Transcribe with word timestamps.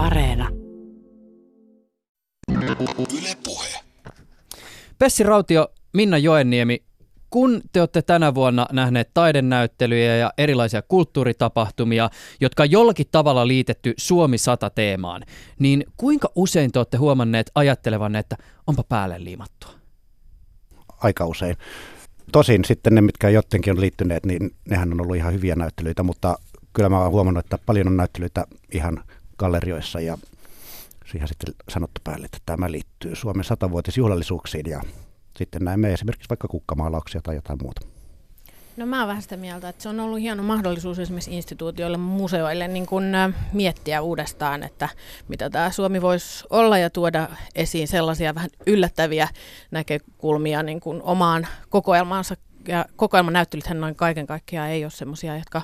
Areena. 0.00 0.48
Yle 2.52 3.36
Puhe. 3.44 3.68
Pessi 4.98 5.22
Rautio, 5.22 5.68
Minna 5.92 6.18
Joenniemi, 6.18 6.82
kun 7.30 7.60
te 7.72 7.80
olette 7.80 8.02
tänä 8.02 8.34
vuonna 8.34 8.66
nähneet 8.72 9.10
taidenäyttelyjä 9.14 10.16
ja 10.16 10.32
erilaisia 10.38 10.82
kulttuuritapahtumia, 10.82 12.10
jotka 12.40 12.62
on 12.62 12.70
jollakin 12.70 13.06
tavalla 13.12 13.48
liitetty 13.48 13.94
Suomi 13.96 14.38
100 14.38 14.70
teemaan, 14.70 15.22
niin 15.58 15.84
kuinka 15.96 16.28
usein 16.34 16.72
te 16.72 16.78
olette 16.78 16.96
huomanneet 16.96 17.50
ajattelevanne, 17.54 18.18
että 18.18 18.36
onpa 18.66 18.84
päälle 18.84 19.24
liimattua? 19.24 19.70
Aika 20.98 21.26
usein. 21.26 21.56
Tosin 22.32 22.64
sitten 22.64 22.94
ne, 22.94 23.00
mitkä 23.00 23.28
jotenkin 23.28 23.72
on 23.72 23.80
liittyneet, 23.80 24.26
niin 24.26 24.50
nehän 24.70 24.92
on 24.92 25.00
ollut 25.00 25.16
ihan 25.16 25.32
hyviä 25.32 25.56
näyttelyitä, 25.56 26.02
mutta 26.02 26.38
kyllä 26.72 26.88
mä 26.88 27.02
oon 27.02 27.12
huomannut, 27.12 27.44
että 27.44 27.58
paljon 27.66 27.86
on 27.86 27.96
näyttelyitä 27.96 28.46
ihan 28.72 29.04
gallerioissa 29.40 30.00
ja 30.00 30.18
siihen 31.10 31.28
sitten 31.28 31.54
sanottu 31.68 32.00
päälle, 32.04 32.24
että 32.24 32.38
tämä 32.46 32.70
liittyy 32.70 33.16
Suomen 33.16 33.44
satavuotisjuhlallisuuksiin 33.44 34.70
ja 34.70 34.82
sitten 35.38 35.64
näemme 35.64 35.92
esimerkiksi 35.92 36.28
vaikka 36.28 36.48
kukkamaalauksia 36.48 37.20
tai 37.20 37.34
jotain 37.34 37.58
muuta. 37.62 37.80
No 38.76 38.86
mä 38.86 38.98
oon 38.98 39.08
vähän 39.08 39.22
sitä 39.22 39.36
mieltä, 39.36 39.68
että 39.68 39.82
se 39.82 39.88
on 39.88 40.00
ollut 40.00 40.20
hieno 40.20 40.42
mahdollisuus 40.42 40.98
esimerkiksi 40.98 41.36
instituutioille, 41.36 41.96
museoille 41.96 42.68
niin 42.68 42.86
kun, 42.86 43.04
miettiä 43.52 44.02
uudestaan, 44.02 44.62
että 44.62 44.88
mitä 45.28 45.50
tämä 45.50 45.70
Suomi 45.70 46.02
voisi 46.02 46.44
olla 46.50 46.78
ja 46.78 46.90
tuoda 46.90 47.28
esiin 47.54 47.88
sellaisia 47.88 48.34
vähän 48.34 48.50
yllättäviä 48.66 49.28
näkökulmia 49.70 50.62
niin 50.62 50.80
kun 50.80 51.02
omaan 51.02 51.46
kokoelmaansa. 51.68 52.36
Ja 52.68 52.84
kokoelman 52.96 53.32
näyttelythän 53.32 53.80
noin 53.80 53.94
kaiken 53.94 54.26
kaikkiaan 54.26 54.68
ei 54.68 54.84
ole 54.84 54.90
sellaisia, 54.90 55.36
jotka 55.36 55.62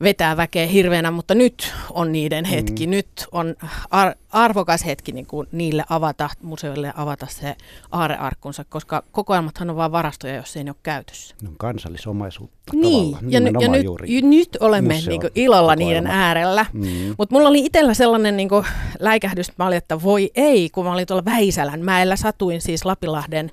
vetää 0.00 0.36
väkeä 0.36 0.66
hirveänä, 0.66 1.10
mutta 1.10 1.34
nyt 1.34 1.72
on 1.90 2.12
niiden 2.12 2.44
hetki. 2.44 2.86
Mm. 2.86 2.90
Nyt 2.90 3.08
on 3.32 3.54
ar- 3.90 4.14
arvokas 4.30 4.86
hetki 4.86 5.12
niin 5.12 5.26
kuin 5.26 5.46
niille 5.52 5.84
avata, 5.88 6.30
museoille 6.42 6.92
avata 6.96 7.26
se 7.30 7.56
aarearkkunsa, 7.90 8.64
koska 8.68 9.02
kokoelmathan 9.12 9.70
on 9.70 9.76
vain 9.76 9.92
varastoja, 9.92 10.34
jos 10.34 10.56
ei 10.56 10.64
ne 10.64 10.70
ole 10.70 10.76
käytössä. 10.82 11.34
Ne 11.42 11.48
on 11.48 11.54
kansallisomaisuutta 11.58 12.56
Niin, 12.74 13.16
ja, 13.28 13.40
n- 13.40 13.60
ja 13.60 13.68
nyt, 13.68 13.84
ju- 13.84 14.28
nyt 14.30 14.56
olemme 14.60 14.94
niin 15.06 15.20
kuin 15.20 15.30
ilolla 15.34 15.72
kokoelma. 15.72 15.74
niiden 15.74 16.06
äärellä. 16.06 16.66
Mm. 16.72 16.86
Mutta 17.18 17.34
mulla 17.34 17.48
oli 17.48 17.64
itsellä 17.64 17.94
sellainen 17.94 18.36
niin 18.36 18.48
kuin 18.48 18.66
läikähdys, 19.00 19.52
mä 19.58 19.66
olin, 19.66 19.78
että 19.78 20.02
voi 20.02 20.30
ei, 20.34 20.70
kun 20.70 20.84
mä 20.84 20.92
olin 20.92 21.06
tuolla 21.06 21.24
Väisälän 21.24 21.80
mäellä, 21.80 22.16
satuin 22.16 22.60
siis 22.60 22.84
Lapilahden 22.84 23.50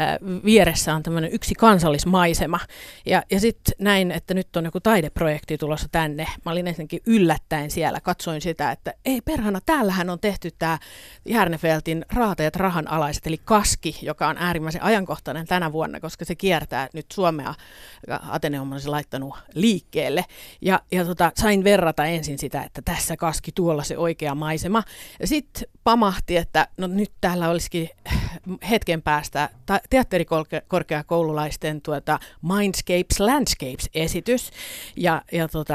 äh, 0.00 0.16
vieressä 0.44 0.94
on 0.94 1.02
tämmöinen 1.02 1.32
yksi 1.32 1.54
kansallismaisema. 1.54 2.60
Ja, 3.06 3.22
ja 3.30 3.40
sitten 3.40 3.74
näin, 3.78 4.10
että 4.10 4.34
nyt 4.34 4.56
on 4.56 4.64
joku 4.64 4.80
taideprojekti 4.80 5.58
tulossa 5.58 5.83
tänne. 5.92 6.26
Mä 6.44 6.52
olin 6.52 6.66
ensinnäkin 6.66 7.00
yllättäen 7.06 7.70
siellä, 7.70 8.00
katsoin 8.00 8.40
sitä, 8.40 8.70
että 8.70 8.94
ei 9.04 9.20
perhana, 9.20 9.60
täällähän 9.66 10.10
on 10.10 10.20
tehty 10.20 10.50
tämä 10.58 10.78
Järnefeltin 11.24 12.04
raateet 12.12 12.56
rahanalaiset, 12.56 13.26
eli 13.26 13.40
kaski, 13.44 13.98
joka 14.02 14.28
on 14.28 14.36
äärimmäisen 14.38 14.82
ajankohtainen 14.82 15.46
tänä 15.46 15.72
vuonna, 15.72 16.00
koska 16.00 16.24
se 16.24 16.34
kiertää 16.34 16.88
nyt 16.92 17.06
Suomea. 17.12 17.54
Ateneum 18.28 18.72
on 18.72 18.80
se 18.80 18.88
laittanut 18.88 19.34
liikkeelle. 19.54 20.24
Ja, 20.60 20.80
ja 20.92 21.04
tota, 21.04 21.32
sain 21.34 21.64
verrata 21.64 22.04
ensin 22.04 22.38
sitä, 22.38 22.62
että 22.62 22.82
tässä 22.82 23.16
kaski, 23.16 23.52
tuolla 23.52 23.82
se 23.82 23.98
oikea 23.98 24.34
maisema. 24.34 24.82
Ja 25.20 25.26
sitten 25.26 25.68
pamahti, 25.84 26.36
että 26.36 26.68
no 26.76 26.86
nyt 26.86 27.12
täällä 27.20 27.48
olisikin 27.48 27.90
hetken 28.70 29.02
päästä 29.02 29.48
teatterikorkeakoululaisten 29.90 31.80
tuota 31.80 32.18
Mindscapes 32.42 33.20
Landscapes-esitys, 33.20 34.50
ja, 34.96 35.22
ja 35.32 35.48
tota, 35.48 35.73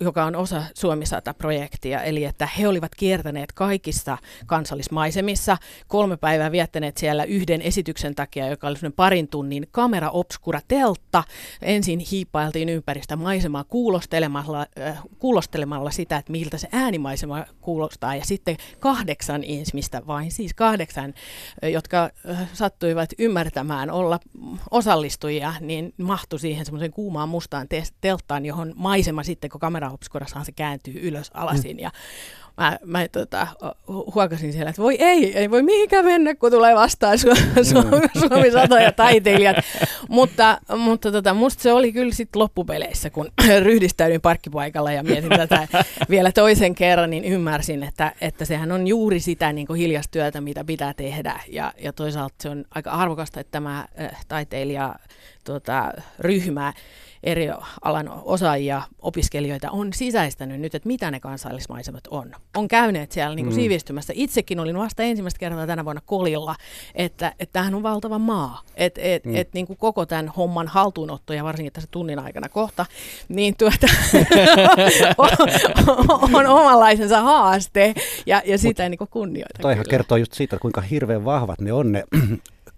joka 0.00 0.24
on 0.24 0.36
osa 0.36 0.62
Suomi 0.74 1.04
100-projektia, 1.04 2.02
eli 2.02 2.24
että 2.24 2.48
he 2.58 2.68
olivat 2.68 2.94
kiertäneet 2.94 3.52
kaikissa 3.52 4.18
kansallismaisemissa, 4.46 5.56
kolme 5.88 6.16
päivää 6.16 6.52
viettäneet 6.52 6.96
siellä 6.96 7.24
yhden 7.24 7.62
esityksen 7.62 8.14
takia, 8.14 8.48
joka 8.48 8.66
oli 8.66 8.76
parin 8.96 9.28
tunnin 9.28 9.66
kamera 9.70 10.10
obscura 10.10 10.60
teltta. 10.68 11.24
Ensin 11.62 11.98
hiipailtiin 11.98 12.68
ympäristä 12.68 13.16
maisemaa 13.16 13.64
kuulostelemalla, 13.64 14.66
äh, 14.80 15.02
kuulostelemalla 15.18 15.90
sitä, 15.90 16.16
että 16.16 16.32
miltä 16.32 16.58
se 16.58 16.68
äänimaisema 16.72 17.44
kuulostaa, 17.60 18.16
ja 18.16 18.24
sitten 18.24 18.56
kahdeksan 18.80 19.44
ihmistä, 19.44 20.02
vain 20.06 20.30
siis 20.30 20.54
kahdeksan, 20.54 21.14
jotka 21.62 22.10
sattuivat 22.52 23.10
ymmärtämään 23.18 23.90
olla 23.90 24.20
osallistujia, 24.70 25.54
niin 25.60 25.94
mahtui 25.98 26.38
siihen 26.38 26.64
semmoiseen 26.64 26.92
kuumaan 26.92 27.28
mustaan 27.28 27.68
telttaan, 28.00 28.46
johon 28.46 28.72
maisema 28.76 29.21
sitten, 29.24 29.50
kun 29.50 29.60
kamera 29.60 29.90
obscurassahan 29.90 30.46
se 30.46 30.52
kääntyy 30.52 31.00
ylös 31.02 31.30
alasin, 31.34 31.76
mm. 31.76 31.82
ja 31.82 31.90
mä, 32.56 32.78
mä 32.84 33.08
tota, 33.08 33.46
huokasin 34.14 34.52
siellä, 34.52 34.70
että 34.70 34.82
voi 34.82 34.96
ei, 34.98 35.38
ei 35.38 35.50
voi 35.50 35.62
mihinkään 35.62 36.04
mennä, 36.04 36.34
kun 36.34 36.50
tulee 36.50 36.74
vastaan 36.74 37.18
Su- 37.18 37.62
Su- 37.62 38.28
Suomi 38.28 38.50
satoja 38.50 38.92
taiteilijat. 38.92 39.56
mutta 40.08 40.58
mutta 40.76 41.12
tota, 41.12 41.34
musta 41.34 41.62
se 41.62 41.72
oli 41.72 41.92
kyllä 41.92 42.12
sitten 42.14 42.40
loppupeleissä, 42.40 43.10
kun 43.10 43.32
ryhdistäydyin 43.64 44.20
parkkipaikalla 44.20 44.92
ja 44.92 45.02
mietin 45.02 45.30
tätä 45.30 45.68
vielä 46.10 46.32
toisen 46.32 46.74
kerran, 46.74 47.10
niin 47.10 47.24
ymmärsin, 47.24 47.82
että, 47.82 48.12
että 48.20 48.44
sehän 48.44 48.72
on 48.72 48.86
juuri 48.86 49.20
sitä 49.20 49.52
niin 49.52 49.74
hiljastyötä, 49.76 50.40
mitä 50.40 50.64
pitää 50.64 50.94
tehdä. 50.94 51.40
Ja, 51.48 51.72
ja 51.78 51.92
toisaalta 51.92 52.34
se 52.40 52.48
on 52.48 52.64
aika 52.74 52.90
arvokasta, 52.90 53.40
että 53.40 53.50
tämä 53.50 53.78
äh, 53.78 54.24
taiteilija 54.28 54.94
tota, 55.44 55.92
ryhmä 56.18 56.72
eri 57.22 57.48
alan 57.82 58.10
osaajia, 58.24 58.82
opiskelijoita 58.98 59.70
on 59.70 59.92
sisäistänyt 59.92 60.60
nyt, 60.60 60.74
että 60.74 60.86
mitä 60.86 61.10
ne 61.10 61.20
kansallismaisemat 61.20 62.04
on. 62.10 62.32
On 62.56 62.68
käyneet 62.68 63.12
siellä 63.12 63.36
niin 63.36 63.46
kuin 63.46 63.54
mm. 63.54 63.60
siivistymässä. 63.60 64.12
Itsekin 64.16 64.60
olin 64.60 64.78
vasta 64.78 65.02
ensimmäistä 65.02 65.38
kertaa 65.38 65.66
tänä 65.66 65.84
vuonna 65.84 66.02
Kolilla, 66.06 66.54
että, 66.94 67.32
että 67.40 67.52
tämähän 67.52 67.74
on 67.74 67.82
valtava 67.82 68.18
maa. 68.18 68.62
Että 68.74 69.00
et, 69.04 69.24
mm. 69.24 69.36
et, 69.36 69.48
niin 69.54 69.66
kuin 69.66 69.76
koko 69.76 70.06
tämän 70.06 70.28
homman 70.28 70.68
haltuunotto, 70.68 71.32
ja 71.32 71.44
varsinkin 71.44 71.72
tässä 71.72 71.88
tunnin 71.90 72.18
aikana 72.18 72.48
kohta, 72.48 72.86
niin 73.28 73.56
tuota, 73.56 73.86
on, 75.18 75.28
on, 76.22 76.34
on 76.34 76.46
omanlaisensa 76.46 77.22
haaste, 77.22 77.94
ja, 78.26 78.42
ja 78.44 78.58
sitä 78.58 78.88
niin 78.88 78.98
kunnioita. 79.10 79.62
Toihan 79.62 79.84
kertoo 79.90 80.16
just 80.16 80.32
siitä, 80.32 80.58
kuinka 80.58 80.80
hirveän 80.80 81.24
vahvat 81.24 81.60
ne 81.60 81.72
on 81.72 81.92
ne 81.92 82.04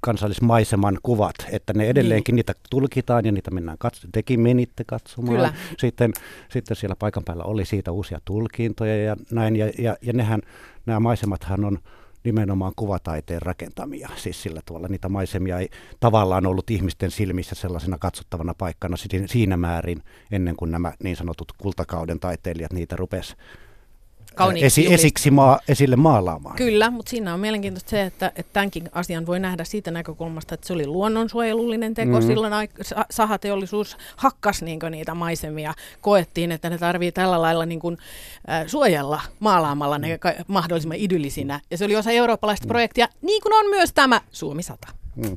kansallismaiseman 0.05 0.99
kuvat, 1.03 1.35
että 1.51 1.73
ne 1.73 1.89
edelleenkin 1.89 2.33
niin. 2.33 2.37
niitä 2.37 2.55
tulkitaan 2.71 3.25
ja 3.25 3.33
niitä 3.33 3.51
mennään 3.51 3.79
katsomaan. 3.79 4.13
Tekin 4.13 4.41
menitte 4.41 4.85
katsomaan. 4.85 5.37
Kyllä. 5.37 5.55
Sitten, 5.79 6.13
sitten 6.49 6.77
siellä 6.77 6.97
paikan 6.97 7.25
päällä 7.25 7.45
oli 7.45 7.65
siitä 7.65 7.93
uusia 7.93 8.21
tulkintoja 8.25 8.97
ja 8.97 9.17
näin. 9.31 9.57
Ja, 9.57 9.73
ja, 9.79 9.97
ja 10.03 10.13
nehän, 10.13 10.41
nämä 10.87 11.01
maisemathan 11.01 11.65
on 11.65 11.79
nimenomaan 12.25 12.73
kuvataiteen 12.77 13.43
rakentamia. 13.43 14.09
Siis 14.17 14.43
sillä 14.43 14.61
tavalla 14.65 14.89
niitä 14.89 15.09
maisemia 15.09 15.59
ei 15.59 15.69
tavallaan 16.01 16.47
ollut 16.47 16.71
ihmisten 16.71 17.11
silmissä 17.11 17.55
sellaisena 17.55 17.99
katsottavana 17.99 18.55
paikkana 18.55 18.97
siinä 19.27 19.57
määrin 19.57 20.03
ennen 20.31 20.57
kuin 20.57 20.71
nämä 20.71 20.93
niin 21.03 21.17
sanotut 21.17 21.53
kultakauden 21.59 22.21
taiteilijat 22.21 22.73
niitä 22.73 22.97
rupes 22.97 23.37
esi- 24.63 24.93
esiksi 24.93 25.31
maa, 25.31 25.61
esille 25.69 25.97
maalaamaan. 25.97 26.57
Kyllä, 26.57 26.91
mutta 26.91 27.11
siinä 27.11 27.35
on 27.35 27.41
mielenkiintoista 27.41 27.91
se, 27.91 28.03
että, 28.03 28.33
että 28.37 28.53
tämänkin 28.53 28.89
asian 28.93 29.27
voi 29.27 29.41
nähdä 29.41 29.65
siitä 29.65 29.91
näkökulmasta, 29.91 30.55
että 30.55 30.67
se 30.67 30.73
oli 30.73 30.87
luonnonsuojelullinen 30.87 31.95
teko. 31.95 32.13
Mm-hmm. 32.13 32.27
Silloin 32.27 32.53
aik- 32.53 33.05
sahateollisuus 33.11 33.97
hakkas 34.17 34.63
niin 34.63 34.79
niitä 34.91 35.15
maisemia. 35.15 35.75
Koettiin, 36.01 36.53
että 36.53 36.71
ne 36.71 36.79
tarvii 36.79 37.13
tällä 37.13 37.43
lailla 37.43 37.67
niin 37.67 37.81
kuin, 37.81 37.99
äh, 38.51 38.65
suojella 38.67 39.21
maalaamalla 39.41 39.99
ne 39.99 40.19
ka- 40.19 40.35
mahdollisimman 40.47 40.99
idyllisinä. 40.99 41.61
Ja 41.71 41.79
se 41.79 41.85
oli 41.85 41.97
osa 41.97 42.11
eurooppalaista 42.11 42.67
mm. 42.67 42.69
projektia, 42.69 43.09
niin 43.23 43.43
kuin 43.43 43.55
on 43.55 43.71
myös 43.71 43.93
tämä 43.93 44.21
Suomi 44.33 44.63
100. 44.63 45.04
Mm. 45.17 45.37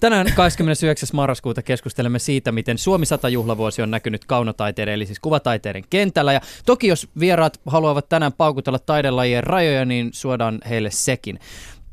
Tänään 0.00 0.32
29. 0.36 1.08
marraskuuta 1.12 1.62
keskustelemme 1.62 2.18
siitä, 2.18 2.52
miten 2.52 2.78
Suomi 2.78 3.06
100 3.06 3.28
juhlavuosi 3.28 3.82
on 3.82 3.90
näkynyt 3.90 4.24
kaunotaiteiden 4.24 4.94
eli 4.94 5.06
siis 5.06 5.20
kuvataiteiden 5.20 5.84
kentällä. 5.90 6.32
Ja 6.32 6.40
toki 6.66 6.86
jos 6.86 7.08
vieraat 7.20 7.60
haluavat 7.66 8.08
tänään 8.08 8.32
paukutella 8.32 8.78
taidelajien 8.78 9.44
rajoja, 9.44 9.84
niin 9.84 10.10
suodaan 10.12 10.58
heille 10.68 10.90
sekin. 10.90 11.38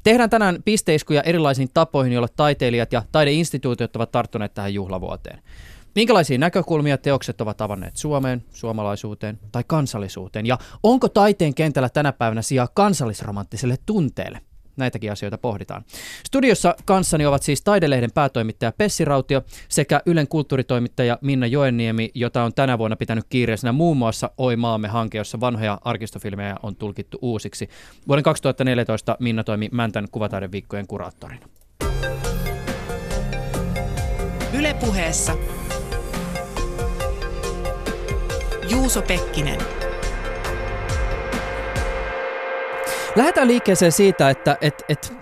Tehdään 0.04 0.30
tänään 0.30 0.64
pisteiskuja 0.66 1.22
erilaisiin 1.22 1.70
tapoihin, 1.74 2.14
joilla 2.14 2.28
taiteilijat 2.36 2.94
ja 2.94 3.04
taideinstituutiot 3.12 3.96
ovat 3.96 4.12
tarttuneet 4.12 4.54
tähän 4.54 4.74
juhlavuoteen. 4.74 5.40
Minkälaisia 5.96 6.38
näkökulmia 6.38 6.98
teokset 6.98 7.42
ovat 7.42 7.62
avanneet 7.62 7.98
Suomeen, 7.98 8.44
suomalaisuuteen 8.52 9.40
tai 9.52 9.64
kansallisuuteen? 9.68 10.46
Ja 10.46 10.58
onko 10.84 11.10
taiteen 11.10 11.54
kentällä 11.54 11.90
tänä 11.90 12.12
päivänä 12.12 12.42
sijaa 12.42 12.68
kansallisromanttiselle 12.74 13.78
tunteelle? 13.86 14.42
Näitäkin 14.78 15.12
asioita 15.12 15.38
pohditaan. 15.38 15.84
Studiossa 16.28 16.76
kanssani 16.86 17.26
ovat 17.26 17.44
siis 17.44 17.62
Taidelehden 17.62 18.12
päätoimittaja 18.12 18.72
Pessi 18.72 19.06
Rautio 19.06 19.42
sekä 19.70 20.02
Ylen 20.06 20.28
kulttuuritoimittaja 20.28 21.18
Minna 21.22 21.48
Joenniemi, 21.48 22.12
jota 22.14 22.44
on 22.44 22.54
tänä 22.54 22.78
vuonna 22.78 22.96
pitänyt 22.96 23.26
kiireisenä 23.30 23.72
muun 23.72 23.98
muassa 23.98 24.32
Oi 24.38 24.56
maamme 24.56 24.88
hanke, 24.88 25.18
jossa 25.18 25.40
vanhoja 25.40 25.80
arkistofilmejä 25.84 26.56
on 26.64 26.76
tulkittu 26.76 27.20
uusiksi. 27.22 27.70
Vuoden 28.08 28.24
2014 28.24 29.18
Minna 29.20 29.44
toimi 29.44 29.70
Mäntän 29.72 30.08
kuvataideviikkojen 30.12 30.88
kuraattorina. 30.88 31.46
Ylepuheessa 34.54 35.38
Juuso 38.70 39.02
Pekkinen. 39.02 39.83
Lähdetään 43.16 43.48
liikkeeseen 43.48 43.92
siitä, 43.92 44.30
että 44.30 44.58
et, 44.62 44.84
et, 44.90 45.14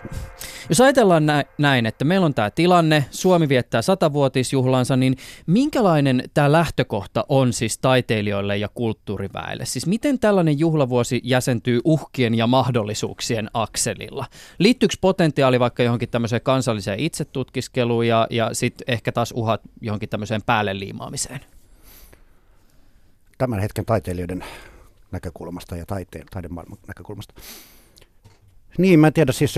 jos 0.69 0.81
ajatellaan 0.81 1.23
näin, 1.57 1.85
että 1.85 2.05
meillä 2.05 2.25
on 2.25 2.33
tämä 2.33 2.49
tilanne, 2.49 3.05
Suomi 3.11 3.49
viettää 3.49 3.81
satavuotisjuhlansa, 3.81 4.97
niin 4.97 5.17
minkälainen 5.47 6.23
tämä 6.33 6.51
lähtökohta 6.51 7.25
on 7.29 7.53
siis 7.53 7.77
taiteilijoille 7.77 8.57
ja 8.57 8.69
kulttuuriväelle? 8.73 9.65
Siis 9.65 9.87
miten 9.87 10.19
tällainen 10.19 10.59
juhlavuosi 10.59 11.21
jäsentyy 11.23 11.81
uhkien 11.83 12.35
ja 12.35 12.47
mahdollisuuksien 12.47 13.49
akselilla? 13.53 14.25
Liittyykö 14.59 14.95
potentiaali 15.01 15.59
vaikka 15.59 15.83
johonkin 15.83 16.09
tämmöiseen 16.09 16.41
kansalliseen 16.41 16.99
itsetutkiskeluun 16.99 18.07
ja, 18.07 18.27
ja 18.29 18.49
sitten 18.53 18.85
ehkä 18.93 19.11
taas 19.11 19.33
uhat 19.35 19.61
johonkin 19.81 20.09
tämmöiseen 20.09 20.41
päälle 20.45 20.79
liimaamiseen? 20.79 21.39
Tämän 23.37 23.59
hetken 23.59 23.85
taiteilijoiden 23.85 24.43
näkökulmasta 25.11 25.75
ja 25.75 25.85
taiteen, 25.85 26.25
taidemaailman 26.31 26.77
näkökulmasta. 26.87 27.33
Niin, 28.77 28.99
mä 28.99 29.07
en 29.07 29.13
tiedä, 29.13 29.31
siis 29.31 29.55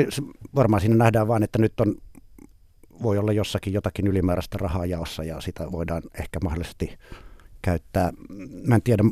varmaan 0.56 0.82
siinä 0.82 0.96
nähdään 0.96 1.28
vaan, 1.28 1.44
että 1.44 1.60
nyt 1.60 1.80
on, 1.80 1.96
voi 3.04 3.18
olla 3.18 3.32
jossakin 3.32 3.74
jotakin 3.74 4.08
ylimääräistä 4.08 4.58
rahaa 4.58 4.86
jaossa 4.86 5.24
ja 5.24 5.42
sitä 5.42 5.72
voidaan 5.72 6.02
ehkä 6.20 6.40
mahdollisesti 6.44 6.98
käyttää. 7.62 8.14
Mä 8.68 8.76
en 8.76 8.82
tiedä, 8.82 9.04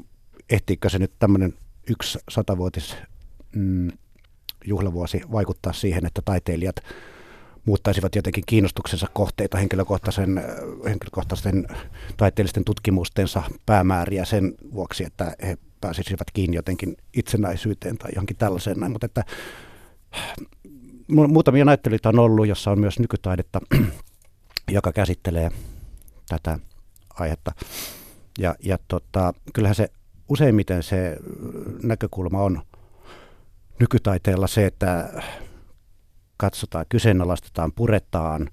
ehtiikö 0.49 0.89
se 0.89 0.99
nyt 0.99 1.11
tämmöinen 1.19 1.53
yksi 1.89 2.19
satavuotis 2.29 2.95
mm, 3.55 3.91
juhlavuosi 4.65 5.21
vaikuttaa 5.31 5.73
siihen, 5.73 6.05
että 6.05 6.21
taiteilijat 6.25 6.75
muuttaisivat 7.65 8.15
jotenkin 8.15 8.43
kiinnostuksensa 8.45 9.07
kohteita 9.13 9.57
henkilökohtaisen, 9.57 10.43
henkilökohtaisen 10.85 11.67
taiteellisten 12.17 12.63
tutkimustensa 12.63 13.43
päämääriä 13.65 14.25
sen 14.25 14.53
vuoksi, 14.73 15.03
että 15.03 15.35
he 15.41 15.57
pääsisivät 15.81 16.27
kiinni 16.33 16.55
jotenkin 16.55 16.97
itsenäisyyteen 17.13 17.97
tai 17.97 18.11
johonkin 18.15 18.37
tällaiseen 18.37 18.91
mutta 18.91 19.05
että 19.05 19.23
muutamia 21.07 21.65
näyttelyitä 21.65 22.09
on 22.09 22.19
ollut, 22.19 22.47
jossa 22.47 22.71
on 22.71 22.79
myös 22.79 22.99
nykytaidetta, 22.99 23.61
joka 24.71 24.91
käsittelee 24.91 25.51
tätä 26.29 26.59
aihetta. 27.19 27.51
Ja, 28.39 28.55
ja 28.63 28.77
tota, 28.87 29.33
kyllähän 29.53 29.75
se 29.75 29.91
useimmiten 30.29 30.83
se 30.83 31.17
näkökulma 31.83 32.41
on 32.41 32.61
nykytaiteella 33.79 34.47
se, 34.47 34.65
että 34.65 35.21
katsotaan, 36.37 36.85
kyseenalaistetaan, 36.89 37.71
puretaan 37.71 38.49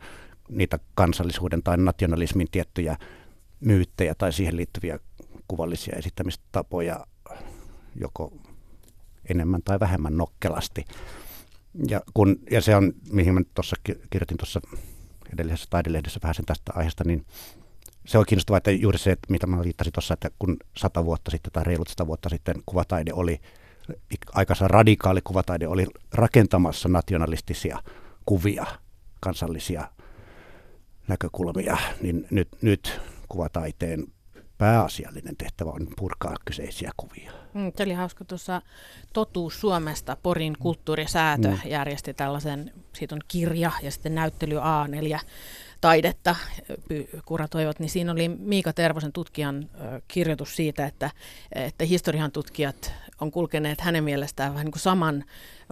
niitä 0.49 0.79
kansallisuuden 0.95 1.63
tai 1.63 1.77
nationalismin 1.77 2.49
tiettyjä 2.51 2.97
myyttejä 3.61 4.15
tai 4.15 4.33
siihen 4.33 4.57
liittyviä 4.57 4.99
kuvallisia 5.49 5.97
esittämistapoja 5.99 7.07
joko 7.95 8.33
enemmän 9.31 9.63
tai 9.63 9.81
vähemmän 9.81 10.17
nokkelasti. 10.17 10.85
Ja, 11.89 12.01
kun, 12.15 12.37
ja 12.51 12.61
se 12.61 12.77
on, 12.77 12.93
mihin 13.13 13.35
mä 13.35 13.41
tuossa 13.55 13.77
kirjoitin 14.11 14.37
tuossa 14.37 14.61
edellisessä 15.33 15.67
taidelehdessä 15.71 16.21
vähän 16.23 16.35
sen 16.35 16.45
tästä 16.45 16.73
aiheesta, 16.75 17.05
niin 17.05 17.27
se 18.07 18.19
on 18.19 18.25
kiinnostavaa, 18.29 18.57
että 18.57 18.71
juuri 18.71 18.99
se, 18.99 19.13
että 19.13 19.27
mitä 19.31 19.47
mä 19.47 19.65
viittasin 19.65 19.93
tuossa, 19.93 20.15
että 20.15 20.31
kun 20.39 20.57
sata 20.77 21.05
vuotta 21.05 21.31
sitten 21.31 21.53
tai 21.53 21.65
reilut 21.65 21.89
sata 21.89 22.07
vuotta 22.07 22.29
sitten 22.29 22.63
kuvataide 22.67 23.13
oli, 23.13 23.41
aikansa 24.33 24.69
radikaali 24.69 25.21
kuvataide 25.25 25.69
oli 25.69 25.87
rakentamassa 26.13 26.89
nationalistisia 26.89 27.83
kuvia, 28.27 28.67
kansallisia 29.21 29.89
näkökulmia, 31.09 31.77
niin 32.01 32.27
nyt, 32.31 32.49
nyt 32.63 33.01
kuvataiteen 33.29 34.07
pääasiallinen 34.59 35.37
tehtävä 35.37 35.71
on 35.71 35.87
purkaa 35.97 36.35
kyseisiä 36.45 36.91
kuvia. 36.97 37.33
Mm, 37.55 37.73
se 37.77 37.83
oli 37.83 37.93
hauska 37.93 38.25
tuossa 38.25 38.63
Totuus 39.13 39.61
Suomesta, 39.61 40.17
Porin 40.23 40.57
kulttuurisäätö 40.59 41.49
mm. 41.49 41.59
järjesti 41.65 42.15
tällaisen, 42.15 42.73
siitä 42.93 43.15
on 43.15 43.21
kirja 43.29 43.73
ja 43.83 43.91
sitten 43.91 44.15
näyttely 44.15 44.57
A4 44.57 45.21
taidetta 45.81 46.37
kuratoivat, 47.25 47.81
niin 47.81 47.91
siinä 47.91 48.13
oli 48.13 48.29
Miika 48.29 48.73
Tervosen 48.73 49.13
tutkijan 49.13 49.71
kirjoitus 50.09 50.57
siitä, 50.57 50.87
että, 50.87 51.11
että 51.53 51.85
historian 51.85 52.33
tutkijat 52.33 52.93
on 53.21 53.31
kulkeneet 53.31 53.81
hänen 53.81 54.05
mielestään 54.05 54.53
vähän 54.53 54.65
niin 54.65 54.73
kuin 54.73 54.83
saman 54.83 55.25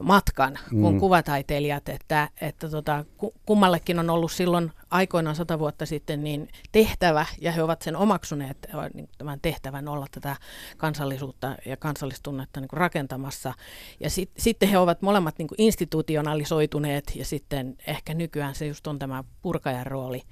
matkan 0.03 0.59
kuin 0.71 0.95
mm. 0.95 1.01
kuvataiteilijat, 1.01 1.89
että, 1.89 2.29
että 2.41 2.69
tota, 2.69 3.05
kummallekin 3.47 3.99
on 3.99 4.11
ollut 4.11 4.33
silloin 4.33 4.73
aikoinaan 4.91 5.37
sata 5.37 5.59
vuotta 5.59 5.87
sitten 5.87 6.25
niin 6.25 6.49
tehtävä, 6.73 7.27
ja 7.41 7.53
he 7.53 7.63
ovat 7.63 7.83
sen 7.83 7.97
omaksuneet 7.97 8.67
niin 8.95 9.09
tämän 9.19 9.41
tehtävän 9.41 9.89
olla 9.89 10.07
tätä 10.11 10.37
kansallisuutta 10.77 11.57
ja 11.67 11.77
kansallistunnetta 11.77 12.61
niin 12.61 12.69
kuin 12.69 12.79
rakentamassa. 12.79 13.55
Ja 14.01 14.11
sit, 14.11 14.31
sitten 14.39 14.69
he 14.69 14.79
ovat 14.79 15.03
molemmat 15.03 15.39
niin 15.39 15.49
kuin 15.49 15.63
institutionalisoituneet, 15.63 17.13
ja 17.17 17.25
sitten 17.25 17.77
ehkä 17.87 18.15
nykyään 18.15 18.55
se 18.55 18.67
just 18.67 18.87
on 18.87 18.99
tämä 18.99 19.25
purkajan 19.43 19.87
rooli. 19.87 20.23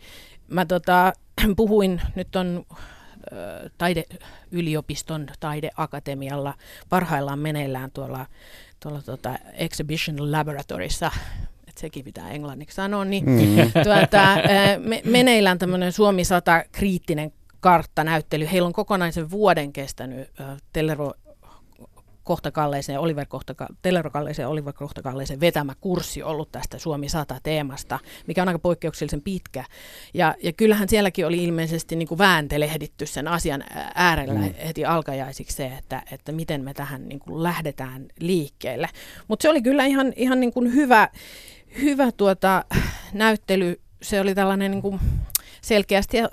Mä 0.48 0.66
tota, 0.66 1.12
puhuin, 1.56 2.00
nyt 2.14 2.36
on 2.36 2.64
taideyliopiston 3.78 5.26
taideakatemialla 5.40 6.54
parhaillaan 6.88 7.38
meneillään 7.38 7.90
tuolla, 7.90 8.26
tuolla 8.84 9.02
tuota 9.02 9.38
Exhibition 9.52 10.32
Laboratorissa 10.32 11.10
että 11.68 11.80
sekin 11.80 12.04
pitää 12.04 12.30
englanniksi 12.30 12.74
sanoa, 12.74 13.04
niin 13.04 13.24
mm-hmm. 13.24 13.72
tuota, 13.84 14.36
me, 14.78 15.02
meneillään 15.04 15.58
tämmöinen 15.58 15.92
Suomi 15.92 16.24
100 16.24 16.64
kriittinen 16.72 17.32
karttanäyttely. 17.60 18.48
Heillä 18.52 18.66
on 18.66 18.72
kokonaisen 18.72 19.30
vuoden 19.30 19.72
kestänyt 19.72 20.30
Telero 20.72 21.12
Kohtakalleisen, 22.24 23.00
Oliver 23.00 23.26
Kohtaka, 23.26 23.66
Telerokalleisen 23.82 24.48
Oliver 24.48 24.72
Kohtakalleisen 24.72 25.40
vetämä 25.40 25.74
kurssi 25.80 26.22
ollut 26.22 26.52
tästä 26.52 26.78
Suomi 26.78 27.08
100 27.08 27.36
teemasta, 27.42 27.98
mikä 28.26 28.42
on 28.42 28.48
aika 28.48 28.58
poikkeuksellisen 28.58 29.22
pitkä. 29.22 29.64
Ja, 30.14 30.34
ja 30.42 30.52
kyllähän 30.52 30.88
sielläkin 30.88 31.26
oli 31.26 31.44
ilmeisesti 31.44 31.96
niin 31.96 32.08
kuin 32.08 32.18
vääntelehditty 32.18 33.06
sen 33.06 33.28
asian 33.28 33.64
äärellä 33.94 34.40
mm. 34.40 34.54
heti 34.66 34.84
alkajaisiksi 34.84 35.56
se, 35.56 35.66
että, 35.66 36.02
että 36.12 36.32
miten 36.32 36.64
me 36.64 36.74
tähän 36.74 37.08
niin 37.08 37.18
kuin 37.18 37.42
lähdetään 37.42 38.06
liikkeelle. 38.20 38.88
Mutta 39.28 39.42
se 39.42 39.48
oli 39.48 39.62
kyllä 39.62 39.84
ihan, 39.84 40.12
ihan 40.16 40.40
niin 40.40 40.52
kuin 40.52 40.74
hyvä, 40.74 41.08
hyvä 41.82 42.12
tuota, 42.12 42.64
näyttely. 43.12 43.80
Se 44.02 44.20
oli 44.20 44.34
tällainen 44.34 44.70
niin 44.70 44.82
kuin 44.82 45.00
selkeästi 45.64 46.20
äh, 46.20 46.28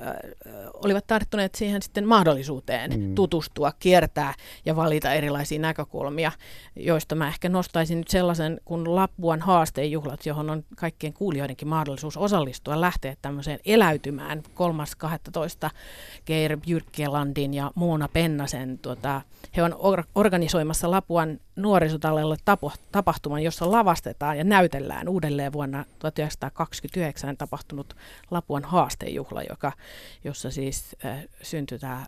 olivat 0.74 1.08
tarttuneet 1.08 1.56
siihen 1.56 1.82
sitten 1.82 2.08
mahdollisuuteen 2.08 3.00
mm. 3.00 3.16
tutustua, 3.16 3.72
kiertää 3.80 4.34
ja 4.66 4.76
valita 4.76 5.14
erilaisia 5.14 5.60
näkökulmia, 5.60 6.32
joista 6.76 7.16
mä 7.16 7.28
ehkä 7.28 7.50
nostaisin 7.50 7.98
nyt 7.98 8.08
sellaisen 8.08 8.62
kuin 8.66 8.96
Lappuan 8.96 9.42
haastejuhlat, 9.42 10.26
johon 10.26 10.50
on 10.50 10.64
kaikkien 10.76 11.14
kuulijoidenkin 11.14 11.68
mahdollisuus 11.68 12.18
osallistua, 12.18 12.82
lähteä 12.82 13.16
tämmöiseen 13.22 13.60
eläytymään 13.66 14.44
3.12. 15.66 15.70
Geir 16.26 16.58
Bjyrkelandin 16.58 17.54
ja 17.54 17.72
Moona 17.76 18.08
Pennasen. 18.14 18.80
Tuota, 18.80 19.22
he 19.56 19.64
on 19.64 19.76
or- 19.80 20.04
organisoimassa 20.16 20.92
Lapuan 20.92 21.40
nuorisotallelle 21.56 22.36
tapo- 22.46 22.74
tapahtuman, 22.92 23.44
jossa 23.44 23.72
lavastetaan 23.72 24.38
ja 24.38 24.44
näytellään 24.44 25.10
uudelleen 25.10 25.54
vuonna 25.54 25.86
1929 26.00 27.38
tapahtunut 27.38 27.96
Lapuan 28.32 28.64
haastejuhla, 28.64 29.44
joka, 29.50 29.72
jossa 30.24 30.52
siis 30.52 30.96
äh, 31.06 31.24
syntyi 31.42 31.80
tämä 31.80 32.06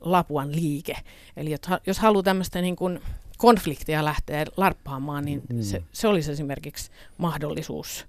Lapuan 0.00 0.52
liike. 0.52 0.96
Eli 1.36 1.50
jos, 1.50 1.60
jos 1.86 1.98
haluaa 1.98 2.22
tämmöistä 2.22 2.60
niin 2.60 2.76
kuin 2.76 3.00
konfliktia 3.38 4.04
lähteä 4.04 4.44
larppaamaan, 4.56 5.24
niin 5.24 5.42
mm. 5.52 5.62
se, 5.62 5.82
se 5.92 6.08
olisi 6.08 6.32
esimerkiksi 6.32 6.90
mahdollisuus 7.18 8.06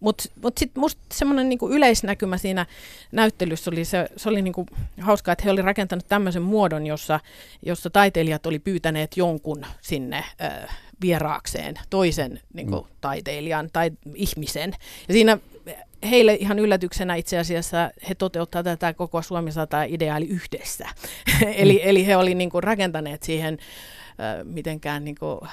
mutta 0.00 0.24
mut 0.42 0.58
sitten 0.58 0.80
musta 0.80 1.02
semmoinen 1.12 1.48
niinku 1.48 1.68
yleisnäkymä 1.68 2.38
siinä 2.38 2.66
näyttelyssä 3.12 3.70
oli, 3.70 3.84
se, 3.84 4.08
se 4.16 4.28
oli 4.28 4.42
niinku 4.42 4.66
hauskaa, 5.00 5.32
että 5.32 5.44
he 5.44 5.50
olivat 5.50 5.66
rakentaneet 5.66 6.08
tämmöisen 6.08 6.42
muodon, 6.42 6.86
jossa, 6.86 7.20
jossa 7.66 7.90
taiteilijat 7.90 8.46
oli 8.46 8.58
pyytäneet 8.58 9.16
jonkun 9.16 9.66
sinne 9.80 10.24
ö, 10.40 10.68
vieraakseen, 11.00 11.74
toisen 11.90 12.40
niinku, 12.54 12.80
mm. 12.80 12.88
taiteilijan 13.00 13.68
tai 13.72 13.90
ihmisen. 14.14 14.72
Ja 15.08 15.14
siinä 15.14 15.38
heille 16.10 16.34
ihan 16.34 16.58
yllätyksenä 16.58 17.14
itse 17.14 17.38
asiassa 17.38 17.90
he 18.08 18.14
toteuttavat 18.14 18.64
tätä 18.64 18.94
koko 18.94 19.22
Suomi 19.22 19.52
100 19.52 19.82
ideaali 19.82 20.28
yhdessä. 20.28 20.88
eli, 21.56 21.80
eli 21.84 22.06
he 22.06 22.16
olivat 22.16 22.38
niinku 22.38 22.60
rakentaneet 22.60 23.22
siihen 23.22 23.58
ö, 24.40 24.44
mitenkään 24.44 25.04
niinku, 25.04 25.46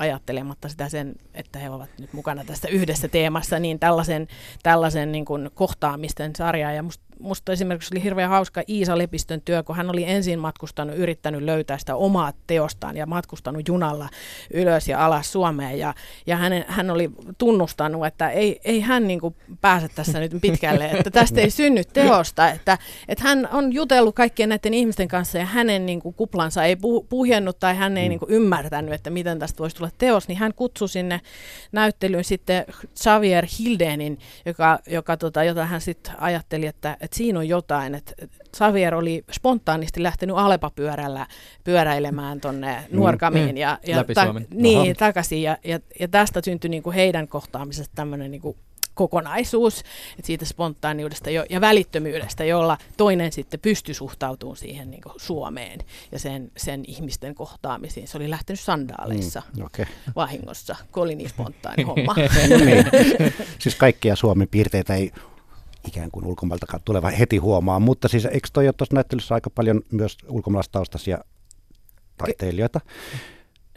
ajattelematta 0.00 0.68
sitä 0.68 0.88
sen, 0.88 1.14
että 1.34 1.58
he 1.58 1.70
ovat 1.70 1.90
nyt 1.98 2.12
mukana 2.12 2.44
tässä 2.44 2.68
yhdessä 2.68 3.08
teemassa, 3.08 3.58
niin 3.58 3.78
tällaisen, 3.78 4.28
tällaisen 4.62 5.12
niin 5.12 5.24
kuin 5.24 5.50
kohtaamisten 5.54 6.36
sarjaa. 6.36 6.72
Ja 6.72 6.82
musta 6.82 7.04
musta 7.20 7.52
esimerkiksi 7.52 7.94
oli 7.94 8.02
hirveän 8.02 8.30
hauska 8.30 8.62
Iisa 8.68 8.98
Lepistön 8.98 9.40
työ, 9.44 9.62
kun 9.62 9.76
hän 9.76 9.90
oli 9.90 10.04
ensin 10.04 10.38
matkustanut, 10.38 10.96
yrittänyt 10.96 11.42
löytää 11.42 11.78
sitä 11.78 11.96
omaa 11.96 12.32
teostaan 12.46 12.96
ja 12.96 13.06
matkustanut 13.06 13.68
junalla 13.68 14.08
ylös 14.54 14.88
ja 14.88 15.06
alas 15.06 15.32
Suomeen. 15.32 15.78
Ja, 15.78 15.94
ja 16.26 16.36
hänen, 16.36 16.64
hän 16.68 16.90
oli 16.90 17.10
tunnustanut, 17.38 18.06
että 18.06 18.30
ei, 18.30 18.60
ei 18.64 18.80
hän 18.80 19.08
niin 19.08 19.20
kuin 19.20 19.34
pääse 19.60 19.88
tässä 19.88 20.20
nyt 20.20 20.32
pitkälle, 20.40 20.90
että 20.90 21.10
tästä 21.10 21.40
ei 21.40 21.50
synny 21.50 21.84
teosta. 21.84 22.50
Että, 22.50 22.78
että 23.08 23.24
hän 23.24 23.48
on 23.52 23.72
jutellut 23.72 24.14
kaikkien 24.14 24.48
näiden 24.48 24.74
ihmisten 24.74 25.08
kanssa 25.08 25.38
ja 25.38 25.46
hänen 25.46 25.86
niin 25.86 26.00
kuin 26.00 26.14
kuplansa 26.14 26.64
ei 26.64 26.76
puhjennut 27.08 27.58
tai 27.58 27.76
hän 27.76 27.96
ei 27.96 28.04
mm. 28.04 28.08
niin 28.08 28.18
kuin 28.18 28.30
ymmärtänyt, 28.30 28.94
että 28.94 29.10
miten 29.10 29.38
tästä 29.38 29.58
voisi 29.58 29.76
tulla 29.76 29.90
teos, 29.98 30.28
niin 30.28 30.38
hän 30.38 30.54
kutsui 30.54 30.88
sinne 30.88 31.20
näyttelyyn 31.72 32.24
sitten 32.24 32.64
Xavier 32.98 33.46
Hildenin, 33.58 34.18
joka, 34.46 34.78
joka 34.86 35.16
tota, 35.16 35.44
jota 35.44 35.66
hän 35.66 35.80
sitten 35.80 36.14
ajatteli, 36.18 36.66
että, 36.66 36.96
että 37.00 37.09
siinä 37.12 37.38
on 37.38 37.48
jotain, 37.48 37.94
että 37.94 38.12
Xavier 38.56 38.94
oli 38.94 39.24
spontaanisti 39.30 40.02
lähtenyt 40.02 40.36
Alepa-pyörällä 40.36 41.26
pyöräilemään 41.64 42.40
tuonne 42.40 42.84
mm, 42.90 42.96
Nuorgamiin 42.98 43.50
mm, 43.50 43.56
ja, 43.56 43.78
ja 43.86 44.04
ta- 44.14 44.34
niin, 44.50 44.96
takaisin 44.96 45.42
ja, 45.42 45.58
ja, 45.64 45.80
ja 46.00 46.08
tästä 46.08 46.40
syntyi 46.44 46.70
niin 46.70 46.82
kuin 46.82 46.94
heidän 46.94 47.28
kohtaamisesta 47.28 47.94
tämmöinen 47.94 48.30
niin 48.30 48.42
kuin 48.42 48.56
kokonaisuus, 48.94 49.78
että 50.18 50.26
siitä 50.26 50.44
spontaaniudesta 50.44 51.30
jo, 51.30 51.44
ja 51.50 51.60
välittömyydestä, 51.60 52.44
jolla 52.44 52.78
toinen 52.96 53.32
sitten 53.32 53.60
pystyi 53.60 53.94
suhtautumaan 53.94 54.56
siihen 54.56 54.90
niin 54.90 55.02
kuin 55.02 55.12
Suomeen 55.16 55.80
ja 56.12 56.18
sen, 56.18 56.50
sen 56.56 56.84
ihmisten 56.86 57.34
kohtaamisiin. 57.34 58.08
Se 58.08 58.16
oli 58.16 58.30
lähtenyt 58.30 58.60
sandaaleissa 58.60 59.42
mm, 59.56 59.64
okay. 59.64 59.86
vahingossa, 60.16 60.76
kun 60.92 61.02
oli 61.02 61.14
niin 61.14 61.28
spontaani 61.28 61.82
homma. 61.90 62.14
niin. 62.64 62.84
Siis 63.58 63.74
kaikkia 63.74 64.16
Suomen 64.16 64.48
piirteitä 64.48 64.94
ei 64.94 65.12
ikään 65.88 66.10
kuin 66.10 66.26
ulkomailta 66.26 66.80
tuleva 66.84 67.10
heti 67.10 67.36
huomaa, 67.36 67.80
mutta 67.80 68.08
siis 68.08 68.24
eikö 68.24 68.48
toi 68.52 68.66
ole 68.66 68.72
tuossa 68.72 68.94
näyttelyssä 68.94 69.34
aika 69.34 69.50
paljon 69.50 69.80
myös 69.92 70.16
ulkomaalaistaustaisia 70.28 71.18
taiteilijoita? 72.16 72.80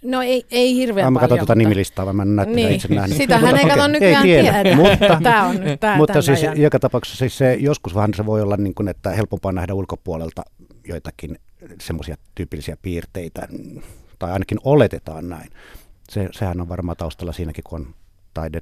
No 0.04 0.22
ei, 0.22 0.46
ei 0.52 0.76
hirveän 0.76 1.14
paljon. 1.14 1.32
Mä 1.32 1.38
tuota 1.38 1.56
nimilistaa, 1.56 2.06
vaan 2.06 2.16
mä 2.16 2.24
en 2.24 2.36
näyttele 2.36 2.56
niin. 2.56 2.76
itse 2.76 2.88
nähnyt. 2.88 3.18
Sitähän 3.18 3.58
ei 3.58 3.66
kato 3.66 3.88
nykyään 3.88 4.28
ei 4.28 4.42
tiedä. 4.42 4.64
tiedä. 4.64 4.76
mutta, 4.76 5.20
tämä 5.24 5.44
on 5.44 5.60
nyt 5.60 5.80
tämä 5.80 5.98
Mutta 5.98 6.22
siis 6.22 6.44
ajan. 6.44 6.62
joka 6.62 6.80
tapauksessa 6.80 7.18
siis 7.18 7.38
se, 7.38 7.54
joskus 7.54 7.96
vähän 7.96 8.14
se 8.14 8.26
voi 8.26 8.42
olla 8.42 8.58
niin 8.58 8.76
kuin, 8.76 8.88
että 8.88 9.10
helpompaa 9.10 9.52
nähdä 9.52 9.74
ulkopuolelta 9.74 10.42
joitakin 10.88 11.40
semmoisia 11.82 12.16
tyypillisiä 12.36 12.78
piirteitä, 12.82 13.48
tai 14.20 14.32
ainakin 14.32 14.58
oletetaan 14.64 15.30
näin. 15.30 15.50
Se, 16.10 16.30
sehän 16.32 16.62
on 16.62 16.70
varmaan 16.70 16.98
taustalla 16.98 17.34
siinäkin, 17.34 17.64
kun 17.64 17.80
on 17.80 17.96
taide 18.34 18.62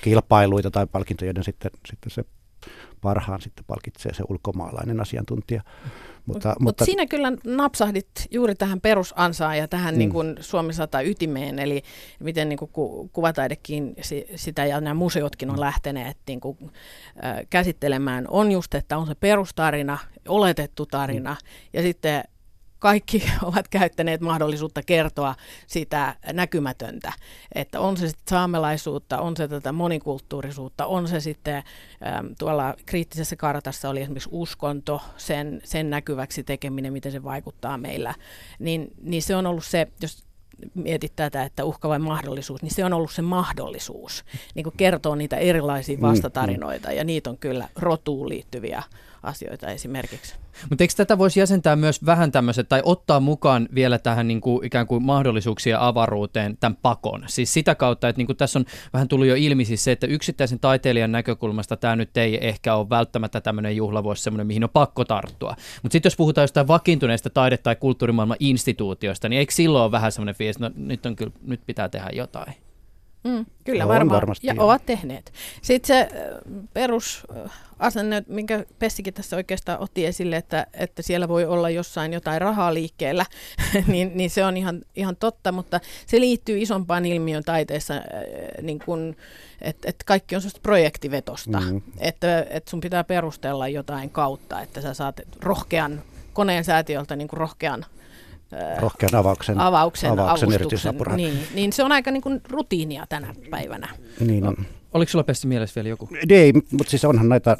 kilpailuita 0.00 0.70
tai 0.70 0.86
palkintoja, 0.86 1.28
joiden 1.28 1.44
sitten, 1.44 1.70
sitten 1.86 2.10
se 2.10 2.24
parhaan 3.00 3.40
sitten 3.40 3.64
palkitsee 3.64 4.14
se 4.14 4.24
ulkomaalainen 4.28 5.00
asiantuntija. 5.00 5.62
Mutta, 6.26 6.48
Mut, 6.48 6.60
mutta 6.60 6.84
siinä 6.84 7.06
kyllä 7.06 7.32
napsahdit 7.44 8.08
juuri 8.30 8.54
tähän 8.54 8.80
perusansaan 8.80 9.58
ja 9.58 9.68
tähän 9.68 9.94
mm. 9.94 9.98
niin 9.98 10.10
kuin 10.10 10.36
Suomi 10.40 10.72
100 10.72 11.00
ytimeen, 11.00 11.58
eli 11.58 11.82
miten 12.20 12.48
niin 12.48 12.58
kuin 12.58 12.70
ku, 12.72 13.10
kuvataidekin 13.12 13.96
sitä 14.36 14.66
ja 14.66 14.80
nämä 14.80 14.94
museotkin 14.94 15.50
on 15.50 15.56
mm. 15.56 15.60
lähteneet 15.60 16.16
niin 16.26 16.40
kuin, 16.40 16.58
äh, 17.24 17.36
käsittelemään, 17.50 18.24
on 18.28 18.52
just, 18.52 18.74
että 18.74 18.98
on 18.98 19.06
se 19.06 19.14
perustarina, 19.14 19.98
oletettu 20.28 20.86
tarina, 20.86 21.30
mm. 21.30 21.48
ja 21.72 21.82
sitten 21.82 22.24
kaikki 22.78 23.22
ovat 23.42 23.68
käyttäneet 23.68 24.20
mahdollisuutta 24.20 24.82
kertoa 24.82 25.34
sitä 25.66 26.16
näkymätöntä, 26.32 27.12
että 27.54 27.80
on 27.80 27.96
se 27.96 28.08
sitten 28.08 28.28
saamelaisuutta, 28.30 29.20
on 29.20 29.36
se 29.36 29.48
tätä 29.48 29.72
monikulttuurisuutta, 29.72 30.86
on 30.86 31.08
se 31.08 31.20
sitten 31.20 31.56
äm, 31.56 32.34
tuolla 32.38 32.74
kriittisessä 32.86 33.36
kartassa 33.36 33.88
oli 33.88 34.00
esimerkiksi 34.00 34.28
uskonto, 34.32 35.00
sen, 35.16 35.60
sen 35.64 35.90
näkyväksi 35.90 36.44
tekeminen, 36.44 36.92
miten 36.92 37.12
se 37.12 37.24
vaikuttaa 37.24 37.78
meillä, 37.78 38.14
niin, 38.58 38.88
niin 39.02 39.22
se 39.22 39.36
on 39.36 39.46
ollut 39.46 39.64
se, 39.64 39.86
jos 40.02 40.28
mietit 40.74 41.12
tätä, 41.16 41.42
että 41.42 41.64
uhka 41.64 41.88
vai 41.88 41.98
mahdollisuus, 41.98 42.62
niin 42.62 42.74
se 42.74 42.84
on 42.84 42.92
ollut 42.92 43.12
se 43.12 43.22
mahdollisuus. 43.22 44.24
Niin 44.54 44.64
kuin 44.64 44.76
kertoo 44.76 45.14
niitä 45.14 45.36
erilaisia 45.36 45.96
mm, 45.96 46.02
vastatarinoita, 46.02 46.88
mm, 46.88 46.96
ja 46.96 47.04
niitä 47.04 47.30
on 47.30 47.38
kyllä 47.38 47.68
rotuun 47.76 48.28
liittyviä 48.28 48.82
asioita 49.22 49.66
esimerkiksi. 49.66 50.34
Mutta 50.70 50.84
eikö 50.84 50.94
tätä 50.96 51.18
voisi 51.18 51.40
jäsentää 51.40 51.76
myös 51.76 52.06
vähän 52.06 52.32
tämmöiset, 52.32 52.68
tai 52.68 52.82
ottaa 52.84 53.20
mukaan 53.20 53.68
vielä 53.74 53.98
tähän 53.98 54.28
niin 54.28 54.40
kuin, 54.40 54.64
ikään 54.64 54.86
kuin 54.86 55.02
mahdollisuuksien 55.02 55.78
avaruuteen 55.78 56.56
tämän 56.60 56.78
pakon? 56.82 57.24
Siis 57.26 57.52
sitä 57.52 57.74
kautta, 57.74 58.08
että 58.08 58.20
niin 58.20 58.26
kuin 58.26 58.36
tässä 58.36 58.58
on 58.58 58.64
vähän 58.92 59.08
tullut 59.08 59.26
jo 59.26 59.34
ilmi 59.34 59.64
siis 59.64 59.84
se, 59.84 59.92
että 59.92 60.06
yksittäisen 60.06 60.60
taiteilijan 60.60 61.12
näkökulmasta 61.12 61.76
tämä 61.76 61.96
nyt 61.96 62.16
ei 62.16 62.48
ehkä 62.48 62.74
ole 62.74 62.88
välttämättä 62.88 63.40
tämmöinen 63.40 63.76
juhlavuosi 63.76 64.22
semmoinen, 64.22 64.46
mihin 64.46 64.64
on 64.64 64.70
pakko 64.70 65.04
tarttua. 65.04 65.54
Mutta 65.82 65.92
sitten 65.92 66.10
jos 66.10 66.16
puhutaan 66.16 66.42
jostain 66.42 66.68
vakiintuneesta 66.68 67.30
taide- 67.30 67.56
tai 67.56 67.76
kulttuurimaailman 67.76 68.36
instituutiosta, 68.40 69.28
niin 69.28 69.38
eikö 69.38 69.52
silloin 69.52 69.82
ole 69.82 69.92
vähän 69.92 70.12
semmoinen 70.12 70.34
fiilis, 70.34 70.56
että 70.56 70.68
no, 70.68 70.74
nyt, 70.76 71.06
on 71.06 71.16
kyllä, 71.16 71.32
nyt 71.42 71.60
pitää 71.66 71.88
tehdä 71.88 72.10
jotain? 72.12 72.54
Mm, 73.24 73.46
kyllä 73.64 73.84
no, 73.84 73.88
varmaan, 73.88 74.16
varmasti 74.16 74.46
ja 74.46 74.54
jo. 74.54 74.64
ovat 74.64 74.86
tehneet. 74.86 75.32
Sitten 75.62 75.86
se 75.86 76.08
perusasenne, 76.74 78.24
minkä 78.26 78.64
Pessikin 78.78 79.14
tässä 79.14 79.36
oikeastaan 79.36 79.80
otti 79.80 80.06
esille, 80.06 80.36
että, 80.36 80.66
että 80.74 81.02
siellä 81.02 81.28
voi 81.28 81.44
olla 81.44 81.70
jossain 81.70 82.12
jotain 82.12 82.40
rahaa 82.40 82.74
liikkeellä, 82.74 83.26
niin, 83.86 84.10
niin 84.14 84.30
se 84.30 84.44
on 84.44 84.56
ihan, 84.56 84.82
ihan 84.96 85.16
totta, 85.16 85.52
mutta 85.52 85.80
se 86.06 86.20
liittyy 86.20 86.58
isompaan 86.58 87.06
ilmiön 87.06 87.44
taiteessa, 87.44 87.94
niin 88.62 88.78
kun, 88.78 89.16
että, 89.60 89.88
että 89.88 90.04
kaikki 90.06 90.34
on 90.34 90.40
sellaista 90.40 90.60
projektivetosta, 90.62 91.60
mm. 91.60 91.82
että, 91.98 92.46
että 92.50 92.70
sun 92.70 92.80
pitää 92.80 93.04
perustella 93.04 93.68
jotain 93.68 94.10
kautta, 94.10 94.60
että 94.60 94.80
sä 94.80 94.94
saat 94.94 95.20
rohkean 95.40 96.02
koneen 96.32 96.64
säätiöltä 96.64 97.16
niin 97.16 97.28
kuin 97.28 97.38
rohkean 97.38 97.84
rohkean 98.78 99.14
avauksen, 99.14 99.60
avauksen, 99.60 100.10
avauksen 100.10 100.52
erityisapurahan. 100.52 101.16
Niin, 101.16 101.38
niin 101.54 101.72
se 101.72 101.84
on 101.84 101.92
aika 101.92 102.10
niin 102.10 102.22
kuin 102.22 102.40
rutiinia 102.48 103.06
tänä 103.08 103.34
päivänä. 103.50 103.88
Niin 104.20 104.46
on. 104.46 104.56
Oliko 104.94 105.10
sulla 105.10 105.24
Pesti 105.24 105.46
mielessä 105.46 105.74
vielä 105.74 105.88
joku? 105.88 106.08
Ei, 106.28 106.52
mutta 106.52 106.90
siis 106.90 107.04
onhan 107.04 107.28
näitä 107.28 107.56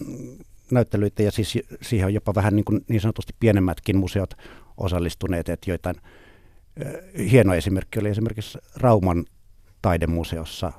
näyttelyitä 0.70 1.22
ja 1.22 1.30
siis 1.30 1.58
siihen 1.82 2.06
on 2.06 2.14
jopa 2.14 2.34
vähän 2.34 2.56
niin, 2.56 2.64
kuin 2.64 2.84
niin 2.88 3.00
sanotusti 3.00 3.32
pienemmätkin 3.40 3.96
museot 3.96 4.34
osallistuneet, 4.76 5.48
että 5.48 5.70
joitain 5.70 5.96
hieno 7.30 7.54
esimerkki 7.54 7.98
oli 7.98 8.08
esimerkiksi 8.08 8.58
Rauman 8.76 9.24
taidemuseossa 9.82 10.72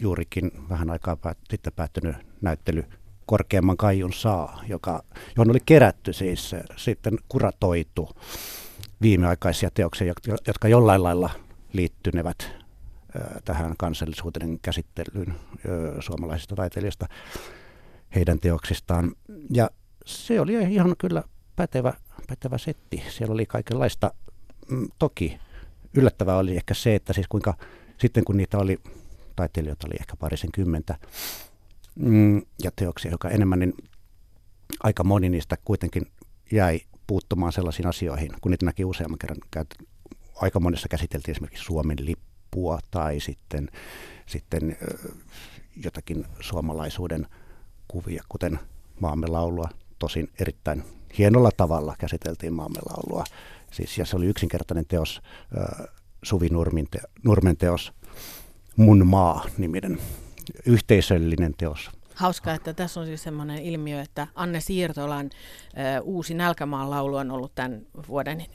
juurikin 0.00 0.50
vähän 0.68 0.90
aikaa 0.90 1.16
päät, 1.16 1.38
sitten 1.50 1.72
päättynyt 1.76 2.16
näyttely 2.40 2.84
Korkeamman 3.26 3.76
kaijun 3.76 4.12
saa, 4.12 4.62
joka, 4.68 5.02
johon 5.36 5.50
oli 5.50 5.58
kerätty 5.66 6.12
siis 6.12 6.54
sitten 6.76 7.18
kuratoitu 7.28 8.08
viimeaikaisia 9.02 9.70
teoksia, 9.74 10.14
jotka 10.46 10.68
jollain 10.68 11.02
lailla 11.02 11.30
liittynevät 11.72 12.62
tähän 13.44 13.74
kansallisuuden 13.78 14.58
käsittelyyn 14.62 15.34
suomalaisista 16.00 16.56
taiteilijoista, 16.56 17.06
heidän 18.14 18.38
teoksistaan. 18.38 19.12
Ja 19.50 19.70
se 20.06 20.40
oli 20.40 20.52
ihan 20.52 20.94
kyllä 20.98 21.22
pätevä, 21.56 21.92
pätevä 22.28 22.58
setti. 22.58 23.02
Siellä 23.08 23.32
oli 23.32 23.46
kaikenlaista. 23.46 24.14
Mm, 24.70 24.88
toki 24.98 25.38
yllättävää 25.94 26.36
oli 26.36 26.56
ehkä 26.56 26.74
se, 26.74 26.94
että 26.94 27.12
siis 27.12 27.28
kuinka 27.28 27.54
sitten 27.98 28.24
kun 28.24 28.36
niitä 28.36 28.58
oli, 28.58 28.78
taiteilijoita 29.36 29.86
oli 29.86 29.94
ehkä 30.00 30.16
parisen 30.16 30.52
kymmentä, 30.52 30.96
mm, 31.94 32.42
ja 32.62 32.70
teoksia, 32.76 33.10
joka 33.10 33.28
enemmän, 33.28 33.58
niin 33.58 33.74
aika 34.82 35.04
moni 35.04 35.28
niistä 35.28 35.56
kuitenkin 35.64 36.06
jäi 36.52 36.80
puuttumaan 37.12 37.52
sellaisiin 37.52 37.88
asioihin, 37.88 38.30
kun 38.40 38.50
niitä 38.50 38.66
näki 38.66 38.84
useamman 38.84 39.18
kerran. 39.18 39.38
Aika 40.34 40.60
monessa 40.60 40.88
käsiteltiin 40.88 41.32
esimerkiksi 41.32 41.64
Suomen 41.64 41.96
lippua 42.00 42.78
tai 42.90 43.20
sitten, 43.20 43.68
sitten 44.26 44.76
jotakin 45.76 46.26
suomalaisuuden 46.40 47.26
kuvia, 47.88 48.22
kuten 48.28 48.58
maamme 49.00 49.26
laulua. 49.26 49.68
Tosin 49.98 50.30
erittäin 50.40 50.84
hienolla 51.18 51.50
tavalla 51.56 51.94
käsiteltiin 51.98 52.52
maamme 52.52 52.78
laulua. 52.88 53.24
Siis, 53.72 53.98
ja 53.98 54.06
se 54.06 54.16
oli 54.16 54.26
yksinkertainen 54.26 54.86
teos, 54.86 55.22
Suvi 56.22 56.48
Nurmin 56.48 56.88
te, 56.90 57.00
Nurmen 57.24 57.56
teos, 57.56 57.92
Mun 58.76 59.06
maa-niminen 59.06 59.98
yhteisöllinen 60.66 61.54
teos. 61.58 61.90
Hauska, 62.14 62.54
että 62.54 62.74
tässä 62.74 63.00
on 63.00 63.06
siis 63.06 63.22
sellainen 63.22 63.58
ilmiö, 63.58 64.00
että 64.00 64.26
Anne 64.34 64.60
Siirtolan 64.60 65.30
äh, 65.78 66.02
uusi 66.02 66.34
Nälkämaan 66.34 66.90
laulu 66.90 67.16
on 67.16 67.30
ollut 67.30 67.54
tämän 67.54 67.86
vuoden 68.08 68.40
äh, 68.40 68.46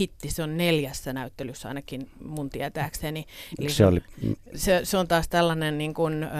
hitti. 0.00 0.30
Se 0.30 0.42
on 0.42 0.56
neljässä 0.56 1.12
näyttelyssä 1.12 1.68
ainakin 1.68 2.10
mun 2.24 2.50
tietääkseni. 2.50 3.26
Eli 3.58 3.70
se, 3.70 3.86
oli... 3.86 4.02
se, 4.54 4.80
se 4.84 4.98
on 4.98 5.08
taas 5.08 5.28
tällainen 5.28 5.78
niin 5.78 5.94
kuin, 5.94 6.22
äh, 6.22 6.30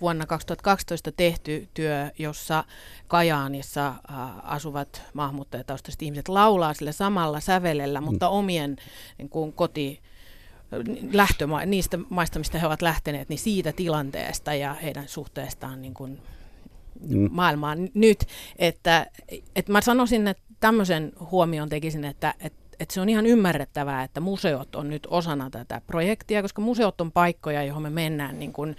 vuonna 0.00 0.26
2012 0.26 1.12
tehty 1.12 1.68
työ, 1.74 2.10
jossa 2.18 2.64
Kajaanissa 3.08 3.86
äh, 3.88 3.94
asuvat 4.42 5.02
maahanmuuttajataustaiset 5.14 6.02
ihmiset 6.02 6.28
laulaa 6.28 6.74
sille 6.74 6.92
samalla 6.92 7.40
sävelellä, 7.40 8.00
mutta 8.00 8.26
mm. 8.28 8.32
omien 8.32 8.76
niin 9.18 9.28
kuin, 9.28 9.52
koti 9.52 10.00
lähtöma- 11.12 11.66
niistä 11.66 11.98
maista, 12.08 12.38
mistä 12.38 12.58
he 12.58 12.66
ovat 12.66 12.82
lähteneet, 12.82 13.28
niin 13.28 13.38
siitä 13.38 13.72
tilanteesta 13.72 14.54
ja 14.54 14.74
heidän 14.74 15.08
suhteestaan 15.08 15.82
niin 15.82 15.94
kuin 15.94 16.18
mm. 17.08 17.28
maailmaan 17.30 17.88
nyt. 17.94 18.26
Että, 18.56 19.06
että 19.56 19.72
mä 19.72 19.80
sanoisin, 19.80 20.28
että 20.28 20.42
tämmöisen 20.60 21.12
huomion 21.30 21.68
tekisin, 21.68 22.04
että, 22.04 22.34
että 22.40 22.60
että 22.80 22.94
se 22.94 23.00
on 23.00 23.08
ihan 23.08 23.26
ymmärrettävää, 23.26 24.02
että 24.02 24.20
museot 24.20 24.74
on 24.74 24.88
nyt 24.88 25.06
osana 25.10 25.50
tätä 25.50 25.80
projektia, 25.86 26.42
koska 26.42 26.62
museot 26.62 27.00
on 27.00 27.12
paikkoja, 27.12 27.62
johon 27.62 27.82
me 27.82 27.90
mennään 27.90 28.38
niin 28.38 28.52
kuin, 28.52 28.76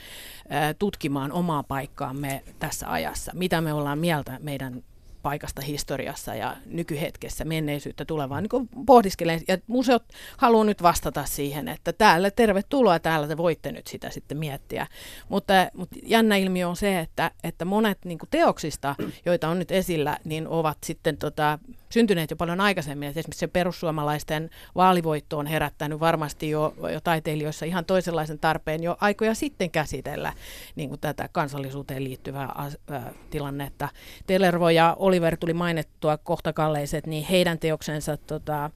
ä, 0.51 0.73
tutkimaan 0.73 1.31
omaa 1.31 1.63
paikkaamme 1.63 2.43
tässä 2.59 2.91
ajassa. 2.91 3.31
Mitä 3.35 3.61
me 3.61 3.73
ollaan 3.73 3.99
mieltä 3.99 4.39
meidän 4.41 4.83
paikasta 5.21 5.61
historiassa 5.61 6.35
ja 6.35 6.57
nykyhetkessä, 6.65 7.45
menneisyyttä 7.45 8.05
tulevaa, 8.05 8.41
niin 8.41 8.69
pohdiskelee. 8.85 9.41
Ja 9.47 9.57
museot 9.67 10.03
haluaa 10.37 10.63
nyt 10.63 10.83
vastata 10.83 11.25
siihen, 11.25 11.67
että 11.67 11.93
täällä 11.93 12.31
tervetuloa, 12.31 12.99
täällä 12.99 13.27
te 13.27 13.37
voitte 13.37 13.71
nyt 13.71 13.87
sitä 13.87 14.09
sitten 14.09 14.37
miettiä. 14.37 14.87
Mutta, 15.29 15.53
mutta 15.73 15.95
jännä 16.03 16.35
ilmiö 16.35 16.67
on 16.67 16.75
se, 16.75 16.99
että, 16.99 17.31
että 17.43 17.65
monet 17.65 18.05
niin 18.05 18.19
teoksista, 18.29 18.95
joita 19.25 19.49
on 19.49 19.59
nyt 19.59 19.71
esillä, 19.71 20.17
niin 20.23 20.47
ovat 20.47 20.77
sitten 20.83 21.17
tota, 21.17 21.59
syntyneet 21.91 22.31
jo 22.31 22.35
paljon 22.35 22.61
aikaisemmin. 22.61 23.09
Et 23.09 23.17
esimerkiksi 23.17 23.39
se 23.39 23.47
perussuomalaisten 23.47 24.49
vaalivoitto 24.75 25.37
on 25.37 25.45
herättänyt 25.45 25.99
varmasti 25.99 26.49
jo, 26.49 26.73
jo 26.93 27.01
taiteilijoissa 27.01 27.65
ihan 27.65 27.85
toisenlaisen 27.85 28.39
tarpeen 28.39 28.83
jo 28.83 28.97
aikoja 29.01 29.35
sitten 29.35 29.71
käsitellä 29.71 30.33
niin 30.75 30.89
kuin 30.89 31.01
tätä 31.01 31.29
kansallisuuteen 31.31 32.03
liittyvää 32.03 32.51
as, 32.55 32.77
äh, 32.91 33.03
tilannetta. 33.29 33.89
Telervo 34.27 34.69
ja 34.69 34.95
Oliver 34.99 35.37
tuli 35.37 35.53
mainittua 35.53 36.17
kohtakalleiset, 36.17 37.07
niin 37.07 37.25
heidän 37.25 37.59
teoksensa 37.59 38.17
tota, 38.17 38.71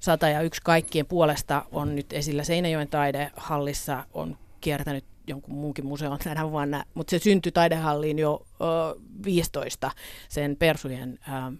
Sata 0.00 0.28
ja 0.28 0.40
yksi 0.40 0.60
kaikkien 0.64 1.06
puolesta 1.06 1.64
on 1.72 1.96
nyt 1.96 2.12
esillä 2.12 2.44
Seinäjoen 2.44 2.88
taidehallissa, 2.88 4.04
on 4.14 4.38
kiertänyt 4.60 5.04
jonkun 5.26 5.54
muunkin 5.54 5.86
museon 5.86 6.18
tänä 6.18 6.50
vuonna, 6.50 6.84
mutta 6.94 7.10
se 7.10 7.18
syntyi 7.18 7.52
taidehalliin 7.52 8.18
jo 8.18 8.46
ö, 8.60 9.00
15 9.24 9.90
sen 10.28 10.56
Persujen 10.56 11.18
ö, 11.28 11.52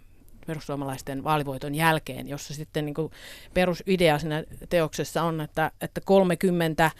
perussuomalaisten 0.46 1.24
vaalivoiton 1.24 1.74
jälkeen, 1.74 2.28
jossa 2.28 2.54
sitten 2.54 2.86
niin 2.86 2.94
kuin 2.94 3.12
perusidea 3.54 4.18
siinä 4.18 4.44
teoksessa 4.68 5.22
on, 5.22 5.40
että, 5.40 5.70
että 5.80 6.00
30 6.04 6.84
äh, 6.84 6.92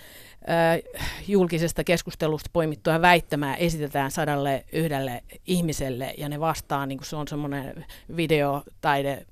julkisesta 1.28 1.84
keskustelusta 1.84 2.50
poimittua 2.52 3.02
väittämää 3.02 3.56
esitetään 3.56 4.10
sadalle 4.10 4.64
yhdelle 4.72 5.22
ihmiselle 5.46 6.14
ja 6.18 6.28
ne 6.28 6.40
vastaa, 6.40 6.86
niin 6.86 6.98
kuin 6.98 7.06
se 7.06 7.16
on 7.16 7.28
semmoinen 7.28 7.86
videotaide 8.16 9.26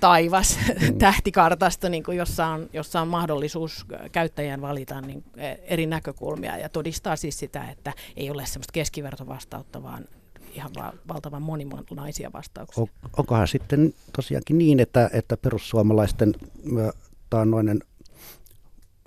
taivas 0.00 0.58
mm. 0.58 0.98
tähtikartasta, 0.98 1.88
niin 1.88 2.02
kuin 2.02 2.18
jossa, 2.18 2.46
on, 2.46 2.70
jossa 2.72 3.00
on 3.00 3.08
mahdollisuus 3.08 3.86
käyttäjän 4.12 4.60
valita 4.60 5.00
niin 5.00 5.24
eri 5.62 5.86
näkökulmia 5.86 6.56
ja 6.56 6.68
todistaa 6.68 7.16
siis 7.16 7.38
sitä, 7.38 7.64
että 7.70 7.92
ei 8.16 8.30
ole 8.30 8.46
semmoista 8.46 8.72
keskivertovastausta, 8.72 9.82
vaan 9.82 10.04
ihan 10.54 10.70
va- 10.76 10.92
valtavan 11.08 11.42
moninaisia 11.42 12.30
vastauksia. 12.32 12.82
On, 12.82 12.88
onkohan 13.16 13.48
sitten 13.48 13.94
tosiaankin 14.16 14.58
niin, 14.58 14.80
että, 14.80 15.10
että 15.12 15.36
perussuomalaisten 15.36 16.34
taannoinen 17.30 17.80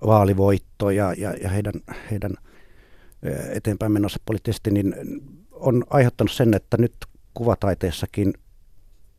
vaalivoitto 0.06 0.90
ja, 0.90 1.14
ja, 1.18 1.34
ja 1.34 1.50
heidän, 1.50 1.74
heidän 2.12 2.32
eteenpäin 3.50 3.92
menossa 3.92 4.20
poliittisesti 4.26 4.72
niin 4.72 4.96
on 5.52 5.84
aiheuttanut 5.90 6.32
sen, 6.32 6.54
että 6.54 6.78
nyt 6.78 6.96
kuvataiteessakin 7.34 8.34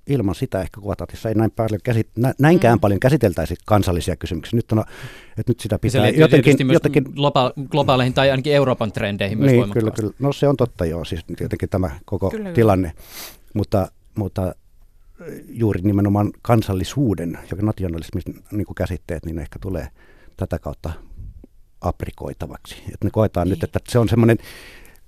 ilman 0.06 0.34
sitä 0.34 0.60
ehkä 0.60 0.80
kuvatatissa 0.80 1.28
ei 1.28 1.34
näin 1.34 1.50
paljon 1.50 1.80
käsit, 1.84 2.08
nä, 2.16 2.34
näinkään 2.38 2.78
mm. 2.78 2.80
paljon 2.80 3.00
käsiteltäisi 3.00 3.56
kansallisia 3.66 4.16
kysymyksiä. 4.16 4.56
Nyt, 4.56 4.72
on, 4.72 4.78
että 5.38 5.50
nyt 5.50 5.60
sitä 5.60 5.78
pitää 5.78 6.10
se 6.10 6.16
jotenkin... 6.16 6.72
jotenkin 6.72 7.04
globa- 7.06 7.68
globaaleihin 7.70 8.14
tai 8.14 8.30
ainakin 8.30 8.54
Euroopan 8.54 8.92
trendeihin 8.92 9.38
myös 9.38 9.52
niin, 9.52 9.70
kyllä, 9.70 9.90
kyllä. 9.90 10.12
No 10.18 10.32
se 10.32 10.48
on 10.48 10.56
totta 10.56 10.86
joo, 10.86 11.04
siis 11.04 11.24
jotenkin 11.40 11.68
tämä 11.68 11.90
koko 12.04 12.30
kyllä, 12.30 12.52
tilanne. 12.52 12.92
Mutta, 13.54 13.88
mutta 14.14 14.54
juuri 15.48 15.80
nimenomaan 15.82 16.32
kansallisuuden 16.42 17.38
ja 17.50 17.56
nationalismin 17.62 18.22
niin 18.52 18.66
kuin 18.66 18.74
käsitteet, 18.74 19.26
niin 19.26 19.38
ehkä 19.38 19.58
tulee 19.58 19.88
tätä 20.36 20.58
kautta 20.58 20.92
aprikoitavaksi. 21.80 22.76
Että 22.76 23.06
ne 23.06 23.10
koetaan 23.10 23.46
niin. 23.46 23.50
nyt, 23.50 23.64
että 23.64 23.80
se 23.88 23.98
on 23.98 24.08
semmoinen 24.08 24.38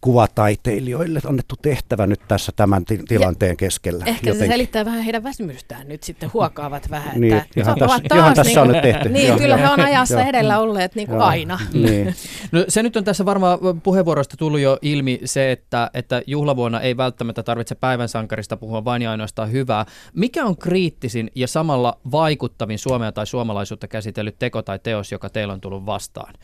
kuvataiteilijoille 0.07 1.21
annettu 1.27 1.55
tehtävä 1.63 2.07
nyt 2.07 2.21
tässä 2.29 2.53
tämän 2.57 2.85
ti- 2.85 3.03
tilanteen 3.09 3.51
ja 3.51 3.57
keskellä. 3.57 4.05
Ehkä 4.05 4.31
jotenkin. 4.31 4.49
se 4.49 4.53
selittää 4.53 4.85
vähän 4.85 5.03
heidän 5.03 5.23
väsymystään 5.23 5.89
nyt 5.89 6.03
sitten, 6.03 6.31
huokaavat 6.33 6.91
vähän. 6.91 7.21
niin, 7.21 7.37
että 7.37 7.61
ihan, 7.61 7.79
tässä, 7.79 8.01
taas, 8.09 8.21
ihan 8.21 8.35
tässä 8.35 8.51
niin 8.51 8.59
on 8.59 8.69
nyt 8.69 8.83
tehty. 8.83 9.09
Niin, 9.09 9.29
joo, 9.29 9.39
kyllä 9.39 9.57
he 9.57 9.69
on 9.69 9.81
ajassa 9.81 10.23
edellä 10.23 10.59
olleet 10.59 10.95
niin 10.95 11.09
kuin 11.09 11.21
aina. 11.21 11.59
Niin. 11.73 12.15
No, 12.53 12.65
se 12.69 12.83
nyt 12.83 12.97
on 12.97 13.05
tässä 13.05 13.25
varmaan 13.25 13.59
puheenvuorosta 13.83 14.37
tullut 14.37 14.61
jo 14.61 14.79
ilmi 14.83 15.21
se, 15.25 15.53
että, 15.53 15.91
että 15.95 16.23
juhlavuonna 16.27 16.81
ei 16.81 16.97
välttämättä 16.97 17.43
tarvitse 17.43 17.75
päivän 17.75 18.09
sankarista 18.09 18.57
puhua 18.57 18.85
vain 18.85 19.03
ja 19.03 19.11
ainoastaan 19.11 19.53
hyvää. 19.53 19.87
Mikä 20.15 20.45
on 20.45 20.57
kriittisin 20.57 21.31
ja 21.35 21.49
samalla 21.49 21.99
vaikuttavin 22.13 22.79
Suomea 22.79 23.13
tai 23.13 23.27
suomalaisuutta 23.27 23.89
käsitellyt 23.89 24.39
teko 24.39 24.63
tai 24.63 24.79
teos, 24.79 25.13
joka 25.13 25.31
teillä 25.31 25.53
on 25.53 25.61
tullut 25.61 25.87
vastaan? 25.87 26.35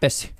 Pessi. 0.00 0.35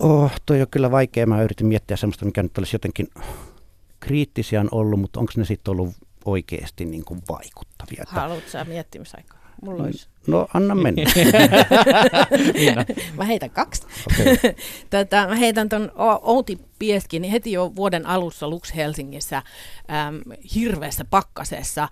Oh, 0.00 0.32
toi 0.46 0.60
on 0.60 0.66
kyllä 0.70 0.90
vaikea. 0.90 1.26
Mä 1.26 1.42
yritin 1.42 1.66
miettiä 1.66 1.96
semmoista, 1.96 2.24
mikä 2.24 2.42
nyt 2.42 2.58
olisi 2.58 2.74
jotenkin 2.74 3.08
kriittisiä 4.00 4.60
on 4.60 4.68
ollut, 4.72 5.00
mutta 5.00 5.20
onko 5.20 5.32
ne 5.36 5.44
sitten 5.44 5.72
ollut 5.72 5.94
oikeasti 6.24 6.84
niin 6.84 7.04
kuin 7.04 7.22
vaikuttavia? 7.28 8.04
Haluatko 8.08 8.50
sä 8.50 8.64
miettimisaikaa? 8.64 9.40
Mulla 9.62 9.84
olisi. 9.84 10.08
No 10.26 10.48
anna 10.54 10.74
mennä. 10.74 11.02
mä 13.16 13.24
heitän 13.24 13.50
kaksi. 13.50 13.86
Okay. 14.12 14.36
Tätä, 14.90 15.26
mä 15.26 15.34
heitän 15.34 15.68
tuon 15.68 15.92
Outi 16.22 16.58
Pieskin 16.78 17.22
heti 17.22 17.52
jo 17.52 17.72
vuoden 17.76 18.06
alussa 18.06 18.48
Lux 18.48 18.74
Helsingissä 18.76 19.36
äm, 19.36 20.22
hirveässä 20.54 21.04
pakkasessa. 21.04 21.82
Ä, 21.82 21.88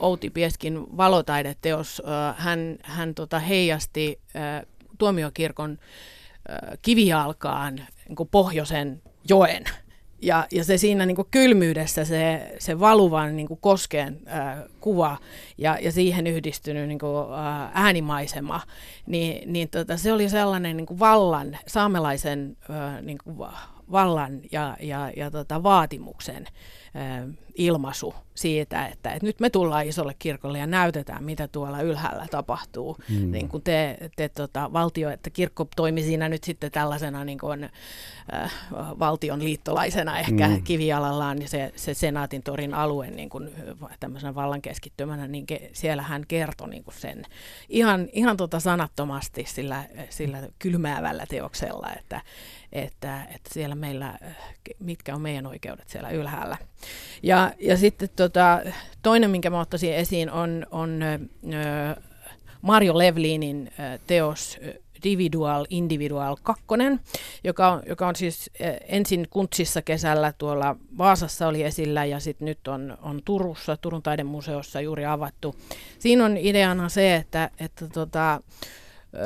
Outi 0.00 0.30
Pieskin 0.30 0.96
valotaideteos, 0.96 2.02
ä, 2.04 2.34
hän, 2.38 2.76
hän 2.82 3.14
tota, 3.14 3.38
heijasti 3.38 4.20
ä, 4.36 4.66
tuomiokirkon 4.98 5.78
kivijalkaan 6.82 7.74
niin 8.08 8.28
pohjoisen 8.30 9.02
joen. 9.28 9.64
Ja, 10.22 10.46
ja 10.52 10.64
se 10.64 10.76
siinä 10.76 11.06
niin 11.06 11.16
kylmyydessä, 11.30 12.04
se, 12.04 12.54
se 12.58 12.80
valuvan 12.80 13.36
niin 13.36 13.48
koskeen 13.60 14.20
ää, 14.26 14.64
kuva 14.80 15.18
ja, 15.58 15.78
ja 15.80 15.92
siihen 15.92 16.26
yhdistynyt 16.26 16.88
niin 16.88 16.98
kuin, 16.98 17.32
ää, 17.34 17.70
äänimaisema, 17.74 18.60
niin, 19.06 19.52
niin 19.52 19.68
tota, 19.68 19.96
se 19.96 20.12
oli 20.12 20.28
sellainen 20.28 20.76
niin 20.76 20.98
vallan, 20.98 21.58
saamelaisen 21.66 22.56
ää, 22.70 23.00
niin 23.00 23.18
vallan 23.92 24.40
ja, 24.52 24.76
ja, 24.80 25.12
ja 25.16 25.30
tota, 25.30 25.62
vaatimuksen 25.62 26.46
ilmaisu 27.54 28.14
siitä, 28.34 28.86
että, 28.86 29.12
että 29.12 29.26
nyt 29.26 29.40
me 29.40 29.50
tullaan 29.50 29.86
isolle 29.86 30.14
kirkolle 30.18 30.58
ja 30.58 30.66
näytetään, 30.66 31.24
mitä 31.24 31.48
tuolla 31.48 31.80
ylhäällä 31.80 32.26
tapahtuu. 32.30 32.96
Mm. 33.08 33.30
Niin 33.30 33.48
kuin 33.48 33.62
te, 33.62 33.98
te 34.16 34.28
tota, 34.28 34.72
valtio, 34.72 35.10
että 35.10 35.30
kirkko 35.30 35.68
toimi 35.76 36.02
siinä 36.02 36.28
nyt 36.28 36.44
sitten 36.44 36.70
tällaisena 36.70 37.24
niin 37.24 37.38
kuin, 37.38 37.64
äh, 38.34 38.52
valtion 38.98 39.44
liittolaisena 39.44 40.18
ehkä 40.18 40.48
mm. 40.48 40.62
kivialallaan, 40.62 41.38
niin 41.38 41.48
se, 41.48 41.72
se 41.76 41.94
Senaatin 41.94 42.42
torin 42.42 42.74
alue 42.74 43.10
niin 43.10 43.28
kuin, 43.28 43.50
tämmöisenä 44.00 44.34
vallan 44.34 44.62
keskittymänä, 44.62 45.28
niin 45.28 45.46
ke, 45.46 45.70
siellä 45.72 46.02
hän 46.02 46.24
kertoi 46.28 46.68
niin 46.70 46.84
kuin 46.84 46.94
sen 46.94 47.24
ihan, 47.68 48.08
ihan 48.12 48.36
tota 48.36 48.60
sanattomasti 48.60 49.44
sillä, 49.48 49.84
sillä 50.10 50.42
kylmäävällä 50.58 51.26
teoksella, 51.28 51.88
että, 51.98 52.20
että, 52.72 53.24
että 53.34 53.50
siellä 53.52 53.74
meillä, 53.74 54.18
mitkä 54.78 55.14
on 55.14 55.20
meidän 55.20 55.46
oikeudet 55.46 55.88
siellä 55.88 56.10
ylhäällä. 56.10 56.56
Ja, 57.22 57.52
ja 57.58 57.76
sitten 57.76 58.08
tota, 58.16 58.60
toinen, 59.02 59.30
minkä 59.30 59.50
mä 59.50 59.60
ottaisin 59.60 59.94
esiin, 59.94 60.30
on, 60.30 60.66
on 60.70 61.02
ö, 61.02 61.18
Mario 62.62 62.98
Levlinin 62.98 63.70
ö, 63.94 63.98
teos 64.06 64.58
Individual 65.04 65.66
Individual 65.70 66.36
2, 66.42 66.64
joka 67.44 67.68
on, 67.68 67.82
joka 67.86 68.08
on 68.08 68.16
siis 68.16 68.50
ensin 68.88 69.26
Kuntsissa 69.30 69.82
kesällä 69.82 70.32
tuolla 70.38 70.76
Vaasassa 70.98 71.46
oli 71.46 71.62
esillä 71.62 72.04
ja 72.04 72.20
sitten 72.20 72.46
nyt 72.46 72.68
on, 72.68 72.98
on 73.02 73.20
Turussa, 73.24 73.76
Turun 73.76 74.02
taidemuseossa 74.02 74.80
juuri 74.80 75.06
avattu. 75.06 75.56
Siinä 75.98 76.24
on 76.24 76.36
ideana 76.36 76.88
se, 76.88 77.14
että, 77.14 77.50
että 77.60 77.88
tota, 77.88 78.40
1913-16 79.14 79.18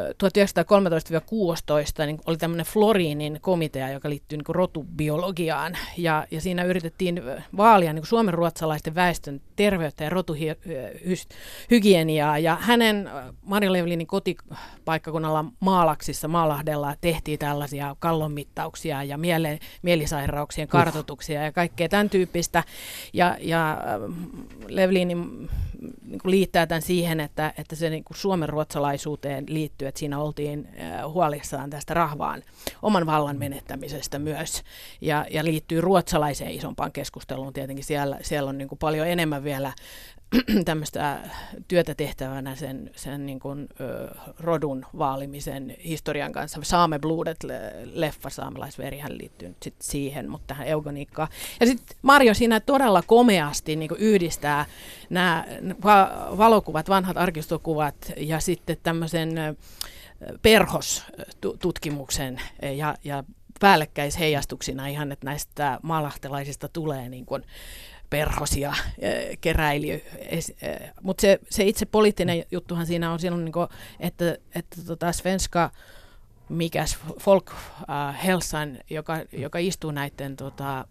niin 2.06 2.18
oli 2.26 2.36
tämmöinen 2.36 2.66
Floriinin 2.66 3.38
komitea, 3.40 3.90
joka 3.90 4.08
liittyy 4.08 4.38
niin 4.38 4.54
rotubiologiaan. 4.54 5.76
Ja, 5.98 6.26
ja 6.30 6.40
siinä 6.40 6.64
yritettiin 6.64 7.22
vaalia 7.56 7.92
niin 7.92 8.06
suomen 8.06 8.34
ruotsalaisten 8.34 8.94
väestön 8.94 9.40
terveyttä 9.56 10.04
ja 10.04 10.10
rotuhygieniaa. 10.10 12.38
Ja 12.38 12.56
hänen 12.60 13.10
Marja 13.42 13.72
Levlinin 13.72 14.06
kotipaikkakunnalla 14.06 15.44
Maalaksissa, 15.60 16.28
Maalahdella 16.28 16.94
tehtiin 17.00 17.38
tällaisia 17.38 17.96
kallonmittauksia 17.98 19.02
ja 19.02 19.18
miele, 19.18 19.58
mielisairauksien 19.82 20.68
kartotuksia 20.68 21.44
ja 21.44 21.52
kaikkea 21.52 21.88
tämän 21.88 22.10
tyyppistä. 22.10 22.64
Ja, 23.12 23.36
ja 23.40 23.78
Levlinin 24.68 25.18
niin 25.18 25.50
liittää 26.24 26.66
tämän 26.66 26.82
siihen, 26.82 27.20
että, 27.20 27.52
että 27.58 27.76
se 27.76 27.90
niin 27.90 28.04
suomen 28.14 28.48
ruotsalaisuuteen 28.48 29.44
liittyy 29.48 29.73
liittyy, 29.74 29.88
että 29.88 29.98
siinä 29.98 30.18
oltiin 30.18 30.68
huolissaan 31.08 31.70
tästä 31.70 31.94
rahvaan 31.94 32.42
oman 32.82 33.06
vallan 33.06 33.38
menettämisestä 33.38 34.18
myös. 34.18 34.62
Ja, 35.00 35.26
ja 35.30 35.44
liittyy 35.44 35.80
ruotsalaiseen 35.80 36.50
isompaan 36.50 36.92
keskusteluun 36.92 37.52
tietenkin. 37.52 37.84
Siellä, 37.84 38.18
siellä 38.22 38.48
on 38.48 38.58
niin 38.58 38.68
kuin 38.68 38.78
paljon 38.78 39.06
enemmän 39.06 39.44
vielä 39.44 39.72
tämmöistä 40.64 41.18
työtä 41.68 41.94
tehtävänä 41.94 42.56
sen, 42.56 42.90
sen 42.96 43.26
niin 43.26 43.40
kuin, 43.40 43.68
ö, 43.80 44.08
rodun 44.38 44.86
vaalimisen 44.98 45.76
historian 45.84 46.32
kanssa. 46.32 46.60
Saame 46.62 46.98
Bludet 46.98 47.36
leffa, 47.84 48.30
saamelaisverihän 48.30 49.18
liittyy 49.18 49.48
nyt 49.48 49.62
sit 49.62 49.74
siihen, 49.80 50.30
mutta 50.30 50.46
tähän 50.46 50.66
eugoniikkaan. 50.66 51.28
Ja 51.60 51.66
sitten 51.66 51.96
Marjo 52.02 52.34
siinä 52.34 52.60
todella 52.60 53.02
komeasti 53.02 53.76
niin 53.76 53.88
kuin 53.88 54.00
yhdistää 54.00 54.66
nämä 55.10 55.44
valokuvat, 56.38 56.88
vanhat 56.88 57.16
arkistokuvat 57.16 58.12
ja 58.16 58.40
sitten 58.40 58.76
tämmöisen 58.82 59.30
perhostutkimuksen 60.42 62.40
ja, 62.76 62.94
ja 63.04 63.24
päällekkäisheijastuksina 63.60 64.86
ihan, 64.86 65.12
että 65.12 65.26
näistä 65.26 65.78
maalahtelaisista 65.82 66.68
tulee 66.68 67.08
niin 67.08 67.26
kuin 67.26 67.42
perhosia 68.14 68.74
keräily. 69.40 70.02
Mutta 71.02 71.20
se, 71.20 71.38
se 71.50 71.64
itse 71.64 71.86
poliittinen 71.86 72.44
juttuhan 72.50 72.86
siinä 72.86 73.12
on 73.12 73.20
silloin, 73.20 73.44
niin 73.44 73.52
kuin, 73.52 73.68
että, 74.00 74.38
että 74.54 74.76
tota 74.86 75.12
Svenska 75.12 75.70
mikäs 76.48 76.98
Folk 77.20 77.50
äh, 77.50 78.24
Helsan, 78.24 78.78
joka, 78.90 79.16
joka 79.32 79.58
istuu 79.58 79.90
näiden 79.90 80.36
tota, 80.36 80.84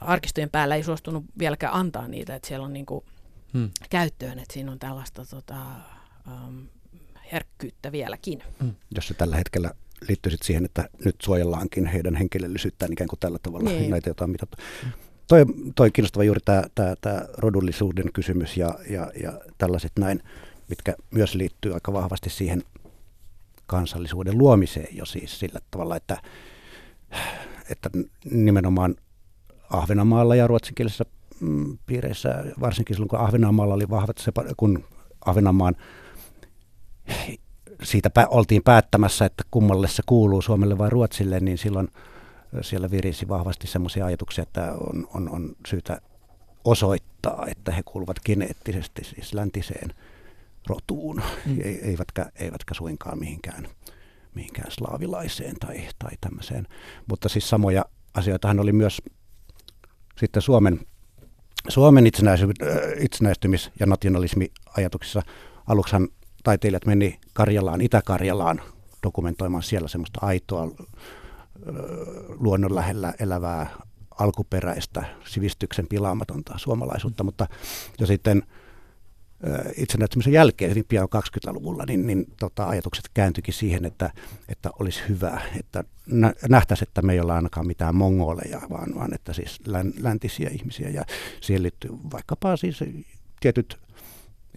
arkistojen 0.00 0.50
päällä, 0.50 0.74
ei 0.74 0.82
suostunut 0.82 1.24
vieläkään 1.38 1.74
antaa 1.74 2.08
niitä, 2.08 2.34
että 2.34 2.48
siellä 2.48 2.66
on 2.66 2.72
niin 2.72 2.86
kuin, 2.86 3.04
hmm. 3.54 3.70
käyttöön, 3.90 4.38
että 4.38 4.54
siinä 4.54 4.72
on 4.72 4.78
tällaista 4.78 5.24
tota, 5.24 5.56
um, 6.26 6.68
herkkyyttä 7.32 7.92
vieläkin. 7.92 8.42
Hmm. 8.62 8.74
Jos 8.94 9.08
se 9.08 9.14
tällä 9.14 9.36
hetkellä 9.36 9.70
liittyy 10.08 10.32
siihen, 10.42 10.64
että 10.64 10.88
nyt 11.04 11.16
suojellaankin 11.22 11.86
heidän 11.86 12.14
henkilöllisyyttään 12.14 12.92
ikään 12.92 13.08
kuin 13.08 13.20
tällä 13.20 13.38
tavalla 13.42 13.70
niin. 13.70 13.90
näitä 13.90 14.10
jotain 14.10 14.30
mitattu. 14.30 14.56
Hmm. 14.82 14.92
Toi, 15.28 15.44
toi 15.74 15.90
kiinnostava 15.90 16.24
juuri 16.24 16.40
tämä, 16.44 16.62
tämä, 17.00 17.22
rodullisuuden 17.38 18.12
kysymys 18.12 18.56
ja, 18.56 18.74
ja, 18.90 19.10
ja 19.22 19.32
tällaiset 19.58 19.92
näin, 19.98 20.22
mitkä 20.68 20.94
myös 21.10 21.34
liittyy 21.34 21.74
aika 21.74 21.92
vahvasti 21.92 22.30
siihen 22.30 22.62
kansallisuuden 23.66 24.38
luomiseen 24.38 24.96
jo 24.96 25.06
siis 25.06 25.40
sillä 25.40 25.60
tavalla, 25.70 25.96
että, 25.96 26.22
että 27.70 27.90
nimenomaan 28.30 28.94
Ahvenanmaalla 29.70 30.36
ja 30.36 30.46
ruotsinkielisessä 30.46 31.04
mm, 31.40 31.78
piireissä, 31.86 32.44
varsinkin 32.60 32.96
silloin 32.96 33.08
kun 33.08 33.18
Ahvenanmaalla 33.18 33.74
oli 33.74 33.90
vahvat, 33.90 34.16
kun 34.56 34.84
Ahvenanmaan 35.26 35.76
siitä 37.82 38.10
oltiin 38.28 38.62
päättämässä, 38.62 39.24
että 39.24 39.44
kummalle 39.50 39.88
se 39.88 40.02
kuuluu, 40.06 40.42
Suomelle 40.42 40.78
vai 40.78 40.90
Ruotsille, 40.90 41.40
niin 41.40 41.58
silloin– 41.58 41.88
siellä 42.62 42.90
virisi 42.90 43.28
vahvasti 43.28 43.66
sellaisia 43.66 44.06
ajatuksia, 44.06 44.42
että 44.42 44.72
on, 44.72 45.08
on, 45.14 45.28
on 45.28 45.56
syytä 45.66 46.00
osoittaa, 46.64 47.46
että 47.50 47.72
he 47.72 47.82
kuuluvat 47.84 48.16
geneettisesti 48.24 49.04
siis 49.04 49.34
läntiseen 49.34 49.94
rotuun, 50.66 51.22
mm. 51.46 51.58
eivätkä, 51.82 52.30
eivätkä 52.36 52.74
suinkaan 52.74 53.18
mihinkään, 53.18 53.68
mihinkään 54.34 54.70
slaavilaiseen 54.70 55.56
tai, 55.60 55.88
tai 55.98 56.10
tämmöiseen. 56.20 56.66
Mutta 57.06 57.28
siis 57.28 57.48
samoja 57.48 57.84
asioitahan 58.14 58.60
oli 58.60 58.72
myös 58.72 59.02
sitten 60.16 60.42
Suomen, 60.42 60.80
Suomen 61.68 62.06
itsenäistymis- 62.96 63.70
ja 63.80 63.86
nationalismiajatuksissa. 63.86 65.22
Aluksihan 65.66 66.08
taiteilijat 66.44 66.86
meni 66.86 67.20
Karjalaan, 67.32 67.80
Itä-Karjalaan 67.80 68.60
dokumentoimaan 69.02 69.62
siellä 69.62 69.88
semmoista 69.88 70.18
aitoa 70.22 70.68
luonnon 72.28 72.74
lähellä 72.74 73.14
elävää 73.20 73.70
alkuperäistä 74.18 75.04
sivistyksen 75.26 75.86
pilaamatonta 75.86 76.54
suomalaisuutta, 76.56 77.24
mutta 77.24 77.46
jo 78.00 78.06
sitten 78.06 78.42
itsenäistymisen 79.76 80.32
jälkeen, 80.32 80.70
hyvin 80.70 80.84
pian 80.88 81.08
20-luvulla, 81.16 81.84
niin, 81.86 82.06
niin 82.06 82.26
tota, 82.38 82.68
ajatukset 82.68 83.10
kääntyikin 83.14 83.54
siihen, 83.54 83.84
että, 83.84 84.10
että 84.48 84.70
olisi 84.78 85.00
hyvä, 85.08 85.40
että 85.58 85.84
nähtäisiin, 86.48 86.88
että 86.88 87.02
me 87.02 87.12
ei 87.12 87.20
ole 87.20 87.32
ainakaan 87.32 87.66
mitään 87.66 87.94
mongoleja, 87.94 88.60
vaan, 88.70 88.94
vaan 88.94 89.14
että 89.14 89.32
siis 89.32 89.60
läntisiä 90.00 90.50
ihmisiä. 90.52 90.88
Ja 90.88 91.04
siihen 91.40 91.62
liittyy 91.62 91.90
vaikkapa 92.12 92.56
siis 92.56 92.84
tietyt 93.40 93.78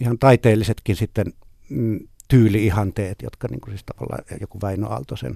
ihan 0.02 0.20
taiteellisetkin 0.20 0.96
sitten 0.96 1.34
mm, 1.70 2.00
tyyliihanteet, 2.28 3.22
jotka 3.22 3.48
niin 3.48 3.62
kuin 3.62 3.72
siis 3.72 3.84
tavallaan 3.84 4.24
joku 4.42 4.62
Väinö 4.62 4.88
Aaltosen 4.88 5.36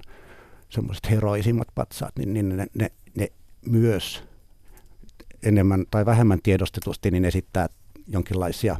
semmoiset 0.68 1.10
heroisimmat 1.10 1.68
patsaat, 1.74 2.16
niin, 2.18 2.34
niin 2.34 2.56
ne, 2.56 2.66
ne, 2.74 2.92
ne 3.14 3.32
myös 3.66 4.22
enemmän 5.42 5.84
tai 5.90 6.06
vähemmän 6.06 6.42
tiedostetusti 6.42 7.10
niin 7.10 7.24
esittää 7.24 7.68
jonkinlaisia 8.08 8.76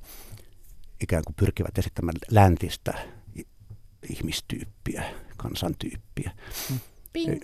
ikään 1.00 1.22
kuin 1.26 1.34
pyrkivät 1.34 1.78
esittämään 1.78 2.16
läntistä 2.30 2.94
ihmistyyppiä, 4.10 5.04
kansantyyppiä. 5.36 6.30
Ping. 7.12 7.40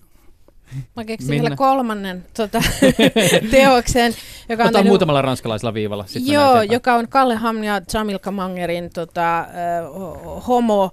Mä 0.97 1.05
keksin 1.05 1.31
Minna. 1.31 1.43
vielä 1.43 1.57
kolmannen 1.57 2.25
tota, 2.37 2.63
teoksen. 3.51 4.15
Joka 4.49 4.65
on 4.65 4.73
tehnyt, 4.73 4.89
muutamalla 4.89 5.23
ranskalaisella 5.23 5.75
viivalla. 5.75 6.05
Joo, 6.25 6.63
joka 6.63 6.95
on 6.95 7.09
Kalle 7.09 7.37
Ham 7.37 7.65
ja 7.65 7.81
Jamil 7.95 8.19
Kamangerin 8.19 8.91
tota, 8.91 9.47
uh, 9.91 10.47
homo 10.47 10.91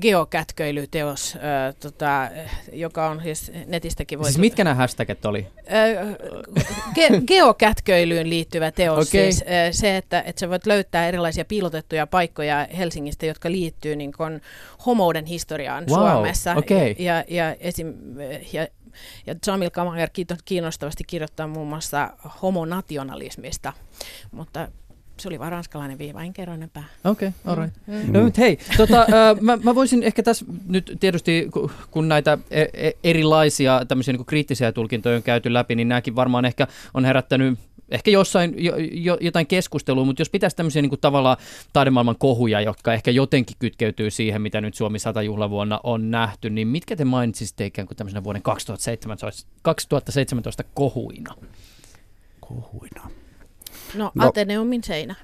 geokätköilyteos, 0.00 1.36
äh, 1.36 1.74
tota, 1.80 2.28
joka 2.72 3.10
on 3.10 3.22
siis 3.22 3.52
netistäkin 3.66 4.18
voitu... 4.18 4.32
Siis 4.32 4.38
mitkä 4.38 4.64
nämä 4.64 4.74
hashtagit 4.74 5.24
oli? 5.24 5.46
Äh, 5.72 6.06
ge- 6.94 7.22
geokätköilyyn 7.26 8.30
liittyvä 8.30 8.70
teos. 8.70 9.08
Okay. 9.08 9.22
Siis, 9.22 9.42
äh, 9.42 9.48
se, 9.70 9.96
että, 9.96 10.22
että 10.26 10.40
sä 10.40 10.48
voit 10.48 10.66
löytää 10.66 11.08
erilaisia 11.08 11.44
piilotettuja 11.44 12.06
paikkoja 12.06 12.66
Helsingistä, 12.78 13.26
jotka 13.26 13.50
liittyy 13.50 13.96
niin 13.96 14.12
kun, 14.12 14.40
homouden 14.86 15.24
historiaan 15.24 15.84
wow. 15.88 15.98
Suomessa. 15.98 16.54
Okay. 16.54 16.94
Ja, 16.98 17.24
ja, 17.28 17.54
esim, 17.60 17.94
ja 18.52 18.66
ja 19.26 19.34
Jamil 19.46 19.70
Kamager 19.70 20.08
kiinnostavasti 20.44 21.04
kirjoittaa 21.06 21.46
muun 21.46 21.68
muassa 21.68 22.10
homonationalismista, 22.42 23.72
mutta 24.30 24.68
se 25.20 25.28
oli 25.28 25.38
vaan 25.38 25.52
ranskalainen 25.52 25.98
viiva, 25.98 26.22
en 26.22 26.32
kerro 26.32 26.54
enempää. 26.54 26.84
Okei, 27.04 27.28
okay, 27.28 27.52
all 27.52 27.62
right. 27.62 27.76
Mm. 27.86 27.94
mm. 27.94 28.12
No, 28.12 28.22
mutta 28.22 28.40
hei, 28.40 28.58
tota, 28.76 29.06
mä, 29.40 29.58
mä 29.62 29.74
voisin 29.74 30.02
ehkä 30.02 30.22
tässä 30.22 30.44
nyt 30.68 30.96
tietysti, 31.00 31.48
kun 31.90 32.08
näitä 32.08 32.38
e, 32.50 32.62
e, 32.62 32.92
erilaisia 33.04 33.84
tämmöisiä 33.88 34.14
niin 34.14 34.26
kriittisiä 34.26 34.72
tulkintoja 34.72 35.16
on 35.16 35.22
käyty 35.22 35.52
läpi, 35.52 35.74
niin 35.74 35.88
nämäkin 35.88 36.16
varmaan 36.16 36.44
ehkä 36.44 36.66
on 36.94 37.04
herättänyt 37.04 37.58
ehkä 37.92 38.10
jossain 38.10 38.54
jo, 38.56 38.74
jo, 38.92 39.18
jotain 39.20 39.46
keskustelua, 39.46 40.04
mutta 40.04 40.20
jos 40.20 40.30
pitäisi 40.30 40.56
tämmöisiä 40.56 40.82
niin 40.82 40.90
kuin 40.90 41.00
tavallaan 41.00 41.36
taidemaailman 41.72 42.16
kohuja, 42.18 42.60
jotka 42.60 42.94
ehkä 42.94 43.10
jotenkin 43.10 43.56
kytkeytyy 43.58 44.10
siihen, 44.10 44.42
mitä 44.42 44.60
nyt 44.60 44.74
Suomi 44.74 44.98
100 44.98 45.22
juhlavuonna 45.22 45.80
on 45.82 46.10
nähty, 46.10 46.50
niin 46.50 46.68
mitkä 46.68 46.96
te 46.96 47.04
mainitsisitte 47.04 47.66
ikään 47.66 47.88
kuin 47.88 47.96
tämmöisenä 47.96 48.24
vuoden 48.24 48.42
2017, 48.42 49.50
2017 49.62 50.64
kohuina? 50.74 51.34
Kohuina. 52.40 53.10
No, 53.94 54.12
no 54.14 54.28
Ateneumin 54.28 54.84
seinä. 54.84 55.14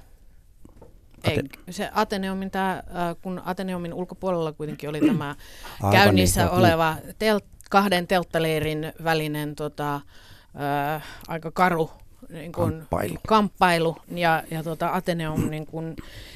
Ei, 1.23 1.39
se 1.69 1.89
Ateneumin, 1.93 2.51
tää, 2.51 2.83
kun 3.21 3.41
Ateneumin 3.45 3.93
ulkopuolella 3.93 4.51
kuitenkin 4.51 4.89
oli 4.89 4.99
tämä 4.99 5.35
Aivan 5.81 5.91
käynnissä 5.91 6.41
niin, 6.45 6.51
oleva 6.51 6.95
tel, 7.19 7.39
kahden 7.69 8.07
telttaleirin 8.07 8.93
välinen 9.03 9.55
tota, 9.55 9.95
äh, 9.95 11.03
aika 11.27 11.51
karu 11.51 11.89
niin 12.29 12.51
kun, 12.51 12.71
kamppailu. 12.71 13.17
kamppailu 13.27 13.97
ja, 14.11 14.43
ja 14.51 14.63
tota 14.63 14.93
Ateneum 14.93 15.49
niin 15.49 15.65
kun, 15.65 15.95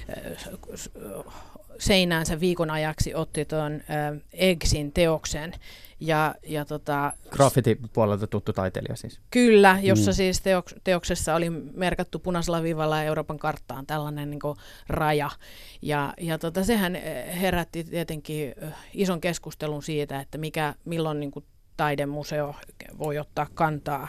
äh, 0.10 1.34
seinäänsä 1.80 2.40
viikon 2.40 2.70
ajaksi 2.70 3.16
otti 3.16 3.46
tuon 3.46 3.74
äh, 3.74 4.22
Eggsin 4.34 4.92
teoksen. 4.92 5.54
Ja, 6.00 6.36
ja 6.48 6.66
tota, 6.66 7.14
Graffiti-puolelta 7.30 8.28
tuttu 8.28 8.54
taiteilija 8.54 8.96
siis. 8.96 9.20
Kyllä, 9.32 9.80
jossa 9.82 10.12
mm. 10.12 10.16
siis 10.16 10.42
teoks, 10.42 10.76
teoksessa 10.84 11.36
oli 11.36 11.50
merkattu 11.74 12.20
punaisella 12.20 12.64
viivalla 12.64 13.04
Euroopan 13.04 13.40
karttaan 13.40 13.86
tällainen 13.86 14.30
niin 14.30 14.40
raja. 14.90 15.30
Ja, 15.82 16.14
ja 16.22 16.38
tota, 16.38 16.64
sehän 16.64 16.96
herätti 17.42 17.84
tietenkin 17.84 18.56
ison 18.94 19.22
keskustelun 19.22 19.84
siitä, 19.84 20.20
että 20.20 20.38
mikä, 20.38 20.76
milloin 20.86 21.20
niin 21.20 21.32
kuin 21.32 21.46
taidemuseo 21.78 22.56
voi 22.98 23.18
ottaa 23.20 23.48
kantaa 23.54 24.08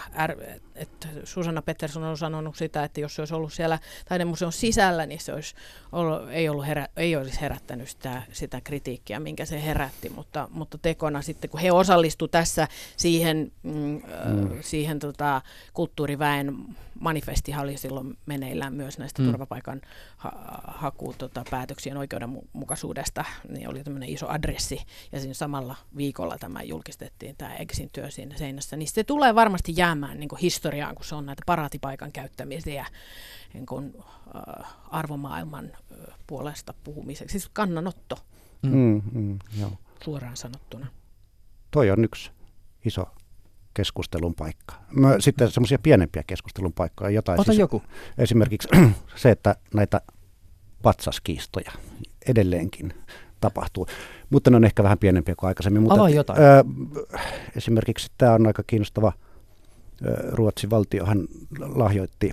että 0.74 1.08
Susanna 1.24 1.62
Pettersson 1.62 2.02
on 2.02 2.18
sanonut 2.18 2.56
sitä, 2.56 2.84
että 2.84 3.00
jos 3.00 3.14
se 3.14 3.22
olisi 3.22 3.34
ollut 3.34 3.52
siellä 3.52 3.78
taidemuseon 4.08 4.52
sisällä, 4.52 5.06
niin 5.06 5.20
se 5.20 5.32
olisi 5.32 5.54
ollut, 5.92 6.30
ei, 6.30 6.48
ollut 6.48 6.66
herä, 6.66 6.88
ei 6.96 7.16
olisi 7.16 7.40
herättänyt 7.40 7.88
sitä, 7.88 8.22
sitä 8.32 8.60
kritiikkiä, 8.60 9.20
minkä 9.20 9.44
se 9.44 9.62
herätti, 9.62 10.08
mutta, 10.08 10.48
mutta 10.52 10.78
tekona 10.78 11.22
sitten, 11.22 11.50
kun 11.50 11.60
he 11.60 11.72
osallistuivat 11.72 12.30
tässä 12.30 12.68
siihen, 12.96 13.52
mm, 13.62 14.02
mm. 14.24 14.58
siihen 14.60 14.98
tota, 14.98 15.42
kulttuuriväen 15.72 16.56
manifestihan 17.00 17.64
oli 17.64 17.76
silloin 17.76 18.18
meneillään 18.26 18.74
myös 18.74 18.98
näistä 18.98 19.22
mm. 19.22 19.28
turvapaikan 19.28 19.80
ha- 20.16 20.62
haku, 20.66 21.14
tota, 21.18 21.44
päätöksien 21.50 21.96
oikeudenmukaisuudesta, 21.96 23.24
niin 23.48 23.68
oli 23.68 23.84
tämmöinen 23.84 24.08
iso 24.08 24.28
adressi, 24.28 24.80
ja 25.12 25.20
siinä 25.20 25.34
samalla 25.34 25.76
viikolla 25.96 26.38
tämä 26.38 26.62
julkistettiin, 26.62 27.36
tämä 27.36 27.56
Exin 27.56 27.90
työ 27.90 28.10
siinä 28.10 28.36
seinässä, 28.36 28.76
niin 28.76 28.88
se 28.88 29.04
tulee 29.04 29.34
varmasti 29.34 29.72
jäämään 29.76 30.20
niin 30.20 30.28
historiaan, 30.42 30.63
kun 30.70 31.04
se 31.04 31.14
on 31.14 31.26
näitä 31.26 31.42
paraatipaikan 31.46 32.12
käyttämisiä 32.12 32.86
niin 33.54 33.66
kuin, 33.66 33.94
äh, 34.36 34.74
arvomaailman 34.90 35.64
äh, 35.64 36.14
puolesta 36.26 36.74
puhumiseksi, 36.84 37.32
siis 37.32 37.50
kannanotto, 37.52 38.18
mm, 38.62 39.02
mm, 39.12 39.38
joo. 39.60 39.72
suoraan 40.04 40.36
sanottuna. 40.36 40.86
Toi 41.70 41.90
on 41.90 42.04
yksi 42.04 42.30
iso 42.84 43.06
keskustelun 43.74 44.34
paikka. 44.34 44.74
Mä, 44.90 45.16
sitten 45.20 45.50
semmoisia 45.50 45.78
pienempiä 45.78 46.22
keskustelun 46.26 46.72
paikkoja. 46.72 47.10
Jotain 47.10 47.40
Ota 47.40 47.52
siis, 47.52 47.58
joku. 47.58 47.82
Esimerkiksi 48.18 48.68
se, 49.16 49.30
että 49.30 49.56
näitä 49.74 50.00
patsaskiistoja 50.82 51.72
edelleenkin 52.26 52.94
tapahtuu. 53.40 53.86
Mutta 54.30 54.50
ne 54.50 54.56
on 54.56 54.64
ehkä 54.64 54.82
vähän 54.82 54.98
pienempiä 54.98 55.34
kuin 55.34 55.48
aikaisemmin. 55.48 55.82
Mutta, 55.82 55.94
Avaa 55.94 56.10
jotain. 56.10 56.42
Ö, 56.42 56.64
esimerkiksi 57.56 58.12
tämä 58.18 58.32
on 58.32 58.46
aika 58.46 58.62
kiinnostava. 58.66 59.12
Ruotsin 60.32 60.70
valtiohan 60.70 61.28
lahjoitti 61.60 62.32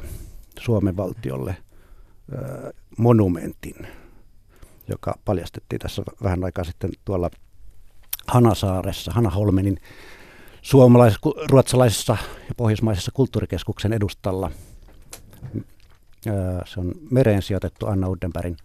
Suomen 0.60 0.98
valtiolle 0.98 1.56
monumentin, 2.98 3.88
joka 4.88 5.18
paljastettiin 5.26 5.80
tässä 5.80 6.04
vähän 6.24 6.44
aikaa 6.44 6.64
sitten 6.64 6.92
tuolla 7.06 7.30
Hanasaaressa, 8.28 9.12
Hanaholmenin 9.12 9.78
suomalaisessa, 10.62 11.30
ruotsalaisessa 11.50 12.18
ja 12.50 12.56
pohjoismaisessa 12.58 13.12
kulttuurikeskuksen 13.14 13.94
edustalla. 13.94 14.52
Se 16.66 16.80
on 16.80 16.92
mereen 17.12 17.42
sijoitettu 17.42 17.88
Anna 17.88 18.10
Udenbergin 18.10 18.58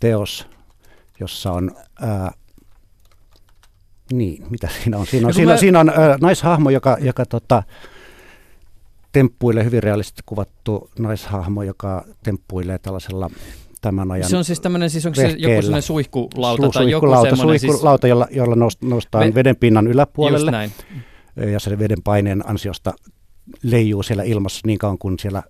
teos, 0.00 0.46
jossa 1.20 1.52
on 1.52 1.70
ää, 2.00 2.32
niin, 4.12 4.44
mitä 4.50 4.68
siinä 4.82 4.98
on? 4.98 5.06
Siinä 5.06 5.26
on, 5.26 5.34
siinä, 5.34 5.52
mä... 5.52 5.58
siinä 5.58 5.80
on 5.80 5.88
ää, 5.88 6.18
naishahmo, 6.20 6.70
joka, 6.70 6.96
joka 7.00 7.26
tota, 7.26 7.62
temppuilee, 9.14 9.64
hyvin 9.64 9.82
realistisesti 9.82 10.22
kuvattu 10.26 10.90
naishahmo, 10.98 11.62
joka 11.62 12.04
temppuilee 12.22 12.78
tällaisella 12.78 13.30
tämän 13.80 14.10
ajan 14.10 14.28
Se 14.30 14.36
on 14.36 14.44
siis 14.44 14.60
tämmöinen, 14.60 14.90
siis 14.90 15.06
onko 15.06 15.16
se 15.16 15.28
joku 15.28 15.62
sellainen 15.62 15.82
suihkulauta 15.82 16.66
Su- 16.66 16.70
tai 16.72 16.90
joku 16.90 17.06
semmoinen? 17.06 17.36
Suihkulauta, 17.60 18.02
siis... 18.02 18.10
jolla, 18.10 18.26
jolla 18.30 18.56
noustaan 18.80 19.28
Ve- 19.28 19.34
veden 19.34 19.56
pinnan 19.56 19.86
yläpuolelle. 19.86 20.50
Näin 20.50 20.72
ja 21.52 21.60
se 21.60 21.78
veden 21.78 22.02
paineen 22.04 22.48
ansiosta 22.48 22.92
leijuu 23.62 24.02
siellä 24.02 24.22
ilmassa 24.22 24.60
niin 24.66 24.78
kauan 24.78 24.98
kuin 24.98 25.18
siellä 25.18 25.42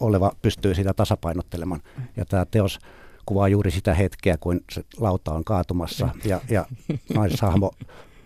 oleva 0.00 0.32
pystyy 0.42 0.74
sitä 0.74 0.94
tasapainottelemaan. 0.94 1.80
Ja 2.16 2.24
tämä 2.24 2.46
teos 2.50 2.78
kuvaa 3.26 3.48
juuri 3.48 3.70
sitä 3.70 3.94
hetkeä, 3.94 4.36
kun 4.38 4.60
se 4.70 4.84
lauta 4.96 5.32
on 5.32 5.44
kaatumassa 5.44 6.08
ja, 6.24 6.40
ja 6.50 6.66
naishahmo 7.14 7.70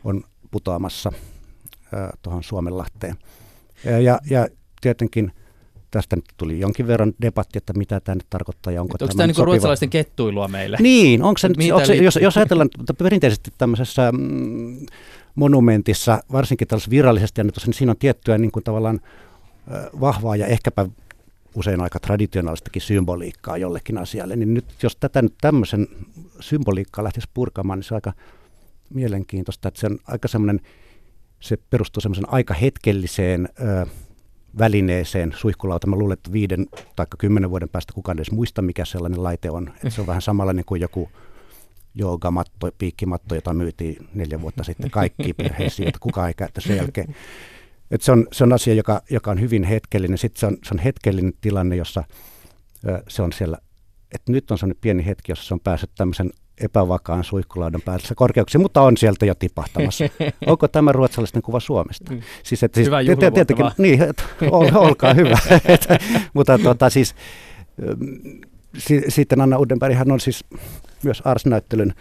on 0.04 0.24
putoamassa 0.50 1.12
tuohon 2.22 2.42
Suomenlahteen. 2.42 3.16
Ja, 3.84 4.00
ja, 4.00 4.20
ja 4.30 4.48
tietenkin 4.86 5.32
tästä 5.90 6.16
nyt 6.16 6.24
tuli 6.36 6.60
jonkin 6.60 6.86
verran 6.86 7.12
debatti, 7.20 7.58
että 7.58 7.72
mitä 7.72 8.00
tämä 8.00 8.14
nyt 8.14 8.26
tarkoittaa 8.30 8.72
ja 8.72 8.82
onko, 8.82 8.92
onko 8.92 9.06
tämä, 9.06 9.16
tämä 9.16 9.26
niin 9.26 9.46
ruotsalaisten 9.46 9.90
kettuilua 9.90 10.48
meille? 10.48 10.76
Niin, 10.80 11.22
onko 11.22 11.38
se, 11.38 11.48
onko 11.72 11.86
se 11.86 11.94
jos, 11.94 12.18
jos 12.22 12.36
ajatellaan 12.36 12.68
perinteisesti 12.98 13.50
tämmöisessä 13.58 14.12
mm, 14.12 14.86
monumentissa, 15.34 16.22
varsinkin 16.32 16.68
tällaisessa 16.68 16.90
virallisesti 16.90 17.40
annetussa, 17.40 17.68
niin 17.68 17.74
siinä 17.74 17.90
on 17.90 17.96
tiettyä 17.96 18.38
niin 18.38 18.50
kuin 18.50 18.64
tavallaan 18.64 19.00
vahvaa 20.00 20.36
ja 20.36 20.46
ehkäpä 20.46 20.86
usein 21.54 21.80
aika 21.80 22.00
traditionaalistakin 22.00 22.82
symboliikkaa 22.82 23.56
jollekin 23.56 23.98
asialle, 23.98 24.36
niin 24.36 24.54
nyt 24.54 24.64
jos 24.82 24.96
tätä 24.96 25.22
nyt 25.22 25.34
tämmöisen 25.40 25.88
symboliikkaa 26.40 27.04
lähtisi 27.04 27.28
purkamaan, 27.34 27.78
niin 27.78 27.84
se 27.84 27.94
on 27.94 27.96
aika 27.96 28.12
mielenkiintoista, 28.94 29.68
että 29.68 29.80
se 29.80 29.86
on 29.86 29.98
aika 30.06 30.28
semmoinen, 30.28 30.60
se 31.40 31.56
perustuu 31.70 32.00
semmoisen 32.00 32.32
aika 32.32 32.54
hetkelliseen 32.54 33.48
ö, 33.60 33.86
välineeseen, 34.58 35.34
suihkulauta. 35.36 35.86
Mä 35.86 35.96
luulen, 35.96 36.12
että 36.12 36.32
viiden 36.32 36.66
tai 36.96 37.06
kymmenen 37.18 37.50
vuoden 37.50 37.68
päästä 37.68 37.92
kukaan 37.92 38.18
edes 38.18 38.30
muista, 38.30 38.62
mikä 38.62 38.84
sellainen 38.84 39.22
laite 39.22 39.50
on. 39.50 39.70
Että 39.74 39.90
se 39.90 40.00
on 40.00 40.06
vähän 40.06 40.22
samanlainen 40.22 40.64
kuin 40.64 40.80
joku 40.80 41.10
joogamatto, 41.94 42.70
piikkimatto, 42.78 43.34
jota 43.34 43.54
myytiin 43.54 44.08
neljä 44.14 44.40
vuotta 44.40 44.64
sitten 44.64 44.90
kaikki 44.90 45.32
perheisiin, 45.32 45.88
että 45.88 45.98
kukaan 46.00 46.28
ei 46.28 46.34
käytä 46.34 46.60
sen 46.60 46.76
jälkeen. 46.76 47.16
Et 47.90 48.02
se, 48.02 48.12
on, 48.12 48.26
se 48.32 48.44
on 48.44 48.52
asia, 48.52 48.74
joka, 48.74 49.02
joka 49.10 49.30
on 49.30 49.40
hyvin 49.40 49.64
hetkellinen. 49.64 50.18
Sitten 50.18 50.40
se 50.40 50.46
on, 50.46 50.56
se 50.64 50.74
on 50.74 50.78
hetkellinen 50.78 51.32
tilanne, 51.40 51.76
jossa 51.76 52.04
se 53.08 53.22
on 53.22 53.32
siellä, 53.32 53.58
että 54.14 54.32
nyt 54.32 54.50
on 54.50 54.58
sellainen 54.58 54.80
pieni 54.80 55.06
hetki, 55.06 55.32
jossa 55.32 55.44
se 55.44 55.54
on 55.54 55.60
päässyt 55.60 55.90
tämmöisen 55.96 56.30
epävakaan 56.60 57.24
suihkulaudan 57.24 57.82
päässä 57.82 58.14
korkeuksiin, 58.14 58.62
mutta 58.62 58.82
on 58.82 58.96
sieltä 58.96 59.26
jo 59.26 59.34
tipahtamassa. 59.34 60.04
Onko 60.46 60.68
tämä 60.68 60.92
ruotsalaisten 60.92 61.42
kuva 61.42 61.60
Suomesta? 61.60 62.12
Mm. 62.12 62.20
Siis, 62.42 62.62
että 62.62 62.76
siis, 62.76 62.86
hyvä 62.86 62.98
te, 63.20 63.30
tietenkin, 63.30 63.66
niin, 63.78 64.02
et, 64.02 64.24
ol, 64.50 64.68
olkaa 64.74 65.14
hyvä. 65.14 65.38
et, 65.64 65.86
mutta 66.34 66.58
tuota, 66.58 66.90
siis, 66.90 67.14
si, 68.78 69.02
sitten 69.08 69.40
Anna 69.40 69.58
Udenberg, 69.58 69.94
hän 69.94 70.12
on 70.12 70.20
siis 70.20 70.44
myös 71.02 71.22
Ars-näyttelyn 71.24 71.94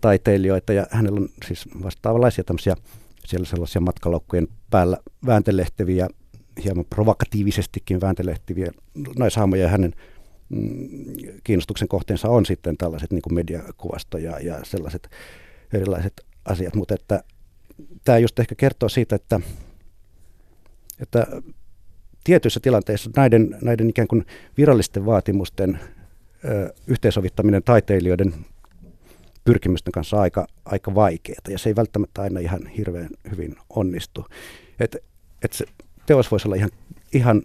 taiteilijoita 0.00 0.72
ja 0.72 0.86
hänellä 0.90 1.20
on 1.20 1.28
siis 1.46 1.64
vastaavanlaisia 1.82 2.44
tämmöisiä 2.44 2.76
siellä 3.26 3.46
sellaisia 3.46 3.80
matkalaukkujen 3.80 4.48
päällä 4.70 4.98
vääntelehtiviä, 5.26 6.08
hieman 6.64 6.84
provokatiivisestikin 6.90 8.00
vääntelehtiviä 8.00 8.72
naishahmoja 9.18 9.62
ja 9.62 9.68
hänen 9.68 9.94
kiinnostuksen 11.44 11.88
kohteensa 11.88 12.28
on 12.28 12.46
sitten 12.46 12.76
tällaiset 12.76 13.12
niin 13.12 13.22
kuin 13.22 13.34
mediakuvasto 13.34 14.18
ja, 14.18 14.38
ja 14.40 14.60
sellaiset 14.62 15.10
erilaiset 15.72 16.24
asiat, 16.44 16.74
mutta 16.74 16.94
että 16.94 17.24
tämä 18.04 18.18
just 18.18 18.38
ehkä 18.38 18.54
kertoo 18.54 18.88
siitä, 18.88 19.16
että, 19.16 19.40
että 21.00 21.26
tietyissä 22.24 22.60
tilanteissa 22.60 23.10
näiden, 23.16 23.58
näiden 23.62 23.90
ikään 23.90 24.08
kuin 24.08 24.26
virallisten 24.56 25.06
vaatimusten 25.06 25.78
yhteensovittaminen 26.86 27.62
taiteilijoiden 27.62 28.34
pyrkimysten 29.44 29.92
kanssa 29.92 30.20
aika, 30.20 30.46
aika 30.64 30.94
vaikeaa 30.94 31.40
ja 31.48 31.58
se 31.58 31.70
ei 31.70 31.76
välttämättä 31.76 32.22
aina 32.22 32.40
ihan 32.40 32.66
hirveän 32.66 33.08
hyvin 33.30 33.56
onnistu. 33.70 34.26
Et, 34.80 34.96
et 35.42 35.52
se 35.52 35.64
teos 36.06 36.30
voisi 36.30 36.48
olla 36.48 36.56
ihan, 36.56 36.70
ihan 37.12 37.42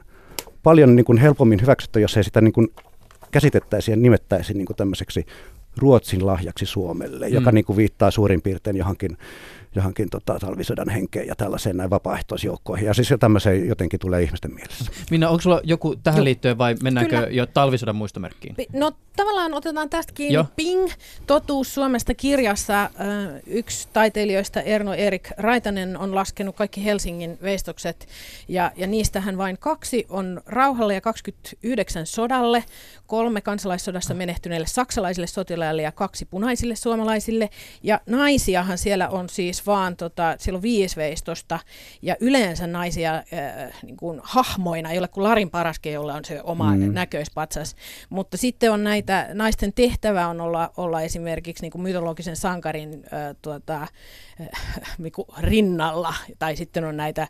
paljon 0.63 0.95
niin 0.95 1.05
kuin 1.05 1.17
helpommin 1.17 1.61
hyväksytty, 1.61 1.99
jos 1.99 2.17
ei 2.17 2.23
sitä 2.23 2.41
niin 2.41 2.53
kuin 2.53 2.67
käsitettäisiin 3.31 3.93
ja 3.93 4.01
nimettäisiin 4.01 4.57
niin 4.57 4.65
kuin 4.65 4.77
tämmöiseksi 4.77 5.25
Ruotsin 5.77 6.25
lahjaksi 6.25 6.65
Suomelle, 6.65 7.27
mm. 7.27 7.33
joka 7.33 7.51
niin 7.51 7.65
kuin 7.65 7.77
viittaa 7.77 8.11
suurin 8.11 8.41
piirtein 8.41 8.77
johonkin 8.77 9.17
johonkin 9.75 10.09
tota, 10.09 10.39
talvisodan 10.39 10.89
henkeen 10.89 11.27
ja 11.27 11.35
tällaiseen 11.35 11.77
näin 11.77 11.89
vapaaehtoisjoukkoihin. 11.89 12.85
Ja 12.85 12.93
siis 12.93 13.13
tämmöiseen 13.19 13.67
jotenkin 13.67 13.99
tulee 13.99 14.23
ihmisten 14.23 14.53
mielessä. 14.53 14.91
Minna, 15.11 15.29
onko 15.29 15.41
sulla 15.41 15.61
joku 15.63 15.95
tähän 15.95 16.23
liittyen 16.23 16.57
vai 16.57 16.75
mennäänkö 16.83 17.15
Kyllä. 17.15 17.29
jo 17.31 17.45
talvisodan 17.45 17.95
muistomerkkiin? 17.95 18.55
No 18.73 18.91
tavallaan 19.15 19.53
otetaan 19.53 19.89
tästä 19.89 20.13
kiinni. 20.13 20.33
Jo. 20.33 20.45
Ping, 20.55 20.89
totuus 21.27 21.73
Suomesta 21.73 22.13
kirjassa. 22.13 22.89
Yksi 23.47 23.87
taiteilijoista, 23.93 24.61
Erno 24.61 24.93
Erik 24.93 25.29
Raitanen, 25.37 25.97
on 25.97 26.15
laskenut 26.15 26.55
kaikki 26.55 26.85
Helsingin 26.85 27.37
veistokset. 27.41 28.07
Ja, 28.47 28.71
ja 28.75 28.87
niistähän 28.87 29.37
vain 29.37 29.57
kaksi 29.57 30.05
on 30.09 30.41
rauhalle 30.45 30.93
ja 30.93 31.01
29 31.01 32.05
sodalle. 32.05 32.63
Kolme 33.07 33.41
kansalaissodassa 33.41 34.13
menehtyneille 34.13 34.67
saksalaisille 34.67 35.27
sotilaille 35.27 35.81
ja 35.81 35.91
kaksi 35.91 36.25
punaisille 36.25 36.75
suomalaisille. 36.75 37.49
Ja 37.83 38.01
naisiahan 38.05 38.77
siellä 38.77 39.09
on 39.09 39.29
siis 39.29 39.58
vaan, 39.65 39.95
tota, 39.95 40.35
siellä 40.39 40.57
on 40.57 40.61
viisi 40.61 40.95
veistosta. 40.95 41.59
Ja 42.01 42.15
yleensä 42.19 42.67
naisia 42.67 43.15
äh, 43.15 43.23
niin 43.83 43.97
kuin 43.97 44.21
hahmoina, 44.23 44.89
ole 44.99 45.07
kuin 45.07 45.23
Larin 45.23 45.49
Paraske, 45.49 45.91
jolla 45.91 46.13
on 46.13 46.25
se 46.25 46.41
oma 46.43 46.75
mm. 46.75 46.93
näköispatsas. 46.93 47.75
Mutta 48.09 48.37
sitten 48.37 48.71
on 48.71 48.83
näitä 48.83 49.29
naisten 49.33 49.73
tehtävä 49.73 50.27
on 50.27 50.41
olla, 50.41 50.71
olla 50.77 51.01
esimerkiksi 51.01 51.63
niin 51.63 51.71
kuin 51.71 51.81
mytologisen 51.81 52.35
sankarin 52.35 52.93
äh, 52.93 53.35
tuota, 53.41 53.81
äh, 53.81 53.89
rinnalla, 55.37 56.13
tai 56.39 56.55
sitten 56.55 56.85
on 56.85 56.97
näitä 56.97 57.21
äh, 57.21 57.29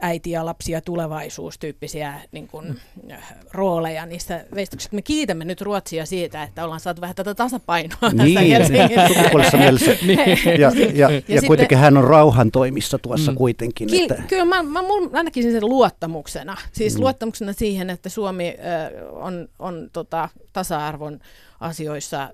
äiti 0.00 0.30
ja 0.30 0.46
lapsi 0.46 0.72
ja 0.72 0.80
tulevaisuus 0.80 1.58
tyyppisiä 1.58 2.14
niin 2.32 2.48
kuin, 2.48 2.80
äh, 3.12 3.34
rooleja 3.52 4.06
niissä 4.06 4.44
veistoksissa. 4.54 4.96
Me 4.96 5.02
kiitämme 5.02 5.44
nyt 5.44 5.60
Ruotsia 5.60 6.06
siitä, 6.06 6.42
että 6.42 6.64
ollaan 6.64 6.80
saatu 6.80 7.00
vähän 7.00 7.16
tätä 7.16 7.34
tasapainoa 7.34 7.98
niin, 8.00 8.16
tässä 8.16 8.40
Helsingissä. 8.40 9.58
mielessä. 9.58 9.90
niin. 10.06 10.57
Ja, 10.60 10.72
ja, 10.94 11.10
ja, 11.10 11.22
ja, 11.28 11.42
kuitenkin 11.42 11.78
hän 11.78 11.96
on 11.96 12.04
rauhan 12.04 12.50
toimissa 12.50 12.98
tuossa 12.98 13.32
mm. 13.32 13.36
kuitenkin. 13.36 13.88
Ki- 13.88 14.02
että... 14.02 14.22
Kyllä 14.28 14.44
mä, 14.44 14.62
mä, 14.62 14.80
mä 15.10 15.22
näkisin 15.22 15.52
sen 15.52 15.66
luottamuksena. 15.66 16.56
Siis 16.72 16.94
mm. 16.94 17.00
luottamuksena 17.00 17.52
siihen, 17.52 17.90
että 17.90 18.08
Suomi 18.08 18.48
äh, 18.48 19.08
on, 19.12 19.48
on 19.58 19.90
tota, 19.92 20.28
tasa-arvon 20.52 21.20
asioissa 21.60 22.30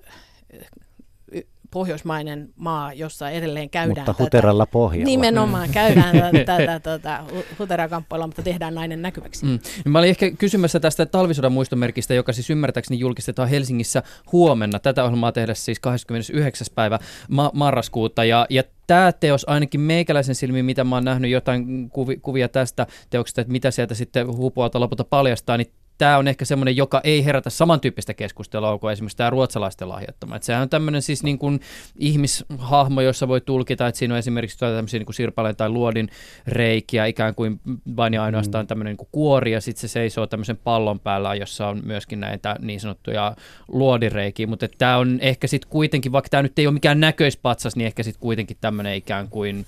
pohjoismainen 1.75 2.49
maa, 2.55 2.93
jossa 2.93 3.29
edelleen 3.29 3.69
käydään 3.69 4.07
Mutta 4.07 4.23
huteralla 4.23 4.65
pohjalla. 4.65 5.05
Nimenomaan 5.05 5.69
käydään 5.69 6.15
tätä, 6.45 6.79
tätä 6.79 7.23
huterakamppailua, 7.59 8.27
mutta 8.27 8.43
tehdään 8.43 8.75
nainen 8.75 9.01
näkyväksi. 9.01 9.45
Mm. 9.45 9.59
Mä 9.85 9.99
olin 9.99 10.09
ehkä 10.09 10.31
kysymässä 10.31 10.79
tästä 10.79 11.05
talvisodan 11.05 11.51
muistomerkistä, 11.51 12.13
joka 12.13 12.33
siis 12.33 12.49
ymmärtääkseni 12.49 12.99
julkistetaan 12.99 13.49
Helsingissä 13.49 14.03
huomenna. 14.31 14.79
Tätä 14.79 15.03
ohjelmaa 15.03 15.31
tehdä 15.31 15.53
siis 15.53 15.79
29. 15.79 16.67
päivä 16.75 16.99
ma- 17.29 17.51
marraskuuta. 17.53 18.23
Ja, 18.23 18.45
ja 18.49 18.63
tämä 18.87 19.11
teos 19.11 19.49
ainakin 19.49 19.81
meikäläisen 19.81 20.35
silmiin, 20.35 20.65
mitä 20.65 20.83
mä 20.83 20.95
oon 20.95 21.05
nähnyt 21.05 21.31
jotain 21.31 21.89
kuvi, 21.89 22.17
kuvia 22.17 22.49
tästä 22.49 22.87
teoksesta, 23.09 23.41
että 23.41 23.51
mitä 23.51 23.71
sieltä 23.71 23.95
sitten 23.95 24.27
hupualta 24.27 24.79
lopulta 24.79 25.03
paljastaa, 25.03 25.57
niin 25.57 25.71
tämä 25.97 26.17
on 26.17 26.27
ehkä 26.27 26.45
semmoinen, 26.45 26.77
joka 26.77 27.01
ei 27.03 27.25
herätä 27.25 27.49
samantyyppistä 27.49 28.13
keskustelua 28.13 28.77
kuin 28.77 28.93
esimerkiksi 28.93 29.17
tämä 29.17 29.29
ruotsalaisten 29.29 29.89
lahjoittama. 29.89 30.35
Että 30.35 30.45
sehän 30.45 30.61
on 30.61 30.69
tämmöinen 30.69 31.01
siis 31.01 31.23
niin 31.23 31.39
kuin 31.39 31.59
ihmishahmo, 31.99 33.01
jossa 33.01 33.27
voi 33.27 33.41
tulkita, 33.41 33.87
että 33.87 33.99
siinä 33.99 34.13
on 34.13 34.17
esimerkiksi 34.19 34.59
tämmöisiä 34.59 34.99
niin 34.99 35.05
kuin 35.05 35.15
sirpaleen 35.15 35.55
tai 35.55 35.69
luodin 35.69 36.09
reikiä, 36.47 37.05
ikään 37.05 37.35
kuin 37.35 37.59
vain 37.95 38.13
ja 38.13 38.23
ainoastaan 38.23 38.65
mm. 38.65 38.67
tämmöinen 38.67 38.91
niin 38.91 38.97
kuin 38.97 39.09
kuori, 39.11 39.51
ja 39.51 39.61
sitten 39.61 39.81
se 39.81 39.87
seisoo 39.87 40.27
tämmöisen 40.27 40.57
pallon 40.57 40.99
päällä, 40.99 41.35
jossa 41.35 41.67
on 41.67 41.81
myöskin 41.85 42.19
näitä 42.19 42.55
niin 42.61 42.79
sanottuja 42.79 43.35
luodireikiä, 43.67 44.47
mutta 44.47 44.67
tämä 44.77 44.97
on 44.97 45.17
ehkä 45.21 45.47
sitten 45.47 45.69
kuitenkin, 45.69 46.11
vaikka 46.11 46.29
tämä 46.29 46.43
nyt 46.43 46.59
ei 46.59 46.67
ole 46.67 46.73
mikään 46.73 46.99
näköispatsas, 46.99 47.75
niin 47.75 47.85
ehkä 47.85 48.03
sitten 48.03 48.21
kuitenkin 48.21 48.57
tämmöinen 48.61 48.95
ikään 48.95 49.29
kuin 49.29 49.65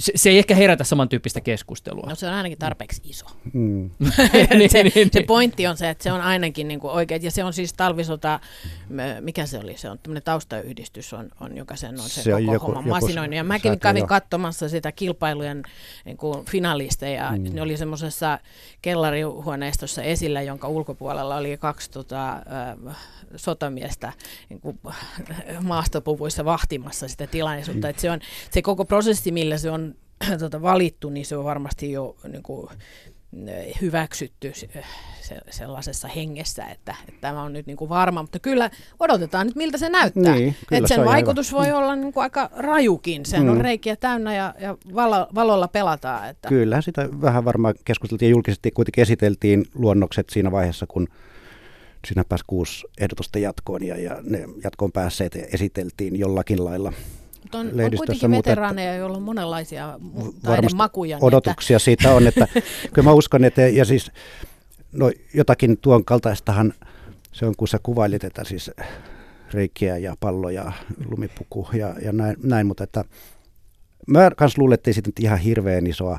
se, 0.00 0.12
se 0.16 0.30
ei 0.30 0.38
ehkä 0.38 0.54
herätä 0.54 0.84
samantyyppistä 0.84 1.40
keskustelua. 1.40 2.06
No 2.08 2.14
se 2.14 2.26
on 2.26 2.34
ainakin 2.34 2.58
tarpeeksi 2.58 3.02
iso. 3.04 3.26
Mm. 3.52 3.90
niin, 4.58 4.70
se, 4.70 4.82
niin, 4.82 4.92
se 4.92 5.18
niin. 5.18 5.26
pointti 5.26 5.66
on 5.66 5.76
se, 5.76 5.90
että 5.90 6.04
se 6.04 6.12
on 6.12 6.20
ainakin 6.20 6.68
niin 6.68 6.80
kuin 6.80 6.92
oikein, 6.92 7.22
ja 7.22 7.30
se 7.30 7.44
on 7.44 7.52
siis 7.52 7.72
talvisota, 7.72 8.40
mikä 9.20 9.46
se 9.46 9.58
oli, 9.58 9.76
se 9.76 9.90
on 9.90 9.98
tämmöinen 9.98 10.22
taustayhdistys, 10.22 11.12
on, 11.12 11.28
on, 11.40 11.56
joka 11.56 11.76
sen 11.76 12.00
on 12.00 12.08
se, 12.08 12.22
se 12.22 12.30
koko 12.30 12.52
joku, 12.52 12.66
homman 12.66 12.88
masinoinut. 12.88 13.36
Ja 13.36 13.44
mäkin 13.44 13.80
kävin 13.80 14.00
jo. 14.00 14.06
katsomassa 14.06 14.68
sitä 14.68 14.92
kilpailujen 14.92 15.62
niin 16.04 16.16
kuin 16.16 16.44
finalisteja, 16.44 17.32
mm. 17.38 17.54
ne 17.54 17.62
oli 17.62 17.76
semmoisessa 17.76 18.38
kellarihuoneistossa 18.82 20.02
esillä, 20.02 20.42
jonka 20.42 20.68
ulkopuolella 20.68 21.36
oli 21.36 21.56
kaksi 21.56 21.90
tota, 21.90 22.32
äh, 22.32 22.96
sotamiestä 23.36 24.12
niin 24.48 24.60
kuin, 24.60 24.80
maastopuvuissa 25.60 26.44
vahtimassa 26.44 27.08
sitä 27.08 27.26
tilaisuutta. 27.26 27.88
Mm. 27.88 27.94
se, 27.96 28.10
on, 28.10 28.20
se 28.50 28.62
koko 28.62 28.84
prosessi, 28.84 29.32
millä 29.32 29.58
se 29.58 29.70
on 29.70 29.89
tota, 30.40 30.62
valittu, 30.62 31.10
niin 31.10 31.26
se 31.26 31.36
on 31.36 31.44
varmasti 31.44 31.92
jo 31.92 32.16
niin 32.32 32.42
kuin, 32.42 32.68
hyväksytty 33.80 34.52
sellaisessa 35.50 36.08
hengessä, 36.08 36.64
että, 36.64 36.94
että 37.08 37.20
tämä 37.20 37.42
on 37.42 37.52
nyt 37.52 37.66
niin 37.66 37.76
kuin 37.76 37.88
varma, 37.88 38.22
mutta 38.22 38.38
kyllä 38.38 38.70
odotetaan 38.98 39.46
nyt 39.46 39.56
miltä 39.56 39.78
se 39.78 39.88
näyttää. 39.88 40.34
Niin, 40.34 40.56
että 40.70 40.88
sen 40.88 41.04
vaikutus 41.04 41.52
hyvä. 41.52 41.60
voi 41.60 41.72
olla 41.72 41.96
niin 41.96 42.12
kuin 42.12 42.22
aika 42.22 42.50
rajukin, 42.56 43.26
sen 43.26 43.42
mm. 43.42 43.48
on 43.48 43.60
reikiä 43.60 43.96
täynnä 43.96 44.34
ja, 44.34 44.54
ja 44.60 44.76
valo, 44.94 45.26
valolla 45.34 45.68
pelataan. 45.68 46.28
Että. 46.28 46.48
Kyllä, 46.48 46.80
sitä 46.80 47.08
vähän 47.20 47.44
varmaan 47.44 47.74
keskusteltiin 47.84 48.28
ja 48.28 48.30
julkisesti 48.30 48.70
kuitenkin 48.70 49.02
esiteltiin 49.02 49.64
luonnokset 49.74 50.30
siinä 50.30 50.52
vaiheessa, 50.52 50.86
kun 50.86 51.08
siinä 52.06 52.24
pääsi 52.28 52.44
kuusi 52.46 52.86
ehdotusta 53.00 53.38
jatkoon 53.38 53.86
ja, 53.86 54.00
ja 54.00 54.18
ne 54.22 54.44
jatkoon 54.64 54.92
päässeet 54.92 55.36
esiteltiin 55.52 56.18
jollakin 56.18 56.64
lailla 56.64 56.92
mutta 57.58 57.82
on, 57.82 57.84
on 57.84 57.96
kuitenkin 57.96 58.30
veteraaneja, 58.30 58.94
joilla 58.94 59.16
on 59.16 59.22
monenlaisia 59.22 59.98
taidemakuja. 60.42 61.16
Niin 61.16 61.24
odotuksia 61.24 61.76
että... 61.76 61.84
siitä 61.84 62.14
on, 62.14 62.26
että 62.26 62.48
kyllä 62.92 63.08
mä 63.08 63.12
uskon, 63.12 63.44
että 63.44 63.62
ja 63.62 63.84
siis 63.84 64.12
no, 64.92 65.12
jotakin 65.34 65.78
tuon 65.78 66.04
kaltaistahan 66.04 66.74
se 67.32 67.46
on, 67.46 67.56
kun 67.56 67.68
sä 67.68 67.78
kuvailit, 67.82 68.24
että 68.24 68.44
siis 68.44 68.70
reikiä 69.52 69.96
ja 69.96 70.14
palloja, 70.20 70.72
lumipuku 71.10 71.68
ja, 71.72 71.94
ja 72.02 72.12
näin, 72.12 72.36
näin, 72.42 72.66
mutta 72.66 72.84
että 72.84 73.04
mä 74.06 74.30
kans 74.36 74.58
luulen, 74.58 74.74
että 74.74 74.90
ei 74.90 74.94
sitten 74.94 75.12
ihan 75.20 75.38
hirveän 75.38 75.86
isoa 75.86 76.18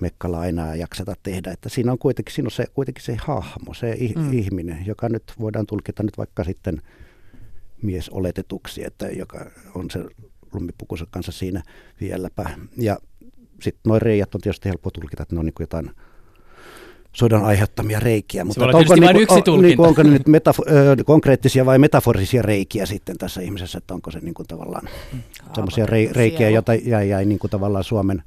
mekkalla 0.00 0.46
enää 0.46 0.74
jakseta 0.74 1.14
tehdä. 1.22 1.50
Että 1.50 1.68
siinä 1.68 1.92
on 1.92 1.98
kuitenkin, 1.98 2.34
siinä 2.34 2.46
on 2.46 2.50
se, 2.50 2.64
kuitenkin 2.74 3.04
se 3.04 3.16
hahmo, 3.20 3.74
se 3.74 3.96
mm. 4.16 4.32
ihminen, 4.32 4.86
joka 4.86 5.08
nyt 5.08 5.32
voidaan 5.40 5.66
tulkita 5.66 6.02
nyt 6.02 6.18
vaikka 6.18 6.44
sitten 6.44 6.82
mies 7.82 8.08
oletetuksi, 8.08 8.84
että 8.86 9.06
joka 9.06 9.50
on 9.74 9.90
se 9.90 10.04
lumipukunsa 10.54 11.06
kanssa 11.10 11.32
siinä 11.32 11.62
vieläpä. 12.00 12.50
Ja 12.76 12.98
sitten 13.60 13.80
nuo 13.84 13.98
reijät 13.98 14.34
on 14.34 14.40
tietysti 14.40 14.68
helppo 14.68 14.90
tulkita, 14.90 15.22
että 15.22 15.34
ne 15.34 15.38
on 15.38 15.46
niin 15.46 15.54
jotain 15.60 15.90
sodan 17.12 17.44
aiheuttamia 17.44 18.00
reikiä. 18.00 18.44
Mutta 18.44 18.66
onko, 18.66 18.94
niin, 18.94 19.16
yksi 19.16 19.50
on, 19.50 19.62
niin, 19.62 19.80
onko 19.80 20.02
ne 20.02 20.10
nyt 20.10 20.28
metafo- 20.28 21.04
konkreettisia 21.04 21.66
vai 21.66 21.78
metaforisia 21.78 22.42
reikiä 22.42 22.86
sitten 22.86 23.18
tässä 23.18 23.40
ihmisessä, 23.40 23.78
että 23.78 23.94
onko 23.94 24.10
se 24.10 24.18
niin 24.20 24.34
kuin 24.34 24.46
tavallaan 24.46 24.88
mm. 25.12 25.22
semmoisia 25.54 25.86
reikiä, 26.12 26.50
joita 26.50 26.74
jäi, 26.74 27.08
jäi 27.08 27.24
niin 27.24 27.38
kuin 27.38 27.50
tavallaan 27.50 27.84
Suomen 27.84 28.22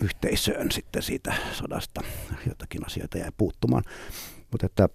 yhteisöön 0.00 0.72
sitten 0.72 1.02
siitä 1.02 1.34
sodasta. 1.52 2.00
Jotakin 2.48 2.86
asioita 2.86 3.18
jäi 3.18 3.30
puuttumaan. 3.36 3.82
Mutta 4.50 4.66
että 4.66 4.88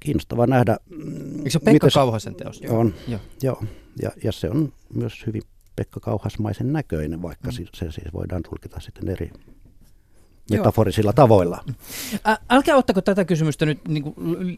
kiinnostavaa 0.00 0.46
nähdä. 0.46 0.76
Mm, 0.90 1.38
Eikö 1.38 1.50
se 1.50 1.58
ole 1.58 1.72
Pekka 1.72 1.88
Kauhasen 1.94 2.34
teos? 2.34 2.62
On, 2.68 2.94
joo. 3.08 3.20
joo. 3.42 3.64
Ja, 4.02 4.10
ja 4.24 4.32
se 4.32 4.50
on 4.50 4.72
myös 4.94 5.26
hyvin 5.26 5.42
Pekka 5.76 6.00
Kauhasmaisen 6.00 6.72
näköinen, 6.72 7.22
vaikka 7.22 7.48
mm. 7.48 7.66
se 7.74 7.90
siis 7.90 8.12
voidaan 8.12 8.42
tulkita 8.42 8.80
sitten 8.80 9.08
eri 9.08 9.30
metaforisilla 10.50 11.12
tavoilla. 11.12 11.64
Ä, 12.28 12.38
älkää 12.50 12.76
ottako 12.76 13.00
tätä 13.00 13.24
kysymystä 13.24 13.66
nyt 13.66 13.88
niin 13.88 14.02
kuin 14.02 14.14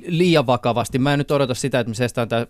liian 0.07 0.47
vakavasti. 0.47 0.99
Mä 0.99 1.13
en 1.13 1.19
nyt 1.19 1.31
odota 1.31 1.55
sitä, 1.55 1.81
että 1.81 1.89
me 1.89 1.95
seistaan 1.95 2.29
tää, 2.29 2.47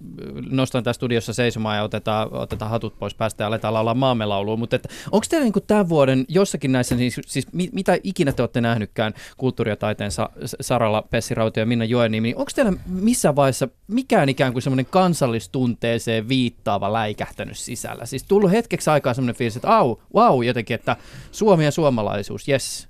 nostan 0.51 0.85
tässä 0.85 0.99
studiossa 0.99 1.33
seisomaan 1.33 1.77
ja 1.77 1.83
otetaan, 1.83 2.29
otetaan 2.33 2.71
hatut 2.71 2.99
pois 2.99 3.15
päästä 3.15 3.45
ja 3.45 3.49
aletaan 3.49 3.75
laulaa 3.75 3.95
maamme 3.95 4.27
laulua. 4.27 4.57
Mutta 4.57 4.79
onko 5.13 5.27
teillä 5.29 5.45
niin 5.45 5.65
tämän 5.67 5.89
vuoden 5.89 6.25
jossakin 6.29 6.73
näissä, 6.73 6.97
siis, 6.97 7.21
siis 7.27 7.47
mitä 7.53 7.99
ikinä 8.03 8.33
te 8.33 8.43
olette 8.43 8.61
nähnytkään 8.61 9.15
kulttuuri- 9.37 9.71
ja 9.71 9.77
taiteen 9.77 10.11
sa, 10.11 10.31
saralla 10.61 11.03
Pessi 11.03 11.35
Rautio 11.35 11.61
ja 11.61 11.67
Minna 11.67 11.85
Joeniemi, 11.85 12.29
niin 12.29 12.37
onko 12.37 12.51
teillä 12.55 12.73
missään 12.87 13.37
vaiheessa 13.37 13.69
mikään 13.89 14.29
ikään 14.29 14.53
kuin 14.53 14.63
semmoinen 14.63 14.87
kansallistunteeseen 14.87 16.29
viittaava 16.29 16.93
läikähtänyt 16.93 17.59
sisällä? 17.59 18.07
Siis 18.07 18.25
tullut 18.25 18.51
hetkeksi 18.51 18.91
aikaa 18.91 19.15
semmoinen 19.15 19.37
fiilis, 19.37 19.57
että 19.57 19.77
au, 19.77 19.97
wow, 20.15 20.45
jotenkin, 20.45 20.75
että 20.75 20.97
Suomi 21.33 21.65
ja 21.65 21.71
suomalaisuus, 21.71 22.49
yes 22.49 22.89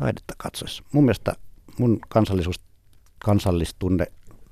taidetta 0.00 0.34
katsoessa. 0.38 0.82
Mun 0.92 1.04
mielestä 1.04 1.32
mun 1.78 1.98
kansallisuus, 2.08 2.60
kansallistunne 3.24 4.06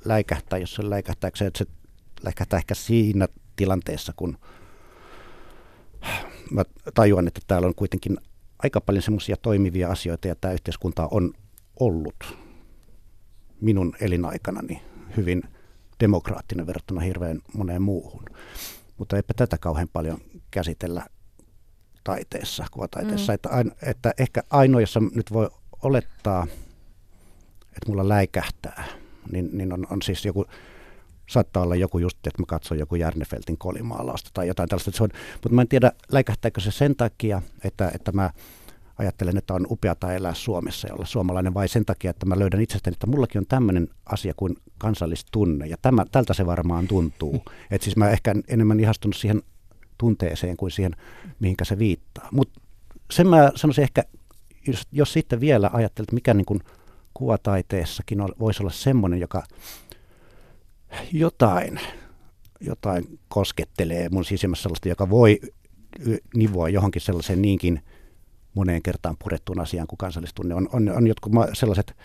läikähtää, 0.04 0.58
jos 0.58 0.74
se 0.74 0.90
läikähtää, 0.90 1.30
se, 1.34 1.46
että 1.46 1.58
se 1.58 1.66
läikähtää 2.24 2.58
ehkä 2.58 2.74
siinä 2.74 3.28
tilanteessa, 3.56 4.12
kun 4.16 4.38
mä 6.50 6.64
tajuan, 6.94 7.28
että 7.28 7.40
täällä 7.46 7.68
on 7.68 7.74
kuitenkin 7.74 8.18
aika 8.62 8.80
paljon 8.80 9.02
semmoisia 9.02 9.36
toimivia 9.36 9.90
asioita 9.90 10.28
ja 10.28 10.34
tämä 10.34 10.54
yhteiskunta 10.54 11.08
on 11.10 11.32
ollut 11.80 12.36
minun 13.60 13.94
elinaikanani 14.00 14.82
hyvin 15.16 15.42
demokraattinen 16.00 16.66
verrattuna 16.66 17.00
hirveän 17.00 17.40
moneen 17.54 17.82
muuhun. 17.82 18.24
Mutta 18.98 19.16
eipä 19.16 19.34
tätä 19.34 19.58
kauhean 19.58 19.88
paljon 19.92 20.18
käsitellä 20.50 21.06
taiteessa, 22.08 22.66
kuvataiteessa. 22.70 23.32
Mm. 23.32 23.34
Että, 23.34 23.50
että 23.82 24.14
ehkä 24.18 24.42
ainoa, 24.50 24.80
jossa 24.80 25.00
nyt 25.00 25.32
voi 25.32 25.50
olettaa, 25.82 26.46
että 27.62 27.88
mulla 27.88 28.08
läikähtää, 28.08 28.84
niin, 29.32 29.50
niin 29.52 29.72
on, 29.72 29.86
on 29.90 30.02
siis 30.02 30.24
joku, 30.24 30.46
saattaa 31.26 31.62
olla 31.62 31.76
joku 31.76 31.98
just, 31.98 32.26
että 32.26 32.42
mä 32.42 32.46
katson 32.46 32.78
joku 32.78 32.94
Järnefeltin 32.94 33.58
kolimaalausta 33.58 34.30
tai 34.34 34.48
jotain 34.48 34.68
tällaista. 34.68 34.90
Se 34.94 35.02
on, 35.02 35.10
mutta 35.32 35.48
mä 35.48 35.62
en 35.62 35.68
tiedä, 35.68 35.92
läikähtääkö 36.12 36.60
se 36.60 36.70
sen 36.70 36.96
takia, 36.96 37.42
että, 37.64 37.90
että 37.94 38.12
mä 38.12 38.30
ajattelen, 38.98 39.36
että 39.36 39.54
on 39.54 39.66
upeata 39.70 40.12
elää 40.12 40.34
Suomessa 40.34 40.88
ja 40.88 40.94
olla 40.94 41.06
suomalainen, 41.06 41.54
vai 41.54 41.68
sen 41.68 41.84
takia, 41.84 42.10
että 42.10 42.26
mä 42.26 42.38
löydän 42.38 42.60
itsestäni, 42.60 42.92
että 42.94 43.06
mullakin 43.06 43.38
on 43.38 43.46
tämmöinen 43.46 43.88
asia 44.06 44.32
kuin 44.36 44.56
kansallistunne, 44.78 45.66
ja 45.66 45.76
tämä, 45.82 46.04
tältä 46.12 46.34
se 46.34 46.46
varmaan 46.46 46.88
tuntuu. 46.88 47.42
että 47.70 47.84
siis 47.84 47.96
mä 47.96 48.10
ehkä 48.10 48.34
enemmän 48.48 48.80
ihastunut 48.80 49.16
siihen 49.16 49.42
tunteeseen 49.98 50.56
kuin 50.56 50.70
siihen, 50.70 50.92
mihinkä 51.40 51.64
se 51.64 51.78
viittaa. 51.78 52.28
Mutta 52.32 52.60
sen 53.10 53.28
mä 53.28 53.52
sanoisin 53.54 53.82
ehkä, 53.82 54.04
jos, 54.66 54.82
jos 54.92 55.12
sitten 55.12 55.40
vielä 55.40 55.70
ajattelet, 55.72 56.12
mikä 56.12 56.34
niin 56.34 56.44
kuin 56.44 56.60
kuvataiteessakin 57.14 58.20
on, 58.20 58.28
voisi 58.38 58.62
olla 58.62 58.72
semmoinen, 58.72 59.20
joka 59.20 59.42
jotain, 61.12 61.80
jotain 62.60 63.18
koskettelee 63.28 64.08
mun 64.08 64.24
sisimmässä 64.24 64.62
sellaista, 64.62 64.88
joka 64.88 65.10
voi 65.10 65.40
nivoa 66.34 66.68
johonkin 66.68 67.02
sellaiseen 67.02 67.42
niinkin 67.42 67.80
moneen 68.54 68.82
kertaan 68.82 69.16
purettuun 69.18 69.60
asiaan 69.60 69.86
kuin 69.86 69.98
kansallistunne. 69.98 70.54
On, 70.54 70.68
on, 70.72 70.88
on 70.88 71.06
jotkut 71.06 71.32
ma- 71.32 71.48
sellaiset 71.52 71.96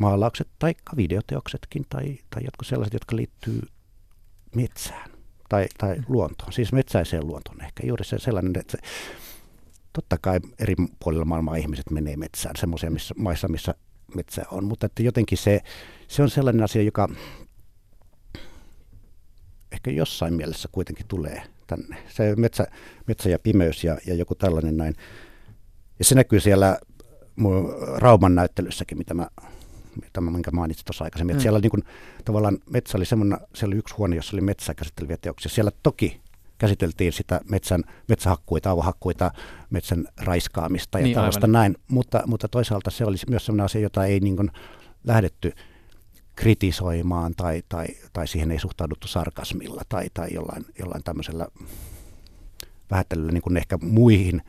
maalaukset 0.00 0.48
tai 0.58 0.74
videoteoksetkin 0.96 1.84
tai, 1.88 2.18
tai 2.30 2.44
jotkut 2.44 2.66
sellaiset, 2.66 2.94
jotka 2.94 3.16
liittyy 3.16 3.60
metsään 4.54 5.13
tai, 5.54 5.66
tai 5.78 5.96
luontoon, 6.08 6.52
siis 6.52 6.72
metsäiseen 6.72 7.26
luontoon 7.26 7.64
ehkä. 7.64 7.86
Juuri 7.86 8.04
se 8.04 8.18
sellainen, 8.18 8.52
että 8.56 8.72
se, 8.72 8.78
totta 9.92 10.18
kai 10.20 10.40
eri 10.58 10.74
puolilla 10.98 11.24
maailmaa 11.24 11.56
ihmiset 11.56 11.90
menee 11.90 12.16
metsään, 12.16 12.56
semmoisia 12.56 12.90
missä, 12.90 13.14
maissa, 13.18 13.48
missä 13.48 13.74
metsä 14.14 14.42
on, 14.50 14.64
mutta 14.64 14.86
että 14.86 15.02
jotenkin 15.02 15.38
se, 15.38 15.60
se 16.08 16.22
on 16.22 16.30
sellainen 16.30 16.64
asia, 16.64 16.82
joka 16.82 17.08
ehkä 19.72 19.90
jossain 19.90 20.34
mielessä 20.34 20.68
kuitenkin 20.72 21.06
tulee 21.08 21.42
tänne. 21.66 21.96
Se 22.08 22.36
metsä, 22.36 22.66
metsä 23.06 23.28
ja 23.28 23.38
pimeys 23.38 23.84
ja, 23.84 23.98
ja 24.06 24.14
joku 24.14 24.34
tällainen 24.34 24.76
näin. 24.76 24.94
Ja 25.98 26.04
se 26.04 26.14
näkyy 26.14 26.40
siellä 26.40 26.78
Rauman 27.96 28.34
näyttelyssäkin, 28.34 28.98
mitä 28.98 29.14
mä, 29.14 29.26
mitä 30.02 30.20
mä 30.20 30.30
minkä 30.30 30.50
mainitsin 30.50 30.84
tuossa 30.84 31.04
aikaisemmin. 31.04 31.36
Mm. 31.36 31.40
siellä 31.40 31.58
niin 31.58 31.70
kuin, 31.70 31.84
tavallaan 32.24 32.58
metsä 32.70 32.98
oli 32.98 33.04
semmoinen, 33.04 33.38
siellä 33.54 33.72
oli 33.72 33.78
yksi 33.78 33.94
huone, 33.94 34.16
jossa 34.16 34.36
oli 34.36 34.40
metsää 34.40 34.74
käsitteleviä 34.74 35.16
teoksia. 35.16 35.50
Siellä 35.50 35.70
toki 35.82 36.20
käsiteltiin 36.58 37.12
sitä 37.12 37.40
metsän, 37.50 37.82
metsähakkuita, 38.08 38.70
avohakkuita, 38.70 39.30
metsän 39.70 40.04
raiskaamista 40.16 40.98
ja 40.98 41.04
niin, 41.04 41.14
tällaista 41.14 41.38
aivan. 41.38 41.52
näin, 41.52 41.76
mutta, 41.88 42.22
mutta 42.26 42.48
toisaalta 42.48 42.90
se 42.90 43.04
oli 43.04 43.16
myös 43.28 43.46
sellainen 43.46 43.64
asia, 43.64 43.80
jota 43.80 44.04
ei 44.04 44.20
niin 44.20 44.36
kuin 44.36 44.50
lähdetty 45.04 45.52
kritisoimaan 46.36 47.34
tai, 47.36 47.62
tai, 47.68 47.86
tai 48.12 48.28
siihen 48.28 48.50
ei 48.50 48.58
suhtauduttu 48.58 49.08
sarkasmilla 49.08 49.82
tai, 49.88 50.06
tai 50.14 50.28
jollain, 50.34 50.66
jollain 50.78 51.04
tämmöisellä 51.04 51.46
vähättelyllä 52.90 53.32
niin 53.32 53.42
kuin 53.42 53.56
ehkä 53.56 53.78
muihin 53.82 54.42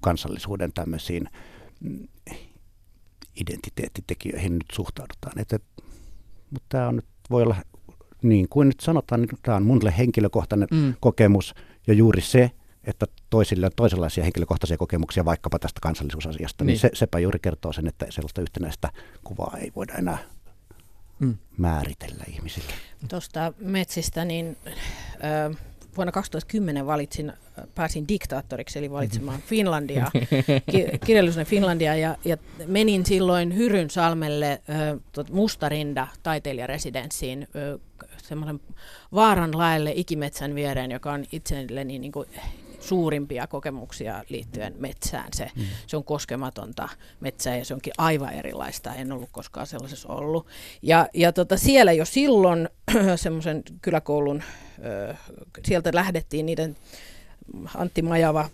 kansallisuuden 0.00 0.72
tämmöisiin 0.72 1.28
mm, 1.80 2.08
identiteettitekijöihin 3.36 4.52
nyt 4.52 4.66
suhtaudutaan. 4.72 5.38
Et, 5.38 5.52
et, 5.52 5.62
mutta 6.50 6.66
tämä 6.68 6.88
on 6.88 6.96
nyt, 6.96 7.06
voi 7.30 7.42
olla 7.42 7.56
niin 8.22 8.48
kuin 8.48 8.68
nyt 8.68 8.80
sanotaan, 8.80 9.20
niin 9.20 9.28
tämä 9.42 9.56
on 9.56 9.66
mulle 9.66 9.94
henkilökohtainen 9.98 10.68
mm. 10.70 10.94
kokemus 11.00 11.54
ja 11.86 11.94
juuri 11.94 12.20
se, 12.20 12.50
että 12.84 13.06
toisille 13.30 13.66
on 13.66 13.72
toisenlaisia 13.76 14.24
henkilökohtaisia 14.24 14.76
kokemuksia 14.76 15.24
vaikkapa 15.24 15.58
tästä 15.58 15.78
kansallisuusasiasta, 15.82 16.64
niin, 16.64 16.68
niin 16.68 16.78
se, 16.78 16.90
sepä 16.92 17.18
juuri 17.18 17.38
kertoo 17.38 17.72
sen, 17.72 17.86
että 17.86 18.06
sellaista 18.10 18.40
yhtenäistä 18.40 18.90
kuvaa 19.24 19.56
ei 19.60 19.72
voida 19.76 19.94
enää 19.94 20.18
mm. 21.18 21.34
määritellä 21.58 22.24
ihmisille. 22.28 22.72
Tuosta 23.08 23.52
metsistä, 23.58 24.24
niin 24.24 24.56
ö, 25.46 25.54
vuonna 25.96 26.12
2010 26.12 26.86
valitsin, 26.86 27.32
pääsin 27.74 28.08
diktaattoriksi, 28.08 28.78
eli 28.78 28.90
valitsemaan 28.90 29.36
mm-hmm. 29.36 29.48
Finlandia, 29.48 30.10
ki, 30.72 30.86
kirjallisuuden 31.06 31.46
Finlandia, 31.46 31.96
ja, 31.96 32.16
ja 32.24 32.36
menin 32.66 33.06
silloin 33.06 33.56
Hyrynsalmelle 33.56 34.62
ö, 35.18 35.22
Mustarinda 35.30 36.06
taiteilijaresidenssiin 36.22 37.48
semmoisen 38.22 38.60
vaaran 39.14 39.58
laelle 39.58 39.92
ikimetsän 39.96 40.54
viereen, 40.54 40.90
joka 40.90 41.12
on 41.12 41.24
itselleni 41.32 41.98
niin 41.98 42.12
kuin 42.12 42.28
suurimpia 42.80 43.46
kokemuksia 43.46 44.24
liittyen 44.28 44.74
metsään. 44.78 45.28
Se, 45.34 45.50
mm. 45.56 45.62
se 45.86 45.96
on 45.96 46.04
koskematonta 46.04 46.88
metsää 47.20 47.56
ja 47.56 47.64
se 47.64 47.74
onkin 47.74 47.92
aivan 47.98 48.32
erilaista. 48.32 48.94
En 48.94 49.12
ollut 49.12 49.28
koskaan 49.32 49.66
sellaisessa 49.66 50.08
ollut. 50.08 50.46
Ja, 50.82 51.08
ja 51.14 51.32
tota, 51.32 51.56
siellä 51.56 51.92
jo 51.92 52.04
silloin 52.04 52.68
semmoisen 53.16 53.62
kyläkoulun, 53.82 54.42
sieltä 55.64 55.90
lähdettiin 55.94 56.46
niiden 56.46 56.76
Antti 57.76 58.02
Majava, 58.02 58.48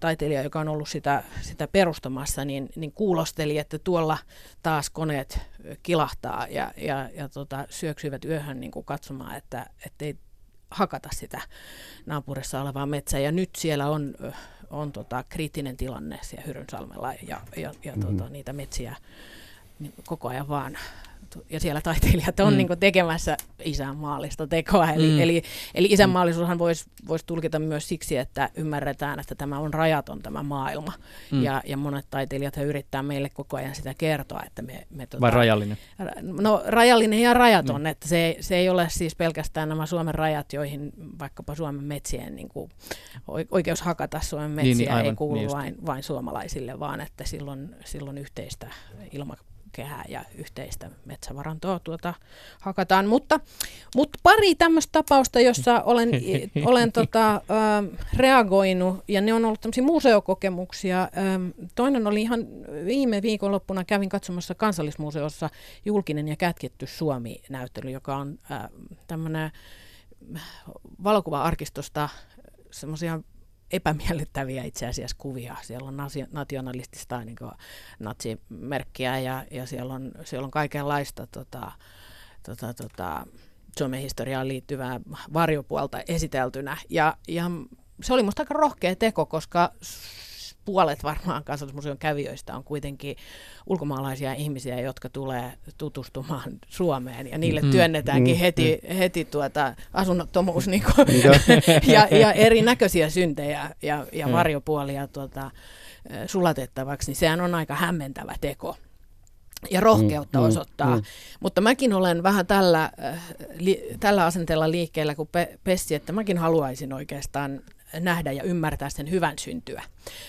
taiteilija, 0.00 0.42
joka 0.42 0.60
on 0.60 0.68
ollut 0.68 0.88
sitä, 0.88 1.22
sitä 1.42 1.68
perustamassa, 1.68 2.44
niin, 2.44 2.68
niin 2.76 2.92
kuulosteli, 2.92 3.58
että 3.58 3.78
tuolla 3.78 4.18
taas 4.62 4.90
koneet 4.90 5.38
kilahtaa 5.82 6.46
ja, 6.50 6.72
ja, 6.76 7.10
ja 7.14 7.28
tota, 7.28 7.66
syöksyivät 7.70 8.24
yöhön 8.24 8.60
niin 8.60 8.70
kuin 8.70 8.84
katsomaan, 8.84 9.36
että 9.36 9.66
ei 10.00 10.16
hakata 10.70 11.08
sitä 11.12 11.40
naapurissa 12.06 12.62
olevaa 12.62 12.86
metsää. 12.86 13.20
Ja 13.20 13.32
nyt 13.32 13.50
siellä 13.56 13.88
on, 13.88 14.14
on 14.70 14.92
tota, 14.92 15.24
kriittinen 15.28 15.76
tilanne 15.76 16.18
siellä 16.22 16.46
Hyrynsalmella 16.46 17.12
ja, 17.12 17.40
ja, 17.56 17.72
ja 17.84 17.92
mm-hmm. 17.96 18.16
tota, 18.16 18.30
niitä 18.30 18.52
metsiä 18.52 18.96
niin 19.78 19.94
koko 20.06 20.28
ajan 20.28 20.48
vaan 20.48 20.78
ja 21.50 21.60
siellä 21.60 21.80
taiteilijat 21.80 22.40
on 22.40 22.52
mm. 22.52 22.56
niin 22.56 22.68
tekemässä 22.80 23.36
isänmaallista 23.64 24.46
tekoa. 24.46 24.90
Eli, 24.90 25.10
mm. 25.10 25.20
eli, 25.20 25.42
eli 25.74 25.88
isänmaallisuushan 25.90 26.58
voisi 26.58 26.84
vois 27.08 27.24
tulkita 27.24 27.58
myös 27.58 27.88
siksi, 27.88 28.16
että 28.16 28.50
ymmärretään, 28.54 29.20
että 29.20 29.34
tämä 29.34 29.58
on 29.58 29.74
rajaton 29.74 30.22
tämä 30.22 30.42
maailma. 30.42 30.92
Mm. 31.30 31.42
Ja, 31.42 31.62
ja 31.66 31.76
monet 31.76 32.06
taiteilijat 32.10 32.56
yrittää 32.56 33.02
meille 33.02 33.28
koko 33.28 33.56
ajan 33.56 33.74
sitä 33.74 33.94
kertoa, 33.98 34.42
että 34.46 34.62
me... 34.62 34.86
me 34.90 35.06
tota, 35.06 35.20
Vai 35.20 35.30
rajallinen? 35.30 35.78
No 36.22 36.62
rajallinen 36.66 37.20
ja 37.20 37.34
rajaton, 37.34 37.80
mm. 37.80 37.86
että 37.86 38.08
se, 38.08 38.36
se 38.40 38.56
ei 38.56 38.68
ole 38.68 38.86
siis 38.90 39.14
pelkästään 39.14 39.68
nämä 39.68 39.86
Suomen 39.86 40.14
rajat, 40.14 40.52
joihin 40.52 40.92
vaikkapa 41.18 41.54
Suomen 41.54 41.84
metsien 41.84 42.36
niin 42.36 42.48
kuin, 42.48 42.70
oikeus 43.50 43.82
hakata 43.82 44.20
Suomen 44.20 44.50
metsiä 44.50 44.74
niin, 44.74 44.78
niin, 44.78 44.92
aivan, 44.92 45.06
ei 45.06 45.14
kuulu 45.14 45.34
niin 45.34 45.50
vain, 45.50 45.86
vain 45.86 46.02
suomalaisille, 46.02 46.80
vaan 46.80 47.00
että 47.00 47.24
silloin, 47.24 47.74
silloin 47.84 48.18
yhteistä 48.18 48.66
ilma, 49.12 49.36
kehää 49.78 50.04
ja 50.08 50.24
yhteistä 50.34 50.90
metsävarantoa 51.04 51.78
tuota 51.78 52.14
hakataan. 52.60 53.06
Mutta, 53.06 53.40
mutta 53.96 54.18
pari 54.22 54.54
tämmöistä 54.54 54.92
tapausta, 54.92 55.40
jossa 55.40 55.82
olen, 55.82 56.10
olen 56.70 56.92
tota, 56.92 57.34
ä, 57.34 57.40
reagoinut, 58.16 59.04
ja 59.08 59.20
ne 59.20 59.34
on 59.34 59.44
ollut 59.44 59.60
tämmöisiä 59.60 59.84
museokokemuksia. 59.84 61.02
Ä, 61.02 61.08
toinen 61.74 62.06
oli 62.06 62.22
ihan 62.22 62.40
viime 62.84 63.22
viikonloppuna, 63.22 63.84
kävin 63.84 64.08
katsomassa 64.08 64.54
Kansallismuseossa 64.54 65.50
julkinen 65.84 66.28
ja 66.28 66.36
kätketty 66.36 66.86
Suomi-näyttely, 66.86 67.90
joka 67.90 68.16
on 68.16 68.38
tämmöinen 69.06 69.50
valokuva-arkistosta 71.04 72.08
semmoisia 72.70 73.20
epämiellyttäviä 73.70 74.64
itse 74.64 74.86
asiassa 74.86 75.16
kuvia. 75.18 75.56
Siellä 75.62 75.88
on 75.88 75.96
nationalistista 76.32 77.24
niin 77.24 77.36
natsimerkkiä 77.98 79.18
ja, 79.18 79.44
ja 79.50 79.66
siellä, 79.66 79.94
on, 79.94 80.12
siellä 80.24 80.44
on 80.44 80.50
kaikenlaista 80.50 81.26
tota, 81.26 81.72
tota, 82.42 82.74
tota, 82.74 83.26
Suomen 83.78 84.00
historiaan 84.00 84.48
liittyvää 84.48 85.00
varjopuolta 85.32 86.00
esiteltynä. 86.08 86.76
Ja, 86.90 87.16
ja 87.28 87.50
se 88.02 88.12
oli 88.14 88.22
minusta 88.22 88.42
aika 88.42 88.54
rohkea 88.54 88.96
teko, 88.96 89.26
koska 89.26 89.72
puolet 90.68 91.04
varmaan 91.04 91.44
kansallismuseon 91.44 91.98
kävijöistä 91.98 92.56
on 92.56 92.64
kuitenkin 92.64 93.16
ulkomaalaisia 93.66 94.32
ihmisiä, 94.34 94.80
jotka 94.80 95.08
tulee 95.08 95.52
tutustumaan 95.78 96.52
Suomeen 96.68 97.26
ja 97.26 97.38
niille 97.38 97.60
mm, 97.60 97.70
työnnetäänkin 97.70 98.36
mm, 98.36 98.40
heti, 98.40 98.80
mm. 98.82 98.96
heti 98.96 99.24
tuota 99.24 99.74
asunnottomuus 99.92 100.68
niin 100.72 100.82
kuin, 100.82 101.06
ja, 101.94 102.08
ja 102.10 102.32
erinäköisiä 102.32 103.10
syntejä 103.10 103.70
ja, 103.82 104.06
ja 104.12 104.26
mm. 104.26 104.32
varjopuolia 104.32 105.06
tuota, 105.06 105.50
sulatettavaksi, 106.26 107.10
niin 107.10 107.16
sehän 107.16 107.40
on 107.40 107.54
aika 107.54 107.74
hämmentävä 107.74 108.34
teko 108.40 108.76
ja 109.70 109.80
rohkeutta 109.80 110.38
mm, 110.38 110.42
mm 110.42 110.48
osoittaa. 110.48 110.90
Mm, 110.90 110.94
mm. 110.94 111.02
Mutta 111.40 111.60
mäkin 111.60 111.92
olen 111.92 112.22
vähän 112.22 112.46
tällä, 112.46 112.90
li, 113.58 113.88
tällä 114.00 114.24
asenteella 114.24 114.70
liikkeellä 114.70 115.14
kuin 115.14 115.28
pe, 115.32 115.58
Pessi, 115.64 115.94
että 115.94 116.12
mäkin 116.12 116.38
haluaisin 116.38 116.92
oikeastaan 116.92 117.60
nähdä 118.00 118.32
ja 118.32 118.42
ymmärtää 118.42 118.90
sen 118.90 119.10
hyvän 119.10 119.38
syntyä. 119.38 119.82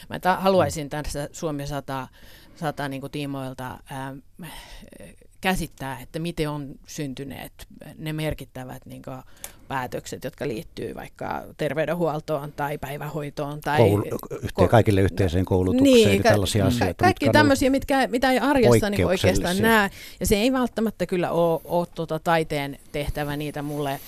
Mä 0.09 0.19
ta- 0.19 0.35
haluaisin 0.35 0.89
tässä 0.89 1.29
Suomi 1.31 1.67
100, 1.67 2.07
100 2.55 2.87
niin 2.87 3.01
kuin 3.01 3.11
tiimoilta 3.11 3.79
ää, 3.89 4.15
käsittää, 5.41 5.99
että 5.99 6.19
miten 6.19 6.49
on 6.49 6.75
syntyneet 6.87 7.67
ne 7.97 8.13
merkittävät 8.13 8.85
niin 8.85 9.01
kuin, 9.01 9.17
päätökset, 9.69 10.23
jotka 10.23 10.47
liittyy 10.47 10.95
vaikka 10.95 11.43
terveydenhuoltoon 11.57 12.51
tai 12.51 12.77
päivähoitoon. 12.77 13.61
Tai 13.61 13.77
Koulu, 13.77 14.03
kaikille 14.69 15.01
yhteiseen 15.01 15.45
koulutukseen 15.45 15.93
niin, 15.93 16.17
ja 16.17 16.23
tällaisia 16.23 16.63
ka- 16.63 16.67
asioita. 16.67 17.03
Kaikki 17.03 17.29
tämmöisiä, 17.29 17.69
mitkä, 17.69 18.07
mitä 18.07 18.31
ei 18.31 18.39
arjessa 18.39 18.89
niin 18.89 19.05
oikeastaan 19.05 19.57
näe. 19.57 19.89
Ja 20.19 20.25
se 20.25 20.35
ei 20.35 20.51
välttämättä 20.51 21.05
kyllä 21.05 21.31
ole, 21.31 21.61
ole 21.63 21.87
tuota 21.95 22.19
taiteen 22.19 22.79
tehtävä 22.91 23.37
niitä 23.37 23.61
mulle 23.61 23.99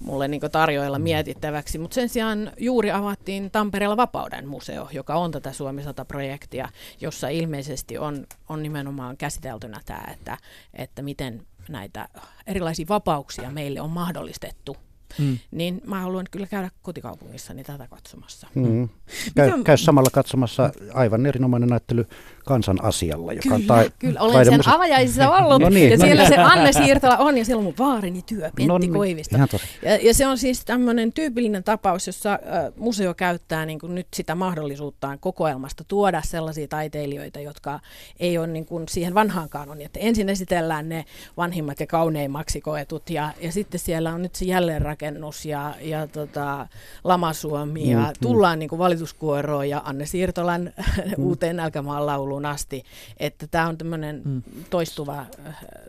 mulle 0.00 0.28
niin 0.28 0.40
tarjoilla 0.52 0.98
mm. 0.98 1.02
mietittäväksi, 1.02 1.78
mutta 1.78 1.94
sen 1.94 2.08
sijaan 2.08 2.52
juuri 2.58 2.90
avattiin 2.90 3.50
Tampereella 3.50 3.96
Vapauden 3.96 4.48
museo, 4.48 4.88
joka 4.92 5.14
on 5.14 5.30
tätä 5.30 5.52
Suomi 5.52 5.82
100-projektia, 5.82 6.68
jossa 7.00 7.28
ilmeisesti 7.28 7.98
on, 7.98 8.26
on 8.48 8.62
nimenomaan 8.62 9.16
käsiteltynä 9.16 9.80
tämä, 9.86 10.04
että, 10.12 10.38
että 10.74 11.02
miten 11.02 11.46
näitä 11.68 12.08
erilaisia 12.46 12.86
vapauksia 12.88 13.50
meille 13.50 13.80
on 13.80 13.90
mahdollistettu 13.90 14.76
mm. 15.18 15.38
niin 15.50 15.82
mä 15.86 16.00
haluan 16.00 16.26
kyllä 16.30 16.46
käydä 16.46 16.70
kotikaupungissani 16.82 17.64
tätä 17.64 17.86
katsomassa. 17.86 18.46
Mm. 18.54 18.88
Käy, 19.34 19.62
käy 19.64 19.76
samalla 19.76 20.10
katsomassa 20.12 20.72
aivan 20.94 21.26
erinomainen 21.26 21.68
näyttely 21.68 22.06
Kansan 22.44 22.84
asialla. 22.84 23.32
Joka 23.32 23.48
kyllä, 23.48 23.66
tai, 23.66 23.90
kyllä. 23.98 24.20
olen 24.20 24.44
sen 24.44 24.56
musi... 24.56 24.70
avajaisissa 24.70 25.30
ollut. 25.30 25.62
no 25.62 25.68
niin, 25.68 25.90
ja 25.90 25.96
no 25.96 26.04
siellä 26.04 26.22
niin. 26.22 26.34
se 26.34 26.40
Anne 26.40 26.72
Siirtala 26.72 27.16
on 27.16 27.38
ja 27.38 27.44
siellä 27.44 27.58
on 27.58 27.64
mun 27.64 27.74
vaarini 27.78 28.22
työ, 28.22 28.40
Pentti 28.40 28.66
no 28.66 28.78
niin, 28.78 28.92
Koivista. 28.92 29.38
Ja, 29.82 29.96
ja 30.02 30.14
se 30.14 30.26
on 30.26 30.38
siis 30.38 30.64
tämmöinen 30.64 31.12
tyypillinen 31.12 31.64
tapaus, 31.64 32.06
jossa 32.06 32.32
äh, 32.32 32.38
museo 32.76 33.14
käyttää 33.14 33.66
niin 33.66 33.78
kuin 33.78 33.94
nyt 33.94 34.06
sitä 34.14 34.34
mahdollisuuttaan 34.34 35.18
kokoelmasta 35.18 35.84
tuoda 35.84 36.22
sellaisia 36.24 36.68
taiteilijoita, 36.68 37.40
jotka 37.40 37.80
ei 38.20 38.38
ole 38.38 38.46
niin 38.46 38.66
kuin 38.66 38.88
siihen 38.88 39.14
vanhaan 39.14 39.48
kanoniin. 39.48 39.86
Että 39.86 40.00
ensin 40.00 40.28
esitellään 40.28 40.88
ne 40.88 41.04
vanhimmat 41.36 41.80
ja 41.80 41.86
kauneimmaksi 41.86 42.60
koetut 42.60 43.10
ja, 43.10 43.30
ja 43.40 43.52
sitten 43.52 43.80
siellä 43.80 44.12
on 44.12 44.22
nyt 44.22 44.34
se 44.34 44.44
jälleenrakennus 44.44 44.99
ja, 45.44 45.74
ja 45.80 46.06
tota, 46.06 46.68
Lamasuomi 47.04 47.90
ja 47.90 47.98
mm, 47.98 48.04
mm. 48.04 48.12
tullaan 48.22 48.56
mm. 48.56 48.58
niin 48.58 48.68
kuin 48.68 48.78
valituskuoroon 48.78 49.68
ja 49.68 49.82
Anne 49.84 50.06
Siirtolan 50.06 50.62
mm. 50.62 51.24
uuteen 51.24 51.56
nälkämaan 51.56 52.06
lauluun 52.06 52.46
asti. 52.46 52.84
Että 53.16 53.46
tämä 53.46 53.68
on 53.68 53.78
tämmöinen 53.78 54.22
mm. 54.24 54.42
toistuva, 54.70 55.26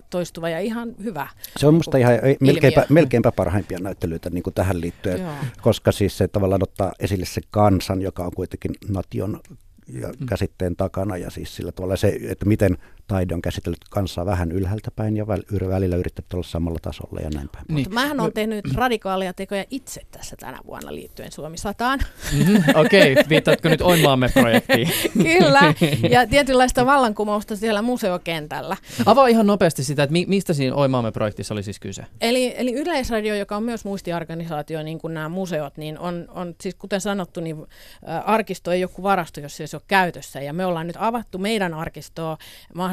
toistuva 0.10 0.50
ja 0.50 0.60
ihan 0.60 0.96
hyvä 1.04 1.28
Se 1.58 1.68
on 1.68 1.74
musta 1.74 1.98
ihan 1.98 2.14
melkeinpä, 2.40 2.86
melkeinpä 2.90 3.32
parhaimpia 3.32 3.80
näyttelyitä 3.80 4.30
niin 4.30 4.44
kuin 4.44 4.54
tähän 4.54 4.82
liittyen, 4.82 5.22
Joo. 5.22 5.32
koska 5.62 5.92
siis 5.92 6.18
se 6.18 6.28
tavallaan 6.28 6.64
ottaa 6.64 6.92
esille 7.00 7.26
se 7.26 7.42
kansan, 7.52 8.02
joka 8.02 8.24
on 8.24 8.32
kuitenkin 8.36 8.72
nation 8.90 9.40
ja 9.88 10.08
mm. 10.08 10.26
käsitteen 10.26 10.76
takana 10.76 11.18
ja 11.18 11.30
siis 11.30 11.56
sillä 11.56 11.72
tavalla 11.72 11.96
se, 11.96 12.18
että 12.30 12.46
miten 12.46 12.78
taide 13.12 13.34
on 13.34 13.42
käsitellyt 13.42 13.80
kansaa 13.90 14.26
vähän 14.26 14.52
ylhäältä 14.52 14.92
päin 14.96 15.18
ja 15.18 15.28
välillä 15.28 15.96
yrittänyt 15.96 16.34
olla 16.34 16.44
samalla 16.44 16.80
tasolla 16.82 17.20
ja 17.20 17.30
näin 17.34 17.50
päin. 17.50 17.66
Niin. 17.68 17.78
Mutta 17.78 17.90
mähän 17.90 18.20
olen 18.20 18.34
tehnyt 18.34 18.74
radikaaleja 18.76 19.34
tekoja 19.34 19.66
itse 19.70 20.02
tässä 20.12 20.36
tänä 20.40 20.60
vuonna 20.66 20.96
liittyen 20.96 21.32
Suomi 21.32 21.58
sataan. 21.58 22.00
Mm-hmm. 22.38 22.64
Okei, 22.76 23.12
okay. 23.12 23.24
viittaatko 23.30 23.70
nyt 23.70 23.82
Oinmaamme 23.82 24.30
projektiin? 24.34 24.88
Kyllä, 25.38 25.74
ja 26.10 26.28
tietynlaista 26.32 26.86
vallankumousta 26.86 27.56
siellä 27.56 27.82
museokentällä. 27.82 28.78
Avaa 29.06 29.28
ihan 29.28 29.48
nopeasti 29.48 29.84
sitä, 29.84 30.04
että 30.04 30.16
mistä 30.28 30.54
siinä 30.54 30.76
Oinmaamme 30.76 31.12
projektissa 31.12 31.54
oli 31.54 31.64
siis 31.64 31.80
kyse? 31.80 32.06
Eli, 32.22 32.54
eli 32.58 32.74
Yleisradio, 32.74 33.36
joka 33.36 33.58
on 33.58 33.64
myös 33.64 33.86
muistiorganisaatio, 33.86 34.84
niin 34.84 35.00
kuin 35.00 35.14
nämä 35.14 35.30
museot, 35.30 35.78
niin 35.78 36.00
on, 36.00 36.26
on 36.30 36.56
siis 36.62 36.76
kuten 36.76 37.02
sanottu, 37.02 37.40
niin 37.40 37.66
arkisto 38.26 38.72
ei 38.72 38.82
joku 38.82 39.04
varasto, 39.04 39.40
jos 39.40 39.58
se 39.58 39.64
ei 39.64 39.68
ole 39.74 39.82
käytössä. 39.88 40.42
Ja 40.42 40.54
me 40.54 40.66
ollaan 40.66 40.88
nyt 40.88 40.98
avattu 41.00 41.38
meidän 41.38 41.74
arkistoa 41.74 42.38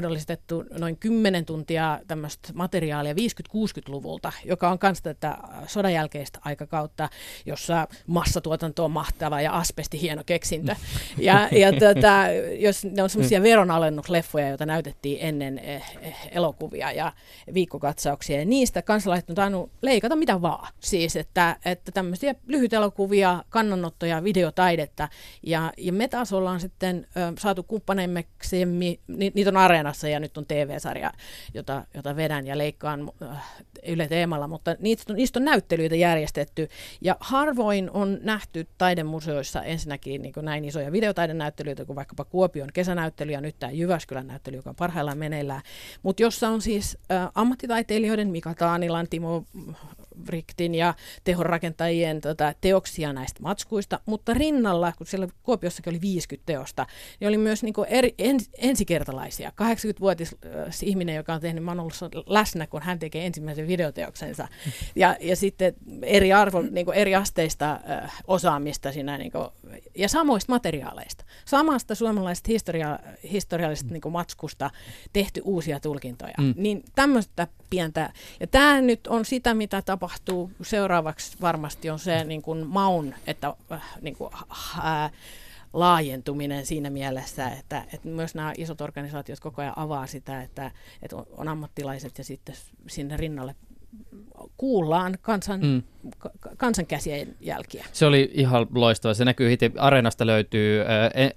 mahdollistettu 0.08 0.64
noin 0.78 0.96
10 0.96 1.44
tuntia 1.44 2.00
tämmöistä 2.06 2.48
materiaalia 2.54 3.12
50-60-luvulta, 3.12 4.32
joka 4.44 4.70
on 4.70 4.78
myös 4.82 5.02
tätä 5.02 5.38
sodan 5.66 5.92
jälkeistä 5.92 6.38
aikakautta, 6.44 7.08
jossa 7.46 7.88
massatuotanto 8.06 8.84
on 8.84 8.90
mahtava 8.90 9.40
ja 9.40 9.52
asbesti 9.52 10.00
hieno 10.00 10.22
keksintö. 10.26 10.76
Ja, 11.18 11.48
ja 11.52 11.72
tota, 11.94 12.24
jos 12.58 12.84
ne 12.84 13.02
on 13.02 13.10
semmoisia 13.10 13.42
veronalennusleffoja, 13.42 14.48
joita 14.48 14.66
näytettiin 14.66 15.18
ennen 15.20 15.58
eh, 15.58 15.96
eh, 16.02 16.16
elokuvia 16.30 16.92
ja 16.92 17.12
viikkokatsauksia, 17.54 18.38
ja 18.38 18.44
niistä 18.44 18.82
kansalaiset 18.82 19.30
on 19.30 19.36
tainnut 19.36 19.70
leikata 19.82 20.16
mitä 20.16 20.42
vaan. 20.42 20.72
Siis, 20.80 21.16
että, 21.16 21.56
että 21.64 21.92
tämmöisiä 21.92 22.34
lyhytelokuvia, 22.46 23.44
kannanottoja, 23.48 24.24
videotaidetta, 24.24 25.08
ja, 25.42 25.72
ja 25.76 25.92
me 25.92 26.08
taas 26.08 26.32
ollaan 26.32 26.60
sitten 26.60 27.06
ö, 27.16 27.32
saatu 27.38 27.62
kumppaneimmeksi, 27.62 28.64
ni, 28.64 29.00
niitä 29.34 29.50
on 29.50 29.56
Areenassa, 29.56 29.97
olemassa 29.98 30.08
ja 30.08 30.20
nyt 30.20 30.38
on 30.38 30.46
TV-sarja, 30.46 31.12
jota, 31.54 31.84
jota 31.94 32.16
vedän 32.16 32.46
ja 32.46 32.58
leikkaan 32.58 33.10
äh, 33.22 33.62
Yle 33.86 34.08
Teemalla, 34.08 34.48
mutta 34.48 34.76
niistä 34.80 35.12
on, 35.12 35.16
niistä 35.16 35.38
on 35.38 35.44
näyttelyitä 35.44 35.96
järjestetty. 35.96 36.68
Ja 37.00 37.16
harvoin 37.20 37.90
on 37.90 38.18
nähty 38.22 38.66
taidemuseoissa 38.78 39.62
ensinnäkin 39.62 40.22
niin 40.22 40.32
näin 40.42 40.64
isoja 40.64 40.92
videotaidenäyttelyitä 40.92 41.84
kuin 41.84 41.96
vaikkapa 41.96 42.24
Kuopion 42.24 42.68
kesänäyttely 42.72 43.32
ja 43.32 43.40
nyt 43.40 43.56
tämä 43.58 43.72
Jyväskylän 43.72 44.26
näyttely, 44.26 44.56
joka 44.56 44.70
on 44.70 44.76
parhaillaan 44.76 45.18
meneillään, 45.18 45.62
mutta 46.02 46.22
jossa 46.22 46.48
on 46.48 46.62
siis 46.62 46.98
äh, 47.10 47.28
ammattitaiteilijoiden 47.34 48.28
Mika 48.28 48.54
Taanilan, 48.54 49.06
Timo 49.10 49.44
Vriktin 50.26 50.74
ja 50.74 50.94
tehorakentajien 51.24 52.20
tota, 52.20 52.54
teoksia 52.60 53.12
näistä 53.12 53.42
matskuista, 53.42 54.00
mutta 54.06 54.34
rinnalla, 54.34 54.92
kun 54.98 55.06
siellä 55.06 55.28
Kuopiossakin 55.42 55.90
oli 55.90 56.00
50 56.00 56.46
teosta, 56.46 56.86
niin 57.20 57.28
oli 57.28 57.38
myös 57.38 57.62
niin 57.62 57.74
eri, 57.88 58.14
ens, 58.18 58.50
ensikertalaisia. 58.58 59.50
80-vuotias 59.50 60.34
ihminen, 60.82 61.14
joka 61.14 61.34
on 61.34 61.40
tehnyt, 61.40 61.64
mä 61.64 61.72
ollut 61.72 61.94
läsnä, 62.26 62.66
kun 62.66 62.82
hän 62.82 62.98
tekee 62.98 63.26
ensimmäisen 63.26 63.68
videoteoksensa. 63.68 64.48
Ja, 64.96 65.16
ja 65.20 65.36
sitten 65.36 65.74
eri, 66.02 66.32
arvo, 66.32 66.62
niin 66.62 66.92
eri 66.94 67.14
asteista 67.14 67.80
äh, 67.90 68.22
osaamista 68.26 68.92
siinä, 68.92 69.18
niin 69.18 69.32
kuin, 69.32 69.48
ja 69.96 70.08
samoista 70.08 70.52
materiaaleista. 70.52 71.24
Samasta 71.44 71.94
suomalaisesta 71.94 72.48
historia, 72.48 72.98
historiallisesta 73.32 73.92
niin 73.92 74.12
matskusta 74.12 74.70
tehty 75.12 75.40
uusia 75.44 75.80
tulkintoja. 75.80 76.34
Mm. 76.38 76.54
Niin 76.56 76.84
tämmöistä 76.94 77.46
pientä, 77.70 78.12
ja 78.40 78.46
tämä 78.46 78.80
nyt 78.80 79.06
on 79.06 79.24
sitä, 79.24 79.54
mitä 79.54 79.82
tapahtuu 79.82 80.50
seuraavaksi 80.62 81.36
varmasti 81.40 81.90
on 81.90 81.98
se 81.98 82.24
niin 82.24 82.42
kuin 82.42 82.66
maun, 82.66 83.14
että 83.26 83.54
äh, 83.72 83.82
niin 84.00 84.16
kuin, 84.16 84.30
äh, 84.34 85.12
laajentuminen 85.72 86.66
siinä 86.66 86.90
mielessä, 86.90 87.48
että, 87.48 87.84
että 87.92 88.08
myös 88.08 88.34
nämä 88.34 88.52
isot 88.56 88.80
organisaatiot 88.80 89.40
koko 89.40 89.62
ajan 89.62 89.78
avaa 89.78 90.06
sitä, 90.06 90.42
että, 90.42 90.70
että 91.02 91.16
on 91.16 91.48
ammattilaiset 91.48 92.18
ja 92.18 92.24
sitten 92.24 92.54
sinne 92.86 93.16
rinnalle 93.16 93.54
kuullaan 94.56 95.18
kansan, 95.22 95.60
mm. 95.60 95.82
Kansan 96.56 96.86
käsien 96.86 97.36
jälkiä. 97.40 97.84
Se 97.92 98.06
oli 98.06 98.30
ihan 98.34 98.66
loistava. 98.74 99.14
Se 99.14 99.24
näkyy 99.24 99.50
heti. 99.50 99.72
Areenasta 99.76 100.26
löytyy 100.26 100.84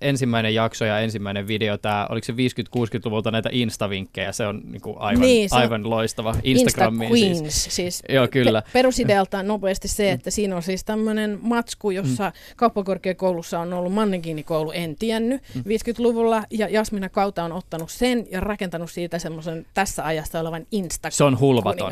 ensimmäinen 0.02 0.56
jakso 0.56 0.86
ja 0.86 1.00
ensimmäinen 1.00 1.48
video. 1.48 1.78
Tämä, 1.78 2.08
oliko 2.10 2.26
se 2.26 2.34
50-60-luvulta 2.34 3.32
näitä 3.32 3.50
Insta-vinkkejä? 3.52 4.32
Se 4.32 4.48
on 4.48 4.62
niin 4.66 4.82
kuin 4.82 4.98
aivan, 5.00 5.22
niin, 5.22 5.50
se 5.50 5.56
aivan 5.56 5.90
loistava. 5.90 6.36
Instagramiin 6.44 7.16
Insta 7.16 7.42
Queens. 7.42 7.64
Siis, 7.64 7.76
siis 7.76 8.04
Joo, 8.10 8.28
kyllä. 8.28 8.62
Pe- 8.62 8.70
perusidealta 8.74 9.44
nopeasti 9.44 9.88
se, 9.88 10.12
että 10.12 10.32
siinä 10.32 10.56
on 10.56 10.64
siis 10.64 10.84
tämmöinen 10.84 11.40
matsku, 11.42 11.92
jossa 11.92 12.30
mm. 12.30 12.56
kauppakorkeakoulussa 12.56 13.60
on 13.60 13.74
ollut 13.74 13.94
mannekiinikoulu, 13.94 14.72
en 14.72 14.96
tiennyt, 14.96 15.42
mm. 15.56 15.62
50-luvulla. 15.62 16.44
Ja 16.50 16.70
Jasmina 16.70 17.10
Kauta 17.10 17.44
on 17.44 17.52
ottanut 17.52 17.92
sen 17.92 18.28
ja 18.32 18.40
rakentanut 18.40 18.92
siitä 18.92 19.20
semmoisen 19.20 19.66
tässä 19.74 20.06
ajassa 20.06 20.40
olevan 20.40 20.68
Insta 20.72 21.10
Se 21.10 21.24
on 21.24 21.40
hulvaton. 21.40 21.92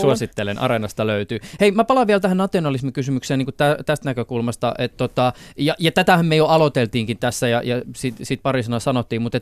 Suosittelen, 0.00 0.58
Areenasta 0.58 1.06
löytyy. 1.06 1.38
Hei, 1.60 1.70
mä 1.70 1.84
palaan 1.84 2.06
vielä 2.12 2.20
tähän 2.20 2.36
nationalismikysymykseen 2.36 3.38
niin 3.38 3.54
tä, 3.56 3.76
tästä 3.86 4.08
näkökulmasta. 4.08 4.74
Että 4.78 4.96
tota, 4.96 5.32
ja, 5.56 5.74
ja 5.78 5.92
tätähän 5.92 6.26
me 6.26 6.36
jo 6.36 6.46
aloiteltiinkin 6.46 7.18
tässä 7.18 7.48
ja, 7.48 7.62
ja 7.64 7.82
siitä 7.96 8.24
sit 8.24 8.42
pari 8.42 8.62
sanaa 8.62 8.80
sanottiin, 8.80 9.22
mutta 9.22 9.38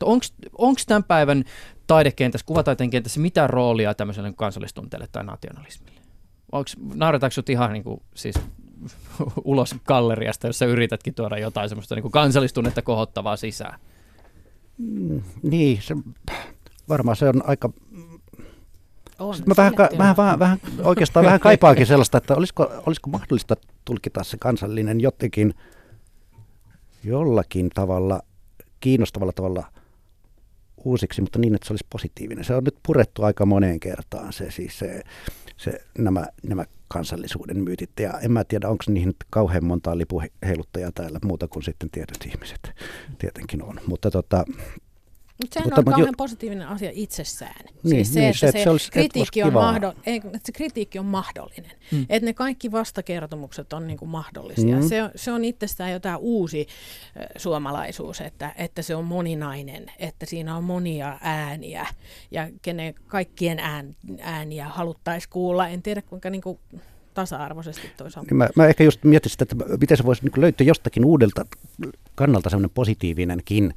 onko 0.59 0.81
tämän 0.87 1.05
päivän 1.05 1.45
taidekentässä, 1.87 2.47
kuvataiteen 2.47 2.91
kentässä 2.91 3.21
mitään 3.21 3.51
roolia 3.51 3.95
tämmöiselle 3.95 4.33
kansallistunteelle 4.37 5.09
tai 5.12 5.25
nationalismille? 5.25 6.01
Naurataanko 6.95 7.33
sut 7.33 7.51
ihan 7.51 7.73
niin 7.73 7.85
kuin, 7.85 8.03
siis 8.14 8.37
ulos 9.45 9.75
galleriasta, 9.87 10.47
jos 10.47 10.59
sä 10.59 10.66
yritätkin 10.66 11.14
tuoda 11.14 11.39
jotain 11.39 11.68
semmoista 11.68 11.95
niin 11.95 12.11
kansallistunnetta 12.11 12.83
kohottavaa 12.83 13.37
sisään? 13.37 13.81
Mm, 14.79 15.23
niin, 15.43 15.83
se, 15.83 15.95
varmaan 16.89 17.16
se 17.16 17.29
on 17.29 17.43
aika 17.47 17.71
on, 19.21 19.35
mä 19.47 19.55
vähän, 19.57 19.73
vähän, 19.99 20.16
vähän, 20.16 20.39
vähän, 20.39 20.61
oikeastaan 20.83 21.27
vähän 21.27 21.41
kaipaakin 21.41 21.87
sellaista, 21.87 22.18
että 22.18 22.35
olisiko, 22.35 22.83
olisiko 22.87 23.11
mahdollista 23.11 23.57
tulkita 23.85 24.25
se 24.25 24.37
kansallinen 24.37 25.01
jotenkin 25.01 25.55
jollakin 27.05 27.71
tavalla, 27.75 28.23
kiinnostavalla 28.81 29.33
tavalla 29.33 29.64
uusiksi, 30.85 31.21
mutta 31.21 31.39
niin, 31.39 31.55
että 31.55 31.66
se 31.66 31.73
olisi 31.73 31.87
positiivinen. 31.91 32.45
Se 32.45 32.55
on 32.55 32.64
nyt 32.64 32.77
purettu 32.87 33.23
aika 33.23 33.47
moneen 33.47 33.81
kertaan 33.81 34.33
se, 34.33 34.51
siis 34.51 34.79
se, 34.79 35.03
se, 35.57 35.81
nämä, 35.99 36.27
nämä 36.43 36.64
kansallisuuden 36.89 37.64
myytit. 37.64 37.91
Ja 38.01 38.21
en 38.21 38.33
mä 38.33 38.45
tiedä, 38.45 38.68
onko 38.68 38.85
niihin 38.89 39.14
kauhean 39.31 39.64
montaa 39.64 39.99
lipuheiluttajaa 39.99 40.93
täällä 40.95 41.18
muuta 41.25 41.49
kuin 41.49 41.62
sitten 41.62 41.91
tietyt 41.91 42.27
ihmiset. 42.27 42.73
Tietenkin 43.18 43.62
on. 43.62 43.81
Mutta 43.87 44.11
tota, 44.11 44.45
mutta 45.43 45.55
sehän 45.55 45.66
mutta, 45.66 45.80
on 45.80 45.84
kauhean 45.84 46.09
jo... 46.09 46.16
positiivinen 46.16 46.68
asia 46.68 46.91
itsessään. 46.95 47.64
Niin, 47.82 48.05
siis 48.05 48.14
se, 48.14 48.20
niin, 48.20 48.30
että 48.30 48.41
se, 48.41 48.53
se, 48.53 48.84
se, 48.84 48.91
kritiikki 48.91 49.43
on 49.43 49.53
ei, 50.07 50.16
että 50.16 50.38
se 50.45 50.53
kritiikki 50.53 50.99
on 50.99 51.07
mahdollinen. 51.07 51.70
Hmm. 51.91 52.07
Että 52.09 52.26
ne 52.26 52.34
kaikki 52.34 52.72
vastakertomukset 52.72 53.72
on 53.72 53.86
niinku 53.86 54.07
mahdollisia. 54.07 54.76
Hmm. 54.76 54.88
Se, 54.88 55.03
on, 55.03 55.11
se 55.16 55.32
on 55.32 55.45
itsestään 55.45 55.93
jotain 55.93 56.18
uusi 56.20 56.66
äh, 57.16 57.26
suomalaisuus, 57.36 58.20
että, 58.20 58.53
että 58.57 58.82
se 58.82 58.95
on 58.95 59.05
moninainen, 59.05 59.86
että 59.99 60.26
siinä 60.26 60.57
on 60.57 60.64
monia 60.64 61.18
ääniä 61.20 61.86
ja 62.30 62.49
kenen 62.62 62.95
kaikkien 63.07 63.59
ään, 63.59 63.97
ääniä 64.20 64.68
haluttaisiin 64.68 65.30
kuulla. 65.30 65.68
En 65.68 65.82
tiedä 65.82 66.03
kuinka 66.03 66.30
niinku, 66.30 66.61
tasa-arvoisesti 67.14 67.91
toisaalta. 67.97 68.30
Niin 68.30 68.36
mä, 68.36 68.49
mä 68.57 68.66
ehkä 68.66 68.84
just 68.84 69.05
mietin 69.05 69.30
sitä, 69.30 69.43
että 69.43 69.57
miten 69.80 69.97
se 69.97 70.05
voisi 70.05 70.24
niin 70.24 70.41
löytyä 70.41 70.66
jostakin 70.66 71.05
uudelta 71.05 71.47
kannalta 72.14 72.51
semmoinen 72.51 72.74
positiivinenkin 72.74 73.74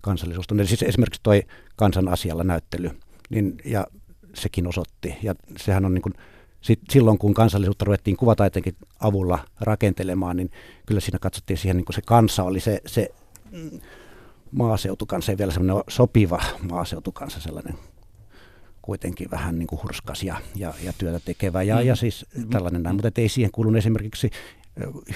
kansallisuustunne. 0.00 0.66
Siis 0.66 0.82
esimerkiksi 0.82 1.20
tuo 1.22 1.32
kansan 1.76 2.08
asialla 2.08 2.44
näyttely, 2.44 2.90
niin, 3.30 3.56
ja 3.64 3.86
sekin 4.34 4.66
osoitti, 4.66 5.16
ja 5.22 5.34
sehän 5.56 5.84
on 5.84 5.94
niin 5.94 6.02
kuin, 6.02 6.14
sit 6.60 6.80
silloin 6.90 7.18
kun 7.18 7.34
kansallisuutta 7.34 7.84
ruvettiin 7.84 8.16
kuvataiteenkin 8.16 8.76
avulla 9.00 9.38
rakentelemaan, 9.60 10.36
niin 10.36 10.50
kyllä 10.86 11.00
siinä 11.00 11.18
katsottiin 11.18 11.56
siihen, 11.56 11.76
niin 11.76 11.84
kuin 11.84 11.94
se 11.94 12.02
kansa 12.02 12.42
oli 12.42 12.60
se, 12.60 12.80
se 12.86 13.08
maaseutukansa, 14.50 15.32
ei 15.32 15.38
vielä 15.38 15.52
semmoinen 15.52 15.84
sopiva 15.88 16.40
maaseutukansa, 16.70 17.40
sellainen 17.40 17.74
kuitenkin 18.82 19.30
vähän 19.30 19.58
niin 19.58 19.66
kuin 19.66 19.82
hurskas 19.82 20.22
ja, 20.22 20.36
ja, 20.56 20.74
ja 20.82 20.92
työtä 20.98 21.20
tekevä 21.24 21.62
ja, 21.62 21.76
mm. 21.76 21.86
ja 21.86 21.96
siis 21.96 22.26
tällainen 22.50 22.82
näin, 22.82 22.96
mutta 22.96 23.20
ei 23.20 23.28
siihen 23.28 23.50
kuulunut 23.50 23.78
esimerkiksi 23.78 24.30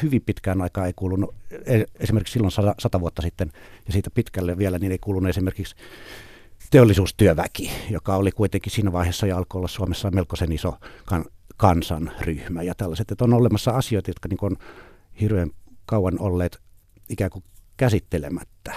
hyvin 0.03 0.23
pitkään 0.23 0.63
aikaa 0.63 0.87
ei 0.87 0.93
kuulunut, 0.97 1.35
e, 1.67 1.83
esimerkiksi 2.01 2.33
silloin 2.33 2.51
sata, 2.51 2.75
sata 2.79 3.01
vuotta 3.01 3.23
sitten 3.23 3.53
ja 3.87 3.93
siitä 3.93 4.11
pitkälle 4.11 4.59
vielä, 4.59 4.79
niin 4.79 4.93
ei 4.93 4.99
kuulunut 4.99 5.29
esimerkiksi 5.29 5.75
teollisuustyöväki, 6.71 7.71
joka 7.91 8.17
oli 8.17 8.33
kuitenkin 8.33 8.73
siinä 8.73 8.93
vaiheessa 8.93 9.27
ja 9.27 9.37
alkoi 9.37 9.59
olla 9.59 9.69
Suomessa 9.69 10.11
melkoisen 10.11 10.53
iso 10.53 10.75
kan, 11.05 11.25
kansanryhmä 11.57 12.63
ja 12.63 12.75
tällaiset, 12.75 13.11
että 13.11 13.25
on 13.25 13.35
olemassa 13.35 13.71
asioita, 13.71 14.11
jotka 14.11 14.29
niin 14.29 14.39
on 14.43 14.57
hirveän 15.21 15.51
kauan 15.87 16.21
olleet 16.21 16.59
ikään 17.09 17.31
kuin 17.31 17.45
käsittelemättä 17.77 18.75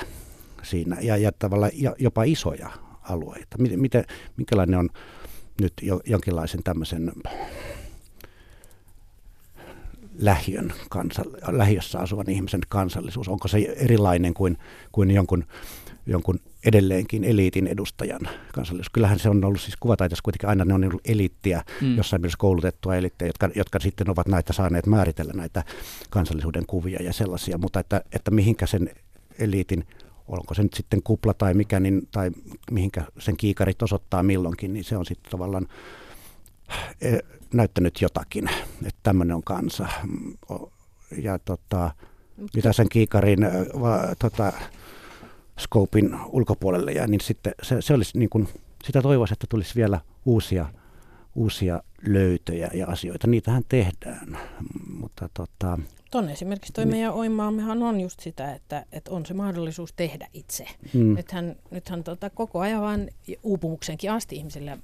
siinä 0.64 0.98
ja, 1.02 1.18
ja 1.18 1.32
tavallaan 1.32 1.72
jopa 2.00 2.24
isoja 2.24 2.70
alueita. 3.02 3.58
Miten, 3.58 3.80
miten, 3.80 4.06
minkälainen 4.38 4.80
on 4.80 4.90
nyt 5.62 5.74
jo, 5.82 6.02
jonkinlaisen 6.06 6.64
tämmöisen 6.64 7.12
lähiön 10.18 10.74
kansa, 10.90 11.24
lähiössä 11.48 12.00
asuvan 12.00 12.30
ihmisen 12.30 12.62
kansallisuus? 12.70 13.28
Onko 13.28 13.48
se 13.48 13.58
erilainen 13.58 14.34
kuin, 14.34 14.58
kuin 14.92 15.12
jonkun, 15.12 15.44
jonkun 16.06 16.40
edelleenkin 16.66 17.24
eliitin 17.24 17.68
edustajan 17.68 18.30
kansallisuus? 18.54 18.90
Kyllähän 18.90 19.20
se 19.20 19.30
on 19.30 19.46
ollut 19.46 19.62
siis 19.62 19.76
kuvataiteessa 19.80 20.24
kuitenkin 20.24 20.50
aina 20.50 20.66
ne 20.66 20.74
on 20.74 20.84
ollut 20.84 21.08
eliittiä, 21.08 21.64
mm. 21.82 21.98
jossain 21.98 22.22
myös 22.22 22.36
koulutettua 22.36 22.96
eliittiä, 22.96 23.28
jotka, 23.28 23.50
jotka 23.56 23.80
sitten 23.80 24.10
ovat 24.10 24.28
näitä 24.28 24.54
saaneet 24.54 24.86
määritellä 24.86 25.34
näitä 25.36 25.64
kansallisuuden 26.10 26.66
kuvia 26.66 27.04
ja 27.04 27.14
sellaisia, 27.14 27.58
mutta 27.58 27.80
että, 27.80 28.02
että 28.12 28.32
mihinkä 28.32 28.66
sen 28.66 28.90
eliitin 29.40 29.88
onko 30.28 30.54
se 30.54 30.64
nyt 30.64 30.74
sitten 30.74 31.04
kupla 31.04 31.34
tai 31.34 31.54
mikä, 31.54 31.80
niin, 31.80 32.08
tai 32.12 32.32
mihinkä 32.72 33.04
sen 33.20 33.38
kiikarit 33.38 33.82
osoittaa 33.82 34.24
milloinkin, 34.24 34.74
niin 34.74 34.84
se 34.84 34.98
on 34.98 35.06
sitten 35.06 35.32
tavallaan 35.32 35.68
eh, 37.02 37.20
näyttänyt 37.54 38.02
jotakin, 38.02 38.50
että 38.86 39.00
tämmöinen 39.04 39.36
on 39.36 39.44
kansa. 39.44 39.88
Ja 41.24 41.40
tota, 41.40 41.92
mitä 42.56 42.74
sen 42.74 42.90
kiikarin 42.90 43.40
va, 43.82 44.00
tota, 44.20 44.54
scopein 45.60 46.16
ulkopuolelle 46.28 46.92
jää, 46.92 47.08
niin 47.08 47.22
sitten 47.22 47.54
se, 47.64 47.82
se 47.82 47.94
olisi 47.94 48.18
niin 48.18 48.30
kuin, 48.30 48.48
sitä 48.84 49.02
toivoisi, 49.02 49.34
että 49.34 49.48
tulisi 49.50 49.76
vielä 49.76 50.02
uusia, 50.26 50.66
uusia 51.36 51.84
löytöjä 52.08 52.70
ja 52.74 52.88
asioita. 52.88 53.28
Niitähän 53.28 53.64
tehdään, 53.70 54.38
mutta 54.90 55.30
tota, 55.34 55.80
Tuonne 56.12 56.32
esimerkiksi 56.32 56.74
toi 56.74 56.86
niin. 56.86 56.96
meidän 56.96 57.14
oimaammehan 57.14 57.84
on 57.84 58.02
just 58.02 58.20
sitä, 58.20 58.54
että, 58.54 58.86
että 58.92 59.12
on 59.12 59.26
se 59.26 59.34
mahdollisuus 59.34 59.94
tehdä 59.94 60.28
itse. 60.34 60.68
Mm. 60.94 61.16
Nythän, 61.16 61.56
nythän 61.72 62.04
tota, 62.04 62.30
koko 62.30 62.60
ajan 62.60 62.82
vaan 62.82 63.10
uupumuksenkin 63.44 64.12
asti 64.12 64.36
ihmisille 64.36 64.78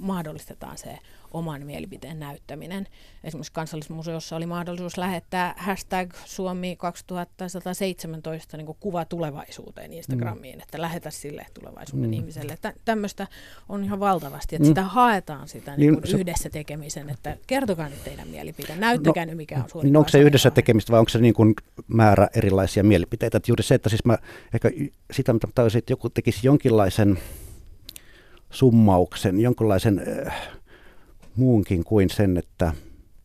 mahdollistetaan 0.00 0.78
se 0.78 0.98
oman 1.32 1.66
mielipiteen 1.66 2.20
näyttäminen. 2.20 2.86
Esimerkiksi 3.24 3.52
kansallismuseossa 3.52 4.36
oli 4.36 4.46
mahdollisuus 4.46 4.98
lähettää 4.98 5.54
hashtag 5.56 6.14
Suomi 6.24 6.76
2117 6.76 8.56
niin 8.56 8.76
kuva 8.80 9.04
tulevaisuuteen 9.04 9.92
Instagramiin, 9.92 10.56
mm. 10.56 10.62
että 10.62 10.80
lähetä 10.80 11.10
sille 11.10 11.46
tulevaisuuden 11.54 12.10
mm. 12.10 12.12
ihmiselle. 12.12 12.58
Tä, 12.60 12.72
tämmöistä 12.84 13.26
on 13.68 13.84
ihan 13.84 14.00
valtavasti, 14.00 14.56
että 14.56 14.66
mm. 14.66 14.70
sitä 14.70 14.82
haetaan 14.82 15.48
sitä 15.48 15.76
niin 15.76 15.94
niin, 15.94 16.20
yhdessä 16.20 16.50
tekemisen, 16.50 17.10
että 17.10 17.36
kertokaa 17.46 17.88
nyt 17.88 18.04
teidän 18.04 18.28
mielipiteen, 18.28 18.80
näyttäkää 18.80 19.24
no, 19.24 19.30
nyt 19.30 19.36
mikä 19.36 19.56
on 19.56 19.70
suuri 19.70 19.88
niin 19.88 19.96
onko 19.96 20.08
se 20.08 20.18
yhdessä 20.18 20.50
tekemistä 20.50 20.92
vai 20.92 20.98
onko 20.98 21.08
se 21.08 21.18
niin 21.18 21.34
kuin 21.34 21.54
määrä 21.88 22.28
erilaisia 22.34 22.84
mielipiteitä? 22.84 23.36
Että 23.36 23.50
juuri 23.50 23.62
se, 23.62 23.74
että 23.74 23.88
siis 23.88 24.04
mä 24.04 24.18
ehkä 24.54 24.70
sitä 25.12 25.32
mitä 25.32 25.48
tajusin, 25.54 25.78
että 25.78 25.92
joku 25.92 26.10
tekisi 26.10 26.46
jonkinlaisen 26.46 27.18
summauksen, 28.50 29.40
jonkinlaisen 29.40 30.02
äh, 30.26 30.48
muunkin 31.36 31.84
kuin 31.84 32.10
sen, 32.10 32.36
että 32.36 32.72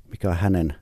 mikä 0.09 0.29
on 0.29 0.35
hänen, 0.35 0.75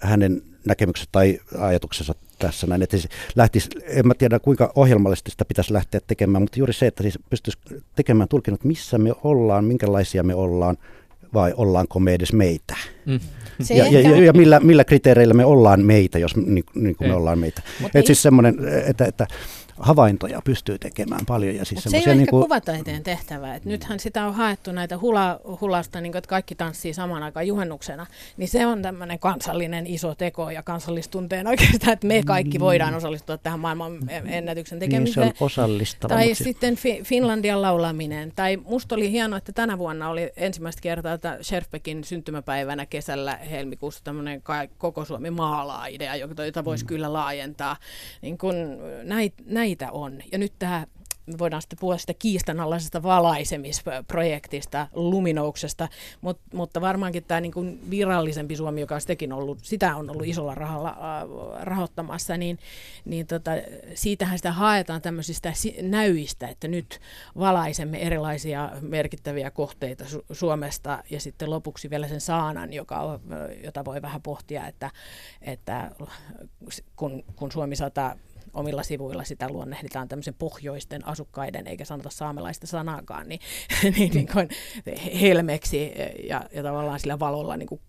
hänen 0.00 0.42
näkemyksensä 0.66 1.08
tai 1.12 1.40
ajatuksensa 1.58 2.14
tässä 2.38 2.66
näin. 2.66 2.82
Että 2.82 2.96
siis 2.96 3.08
lähtisi, 3.36 3.68
en 3.86 4.06
mä 4.06 4.14
tiedä 4.14 4.38
kuinka 4.38 4.72
ohjelmallisesti 4.74 5.30
sitä 5.30 5.44
pitäisi 5.44 5.72
lähteä 5.72 6.00
tekemään, 6.06 6.42
mutta 6.42 6.58
juuri 6.58 6.72
se, 6.72 6.86
että 6.86 7.02
siis 7.02 7.18
pystyisi 7.30 7.58
tekemään 7.94 8.28
tulkinnut, 8.28 8.64
missä 8.64 8.98
me 8.98 9.12
ollaan, 9.24 9.64
minkälaisia 9.64 10.22
me 10.22 10.34
ollaan, 10.34 10.76
vai 11.34 11.54
ollaanko 11.56 12.00
me 12.00 12.14
edes 12.14 12.32
meitä. 12.32 12.76
Mm. 13.06 13.20
Ja, 13.70 13.86
ja, 13.86 14.00
ja, 14.00 14.24
ja 14.24 14.32
millä, 14.32 14.60
millä 14.60 14.84
kriteereillä 14.84 15.34
me 15.34 15.44
ollaan 15.44 15.80
meitä, 15.80 16.18
jos 16.18 16.36
niin, 16.36 16.64
niin 16.74 16.96
kuin 16.96 17.08
me 17.08 17.14
ollaan 17.14 17.38
meitä. 17.38 17.62
Että 17.84 18.06
siis 18.06 18.22
semmoinen, 18.22 18.54
että, 18.86 19.04
että 19.04 19.26
havaintoja 19.78 20.40
pystyy 20.44 20.78
tekemään 20.78 21.26
paljon. 21.26 21.54
Ja 21.54 21.64
siis 21.64 21.84
se 21.84 21.96
ei 21.96 22.02
ole 22.06 22.14
niin 22.14 22.26
kuin... 22.26 22.42
kuvataiteen 22.42 23.02
tehtävä. 23.02 23.54
Et 23.54 23.64
nythän 23.64 24.00
sitä 24.00 24.26
on 24.26 24.34
haettu 24.34 24.72
näitä 24.72 24.98
hula, 24.98 25.40
hulasta, 25.60 26.00
niin 26.00 26.12
kuin, 26.12 26.18
että 26.18 26.28
kaikki 26.28 26.54
tanssii 26.54 26.94
saman 26.94 27.22
aikaan 27.22 27.46
juhennuksena. 27.46 28.06
Niin 28.36 28.48
se 28.48 28.66
on 28.66 28.82
tämmöinen 28.82 29.18
kansallinen 29.18 29.86
iso 29.86 30.14
teko 30.14 30.50
ja 30.50 30.62
kansallistunteen 30.62 31.46
oikeastaan, 31.46 31.92
että 31.92 32.06
me 32.06 32.22
kaikki 32.22 32.60
voidaan 32.60 32.92
mm. 32.92 32.96
osallistua 32.96 33.38
tähän 33.38 33.60
maailman 33.60 34.10
ennätyksen 34.26 34.78
tekemiseen. 34.78 35.26
Niin 35.26 35.34
se 35.36 35.42
on 35.42 35.46
osallistava. 35.46 36.14
Tai 36.14 36.34
sitten 36.34 36.76
fi- 36.76 37.02
Finlandian 37.02 37.62
laulaminen. 37.62 38.32
Tai 38.36 38.56
musta 38.56 38.94
oli 38.94 39.10
hienoa, 39.10 39.38
että 39.38 39.52
tänä 39.52 39.78
vuonna 39.78 40.08
oli 40.08 40.30
ensimmäistä 40.36 40.82
kertaa 40.82 41.12
että 41.12 41.38
Sherfbeckin 41.42 42.04
syntymäpäivänä 42.04 42.86
kesällä 42.94 43.36
helmikuussa 43.36 44.04
tämmöinen 44.04 44.42
koko 44.78 45.04
Suomi 45.04 45.30
maalaa-idea, 45.30 46.16
jota 46.16 46.64
voisi 46.64 46.84
mm. 46.84 46.88
kyllä 46.88 47.12
laajentaa. 47.12 47.76
Niin 48.22 48.38
kun 48.38 48.54
näitä 49.02 49.42
näitä 49.46 49.90
on. 49.92 50.20
Ja 50.32 50.38
nyt 50.38 50.52
tämä 50.58 50.86
voidaan 51.38 51.62
sitten 51.62 51.78
puhua 51.78 51.98
sitä 51.98 52.14
kiistanalaisesta 52.14 53.02
valaisemisprojektista, 53.02 54.88
luminouksesta, 54.92 55.88
Mut, 56.20 56.40
mutta 56.54 56.80
varmaankin 56.80 57.24
tämä 57.24 57.40
niin 57.40 57.90
virallisempi 57.90 58.56
Suomi, 58.56 58.80
joka 58.80 58.94
on 58.94 59.00
sitäkin 59.00 59.32
ollut, 59.32 59.58
sitä 59.62 59.96
on 59.96 60.10
ollut 60.10 60.26
isolla 60.26 60.54
rahalla 60.54 60.88
äh, 60.88 60.96
rahoittamassa, 61.62 62.36
niin, 62.36 62.58
niin 63.04 63.26
tota, 63.26 63.50
siitähän 63.94 64.38
sitä 64.38 64.52
haetaan 64.52 65.02
tämmöisistä 65.02 65.52
näyistä, 65.82 66.48
että 66.48 66.68
nyt 66.68 67.00
valaisemme 67.38 67.98
erilaisia 67.98 68.70
merkittäviä 68.80 69.50
kohteita 69.50 70.04
Su- 70.04 70.24
Suomesta 70.32 71.02
ja 71.10 71.20
sitten 71.20 71.50
lopuksi 71.50 71.90
vielä 71.90 72.08
sen 72.08 72.20
saanan, 72.20 72.72
joka, 72.72 73.20
jota 73.64 73.84
voi 73.84 74.02
vähän 74.02 74.22
pohtia, 74.22 74.66
että, 74.66 74.90
että 75.42 75.90
kun, 76.96 77.24
kun 77.36 77.52
Suomi 77.52 77.76
sataa 77.76 78.16
omilla 78.54 78.82
sivuilla 78.82 79.24
sitä 79.24 79.48
luonnehditaan 79.48 80.08
tämmöisen 80.08 80.34
pohjoisten 80.34 81.08
asukkaiden, 81.08 81.66
eikä 81.66 81.84
sanota 81.84 82.10
saamelaista 82.10 82.66
sanaakaan, 82.66 83.28
niin, 83.28 83.40
niin, 83.98 84.12
niin 84.14 84.28
kuin 84.32 84.48
helmeksi 85.20 85.92
ja, 86.28 86.42
ja 86.52 86.62
tavallaan 86.62 87.00
sillä 87.00 87.18
valolla 87.18 87.56
niin 87.56 87.66
kuin 87.66 87.80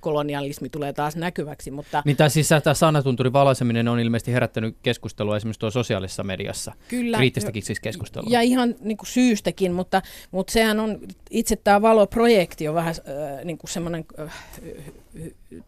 kolonialismi 0.00 0.68
tulee 0.68 0.92
taas 0.92 1.16
näkyväksi. 1.16 1.70
Mutta... 1.70 2.02
Niin 2.04 2.16
tämä 2.16 2.28
siis 2.28 2.48
tämä 2.64 2.74
sanatunturin 2.74 3.32
valaiseminen 3.32 3.88
on 3.88 4.00
ilmeisesti 4.00 4.32
herättänyt 4.32 4.76
keskustelua 4.82 5.36
esimerkiksi 5.36 5.60
tuossa 5.60 5.80
sosiaalisessa 5.80 6.22
mediassa. 6.22 6.72
Kyllä. 6.88 7.16
Kriittistäkin 7.16 7.62
siis 7.62 7.80
keskustelua. 7.80 8.28
Ja 8.30 8.40
ihan 8.40 8.74
niin 8.80 8.96
kuin 8.96 9.08
syystäkin, 9.08 9.72
mutta, 9.72 10.02
mutta 10.30 10.52
sehän 10.52 10.80
on, 10.80 10.98
itse 11.30 11.56
tämä 11.56 11.82
valoprojekti 11.82 12.68
on 12.68 12.74
vähän 12.74 12.94
äh, 12.98 13.44
niin 13.44 13.58
kuin 13.58 13.70
semmoinen 13.70 14.04
äh, 14.18 14.34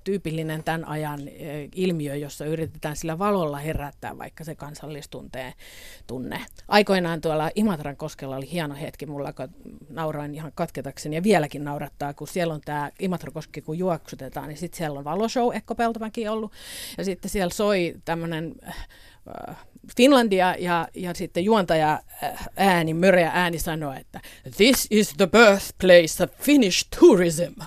tyypillinen 0.04 0.64
tämän 0.64 0.88
ajan 0.88 1.20
ilmiö, 1.74 2.16
jossa 2.16 2.44
yritetään 2.44 2.96
sillä 2.96 3.18
valolla 3.18 3.58
herättää 3.58 4.18
vaikka 4.18 4.44
se 4.44 4.54
kansallistunteen 4.54 5.52
tunne. 6.06 6.40
Aikoinaan 6.68 7.20
tuolla 7.20 7.50
Imatran 7.54 7.96
koskella 7.96 8.36
oli 8.36 8.50
hieno 8.50 8.74
hetki, 8.74 9.06
mulla 9.06 9.32
nauroin 9.88 10.34
ihan 10.34 10.52
katketakseni 10.54 11.16
ja 11.16 11.22
vieläkin 11.22 11.64
naurattaa, 11.64 12.14
kun 12.14 12.28
siellä 12.28 12.54
on 12.54 12.60
tämä 12.64 12.90
Imatrakoski, 12.98 13.60
kun 13.62 13.78
juoksutetaan, 13.78 14.48
niin 14.48 14.58
sitten 14.58 14.78
siellä 14.78 14.98
on 14.98 15.04
valoshow, 15.04 15.56
Ekko 15.56 15.74
Peltomäki 15.74 16.28
ollut, 16.28 16.52
ja 16.98 17.04
sitten 17.04 17.30
siellä 17.30 17.54
soi 17.54 17.94
tämmöinen 18.04 18.54
Finlandia 19.96 20.54
ja, 20.58 20.88
ja 20.94 21.14
sitten 21.14 21.44
juontaja 21.44 22.00
äh, 22.24 22.48
ääni, 22.56 22.94
möreä 22.94 23.30
ääni 23.34 23.58
sanoi, 23.58 23.96
että 24.00 24.20
this 24.56 24.86
is 24.90 25.14
the 25.16 25.26
birthplace 25.26 26.24
of 26.24 26.30
Finnish 26.40 26.86
tourism. 27.00 27.60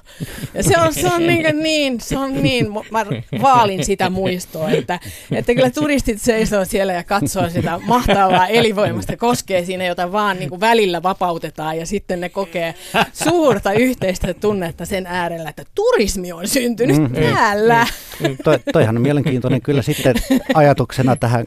Ja 0.53 0.63
se 0.63 0.79
on, 0.79 0.93
se 0.93 1.07
on 1.07 1.27
niin, 1.27 1.45
niin, 1.63 2.01
se 2.01 2.17
on 2.17 2.43
niin, 2.43 2.67
mä 2.91 3.05
vaalin 3.41 3.85
sitä 3.85 4.09
muistoa, 4.09 4.69
että, 4.69 4.99
että 5.31 5.53
kyllä 5.55 5.69
turistit 5.69 6.21
seisoo 6.21 6.65
siellä 6.65 6.93
ja 6.93 7.03
katsoo 7.03 7.49
sitä 7.49 7.79
mahtavaa 7.85 8.47
elinvoimasta, 8.47 9.17
koskee 9.17 9.65
siinä, 9.65 9.85
jota 9.85 10.11
vaan 10.11 10.39
niin 10.39 10.49
kuin 10.49 10.61
välillä 10.61 11.03
vapautetaan 11.03 11.77
ja 11.77 11.85
sitten 11.85 12.21
ne 12.21 12.29
kokee 12.29 12.75
suurta 13.13 13.73
yhteistä 13.73 14.33
tunnetta 14.33 14.85
sen 14.85 15.05
äärellä, 15.07 15.49
että 15.49 15.63
turismi 15.75 16.31
on 16.31 16.47
syntynyt 16.47 16.97
mm, 16.97 17.13
täällä. 17.13 17.87
Mm, 18.19 18.27
mm. 18.27 18.37
Toi, 18.43 18.59
toihan 18.73 18.95
on 18.97 19.01
mielenkiintoinen 19.01 19.61
kyllä 19.61 19.81
sitten 19.81 20.15
ajatuksena 20.53 21.15
tähän 21.15 21.45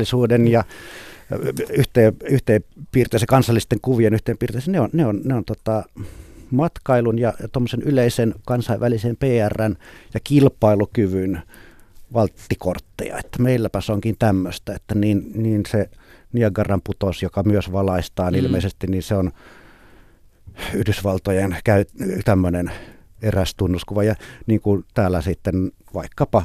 kansallisuuden 0.00 0.48
ja 0.48 0.64
yhteen, 1.70 2.16
yhteenpiirteisen 2.24 3.26
kansallisten 3.26 3.78
kuvien 3.82 4.14
yhteenpiirteisen, 4.14 4.72
ne 4.72 4.80
on, 4.80 4.90
ne 4.92 5.06
on, 5.06 5.20
ne 5.24 5.34
on 5.34 5.44
tota, 5.44 5.84
matkailun 6.50 7.18
ja, 7.18 7.32
tuommoisen 7.52 7.82
yleisen 7.82 8.34
kansainvälisen 8.46 9.16
PRn 9.16 9.76
ja 10.14 10.20
kilpailukyvyn 10.24 11.42
valttikortteja, 12.12 13.18
että 13.18 13.42
meilläpä 13.42 13.80
se 13.80 13.92
onkin 13.92 14.16
tämmöistä, 14.18 14.74
että 14.74 14.94
niin, 14.94 15.32
niin 15.34 15.62
se 15.68 15.90
Niagaran 16.32 16.80
putos, 16.84 17.22
joka 17.22 17.42
myös 17.42 17.72
valaistaan 17.72 18.32
mm. 18.32 18.38
ilmeisesti, 18.38 18.86
niin 18.86 19.02
se 19.02 19.14
on 19.14 19.32
Yhdysvaltojen 20.74 21.56
käy, 21.64 21.84
tämmöinen 22.24 22.70
eräs 23.22 23.54
tunnuskuva 23.54 24.04
ja 24.04 24.14
niin 24.46 24.60
kuin 24.60 24.84
täällä 24.94 25.20
sitten 25.20 25.72
vaikkapa 25.94 26.44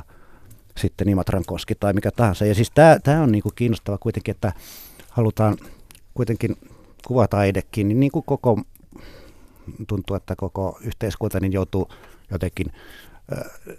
sitten 0.77 1.09
Imatran 1.09 1.43
koski 1.47 1.75
tai 1.75 1.93
mikä 1.93 2.11
tahansa. 2.11 2.45
Ja 2.45 2.55
siis 2.55 2.71
tämä 3.03 3.23
on 3.23 3.31
niin 3.31 3.43
kuin 3.43 3.55
kiinnostava 3.55 3.97
kuitenkin, 3.97 4.31
että 4.31 4.53
halutaan 5.09 5.57
kuitenkin 6.13 6.55
kuvataidekin, 7.07 7.87
niin, 7.87 7.99
niin 7.99 8.11
kuin 8.11 8.25
koko 8.25 8.61
tuntuu, 9.87 10.15
että 10.15 10.35
koko 10.35 10.79
yhteiskunta 10.81 11.39
niin 11.39 11.53
joutuu 11.53 11.89
jotenkin 12.31 12.71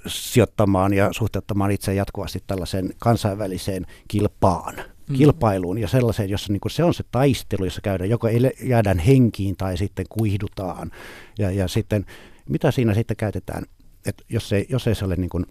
sijoittamaan 0.07 0.94
ja 0.94 1.09
suhteuttamaan 1.12 1.70
itse 1.70 1.94
jatkuvasti 1.94 2.42
tällaiseen 2.47 2.90
kansainväliseen 2.99 3.86
kilpaan, 4.09 4.74
mm. 4.74 5.16
kilpailuun 5.16 5.78
ja 5.78 5.88
sellaiseen, 5.88 6.30
jossa 6.30 6.53
niin 6.53 6.61
se 6.68 6.84
on 6.84 6.94
se 6.94 7.05
taistelu, 7.12 7.64
jossa 7.64 7.80
käydään, 7.80 8.11
joko 8.11 8.28
jäädään 8.62 8.99
henkiin 8.99 9.57
tai 9.57 9.76
sitten 9.76 10.07
kuihdutaan. 10.09 10.90
Ja, 11.38 11.51
ja 11.51 11.68
sitten, 11.68 12.07
mitä 12.49 12.70
siinä 12.70 12.94
sitten 12.94 13.16
käytetään, 13.16 13.64
että 14.07 14.24
jos 14.28 14.53
ei, 14.53 14.66
jos 14.68 14.86
ei 14.86 14.94
se 14.94 15.05
ole 15.05 15.16
niin 15.16 15.30
kuin 15.30 15.47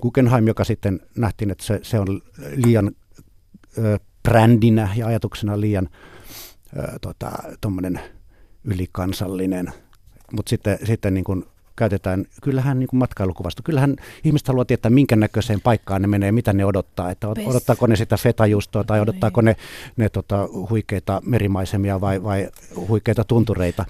Guggenheim, 0.00 0.46
joka 0.46 0.64
sitten 0.64 1.00
nähtiin, 1.16 1.50
että 1.50 1.64
se, 1.64 1.80
se 1.82 1.98
on 2.00 2.22
liian 2.54 2.90
ö, 3.78 3.98
brändinä 4.22 4.88
ja 4.96 5.06
ajatuksena 5.06 5.60
liian 5.60 5.88
ö, 6.76 6.98
tota, 7.00 7.32
ylikansallinen, 8.64 9.72
mutta 10.32 10.50
sitten, 10.50 10.78
sitten 10.84 11.14
niin 11.14 11.24
kuin 11.24 11.44
käytetään, 11.78 12.24
kyllähän 12.42 12.78
niin 12.78 12.88
kuin 12.88 12.98
matkailukuvasta, 12.98 13.62
kyllähän 13.62 13.96
ihmiset 14.24 14.48
haluaa 14.48 14.64
tietää, 14.64 14.90
minkä 14.90 15.16
näköiseen 15.16 15.60
paikkaan 15.60 16.02
ne 16.02 16.08
menee, 16.08 16.32
mitä 16.32 16.52
ne 16.52 16.64
odottaa, 16.64 17.10
että 17.10 17.28
odottaako 17.28 17.86
ne 17.86 17.96
sitä 17.96 18.16
fetajustoa 18.16 18.84
tai 18.84 19.00
odottaako 19.00 19.40
ne, 19.40 19.56
ne 19.96 20.08
tota, 20.08 20.48
huikeita 20.70 21.22
merimaisemia 21.24 22.00
vai, 22.00 22.22
vai 22.22 22.48
huikeita 22.88 23.24
tuntureita. 23.24 23.84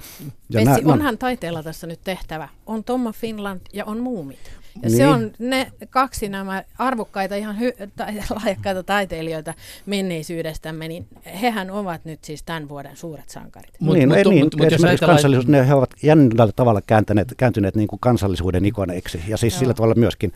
Ja 0.50 0.64
Pessi, 0.64 0.84
nä, 0.84 0.92
onhan 0.92 1.18
taiteella 1.18 1.62
tässä 1.62 1.86
nyt 1.86 2.00
tehtävä. 2.04 2.48
On 2.66 2.84
Tomma 2.84 3.12
Finland 3.12 3.60
ja 3.72 3.84
on 3.84 4.00
Muumit. 4.00 4.38
Niin. 4.82 4.96
se 4.96 5.06
on 5.06 5.30
ne 5.38 5.72
kaksi 5.90 6.28
nämä 6.28 6.62
arvokkaita, 6.78 7.34
ihan 7.34 7.56
hy- 7.56 7.88
ta- 7.96 8.06
lahjakkaita 8.34 8.82
taiteilijoita 8.82 9.54
menneisyydestämme, 9.86 10.88
niin 10.88 11.06
hehän 11.42 11.70
ovat 11.70 12.04
nyt 12.04 12.24
siis 12.24 12.42
tämän 12.42 12.68
vuoden 12.68 12.96
suuret 12.96 13.28
sankarit. 13.28 13.70
Mut, 13.80 13.94
niin, 13.96 14.08
mut, 14.08 14.16
niin 14.16 14.44
mut, 14.44 14.56
mut, 14.56 14.72
esimerkiksi 14.72 15.06
kansallisuus, 15.06 15.46
ne 15.46 15.68
he 15.68 15.74
ovat 15.74 15.90
jännällä 16.02 16.52
tavalla 16.56 16.80
kääntyneet, 16.86 17.34
kääntyneet 17.36 17.76
niin 17.76 17.88
kuin 17.88 18.00
kansallisuuden 18.00 18.64
ikoneiksi 18.64 19.22
ja 19.28 19.36
siis 19.36 19.54
Joo. 19.54 19.58
sillä 19.58 19.74
tavalla 19.74 19.94
myöskin 19.94 20.32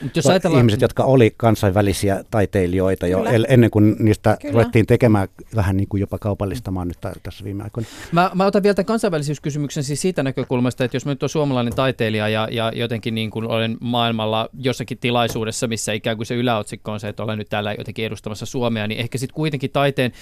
Mut 0.00 0.16
jos 0.16 0.26
ajatellaan... 0.26 0.60
ihmiset, 0.60 0.80
jotka 0.80 1.04
oli 1.04 1.34
kansainvälisiä 1.36 2.24
taiteilijoita 2.30 3.06
jo 3.06 3.22
Kyllä. 3.22 3.46
ennen 3.48 3.70
kuin 3.70 3.96
niistä 3.98 4.36
Kyllä. 4.40 4.52
ruvettiin 4.52 4.86
tekemään 4.86 5.28
vähän 5.56 5.76
niin 5.76 5.88
kuin 5.88 6.00
jopa 6.00 6.18
kaupallistamaan 6.18 6.88
nyt 6.88 6.98
tässä 7.22 7.44
viime 7.44 7.62
aikoina. 7.62 7.88
Mä, 8.12 8.30
mä 8.34 8.46
otan 8.46 8.62
vielä 8.62 8.74
tämän 8.74 8.86
kansainvälisyyskysymyksen 8.86 9.84
siis 9.84 10.00
siitä 10.00 10.22
näkökulmasta, 10.22 10.84
että 10.84 10.96
jos 10.96 11.06
mä 11.06 11.12
nyt 11.12 11.22
olen 11.22 11.30
suomalainen 11.30 11.74
taiteilija 11.74 12.28
ja, 12.28 12.48
ja 12.50 12.72
jotenkin 12.74 13.14
niin 13.14 13.30
kuin 13.30 13.44
olen 13.44 13.76
maailmalla 13.80 14.48
jossakin 14.58 14.98
tilaisuudessa, 14.98 15.66
missä 15.66 15.92
ikään 15.92 16.16
kuin 16.16 16.26
se 16.26 16.34
yläotsikko 16.34 16.92
on 16.92 17.00
se, 17.00 17.08
että 17.08 17.22
olen 17.22 17.38
nyt 17.38 17.48
täällä 17.48 17.74
jotenkin 17.78 18.04
edustamassa 18.04 18.46
Suomea, 18.46 18.86
niin 18.86 19.00
ehkä 19.00 19.18
sitten 19.18 19.34
kuitenkin 19.34 19.70
taiteen 19.70 20.12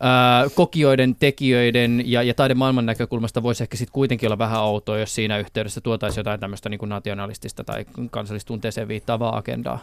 ää, 0.00 0.46
kokijoiden, 0.54 1.14
tekijöiden 1.14 2.02
ja, 2.06 2.22
ja 2.22 2.34
taidemaailman 2.34 2.86
näkökulmasta 2.86 3.42
voisi 3.42 3.64
ehkä 3.64 3.76
sitten 3.76 3.92
kuitenkin 3.92 4.28
olla 4.28 4.38
vähän 4.38 4.60
outoa, 4.60 4.98
jos 4.98 5.14
siinä 5.14 5.38
yhteydessä 5.38 5.80
tuotaisiin 5.80 6.20
jotain 6.20 6.40
tämmöistä 6.40 6.68
niin 6.68 6.78
kuin 6.78 6.88
nationalistista 6.88 7.64
tai 7.64 7.84
kansallistunteeseen 8.10 8.88
viittaavaa 9.04 9.36
agendaa. 9.36 9.78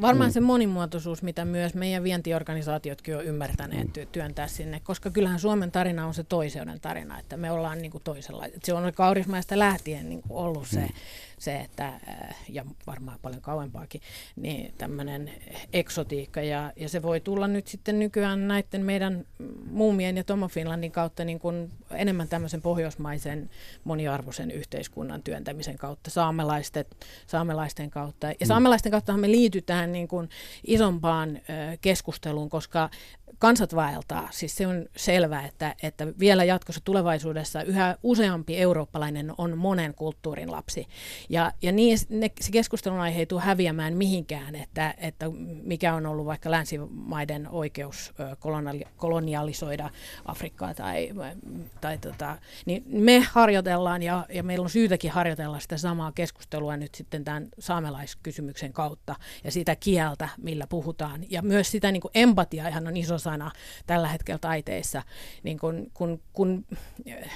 Varmaan 0.00 0.30
mm. 0.30 0.32
se 0.32 0.40
monimuotoisuus, 0.40 1.22
mitä 1.22 1.44
myös 1.44 1.74
meidän 1.74 2.04
vientiorganisaatiotkin 2.04 3.16
on 3.16 3.24
ymmärtäneet 3.24 3.96
mm. 3.96 4.06
työntää 4.12 4.48
sinne, 4.48 4.80
koska 4.80 5.10
kyllähän 5.10 5.38
Suomen 5.38 5.72
tarina 5.72 6.06
on 6.06 6.14
se 6.14 6.24
toiseuden 6.24 6.80
tarina, 6.80 7.18
että 7.18 7.36
me 7.36 7.50
ollaan 7.50 7.78
niin 7.78 7.90
kuin 7.90 8.04
toisella. 8.04 8.44
Se 8.64 8.72
on 8.72 8.92
kaurismaista 8.94 9.58
lähtien 9.58 10.08
niin 10.08 10.22
kuin 10.22 10.38
ollut 10.38 10.66
se, 10.68 10.80
mm 10.80 10.94
se, 11.38 11.56
että, 11.56 11.86
äh, 11.88 12.36
ja 12.48 12.64
varmaan 12.86 13.18
paljon 13.22 13.42
kauempaakin, 13.42 14.00
niin 14.36 14.74
tämmöinen 14.78 15.30
eksotiikka. 15.72 16.42
Ja, 16.42 16.72
ja 16.76 16.88
se 16.88 17.02
voi 17.02 17.20
tulla 17.20 17.48
nyt 17.48 17.66
sitten 17.66 17.98
nykyään 17.98 18.48
näiden 18.48 18.84
meidän 18.84 19.24
muumien 19.70 20.16
ja 20.16 20.24
Tomo 20.24 20.48
Finlandin 20.48 20.92
kautta 20.92 21.24
niin 21.24 21.38
kuin 21.38 21.70
enemmän 21.90 22.28
tämmöisen 22.28 22.62
pohjoismaisen 22.62 23.50
moniarvoisen 23.84 24.50
yhteiskunnan 24.50 25.22
työntämisen 25.22 25.78
kautta, 25.78 26.10
saamelaisten, 26.10 26.84
saamelaisten 27.26 27.90
kautta. 27.90 28.26
Ja 28.26 28.34
mm. 28.40 28.46
saamelaisten 28.46 28.92
kautta 28.92 29.16
me 29.16 29.30
liitytään 29.30 29.92
niin 29.92 30.08
kuin 30.08 30.28
isompaan 30.66 31.40
keskusteluun, 31.80 32.50
koska 32.50 32.90
kansat 33.38 33.74
vaeltaa. 33.74 34.28
Siis 34.32 34.56
se 34.56 34.66
on 34.66 34.86
selvää, 34.96 35.46
että, 35.46 35.74
että 35.82 36.06
vielä 36.18 36.44
jatkossa 36.44 36.80
tulevaisuudessa 36.84 37.62
yhä 37.62 37.96
useampi 38.02 38.56
eurooppalainen 38.56 39.32
on 39.38 39.58
monen 39.58 39.94
kulttuurin 39.94 40.52
lapsi. 40.52 40.86
Ja, 41.28 41.52
ja 41.62 41.72
niin 41.72 41.98
ne, 42.08 42.30
se 42.40 42.52
keskustelun 42.52 43.00
aihe 43.00 43.18
ei 43.18 43.26
tule 43.26 43.40
häviämään 43.40 43.96
mihinkään, 43.96 44.54
että, 44.54 44.94
että 44.98 45.26
mikä 45.62 45.94
on 45.94 46.06
ollut 46.06 46.26
vaikka 46.26 46.50
länsimaiden 46.50 47.48
oikeus 47.48 48.12
koloniali, 48.38 48.84
kolonialisoida 48.96 49.90
Afrikkaa 50.24 50.74
tai, 50.74 51.10
tai 51.80 51.98
tota, 51.98 52.38
niin 52.66 52.84
me 52.88 53.20
harjoitellaan 53.32 54.02
ja, 54.02 54.26
ja 54.28 54.42
meillä 54.42 54.62
on 54.62 54.70
syytäkin 54.70 55.10
harjoitella 55.10 55.60
sitä 55.60 55.76
samaa 55.76 56.12
keskustelua 56.12 56.76
nyt 56.76 56.94
sitten 56.94 57.24
tämän 57.24 57.48
saamelaiskysymyksen 57.58 58.72
kautta 58.72 59.14
ja 59.44 59.50
sitä 59.50 59.76
kieltä, 59.76 60.28
millä 60.38 60.66
puhutaan. 60.66 61.24
Ja 61.30 61.42
myös 61.42 61.70
sitä 61.70 61.92
niin 61.92 62.00
kuin 62.00 62.12
empatia 62.14 62.68
ihan 62.68 62.86
on 62.86 62.96
iso 62.96 63.18
sana 63.26 63.50
tällä 63.86 64.08
hetkellä 64.08 64.38
taiteessa, 64.38 65.02
niin 65.42 65.58
kun, 65.58 65.90
kun, 65.94 66.20
kun 66.32 66.64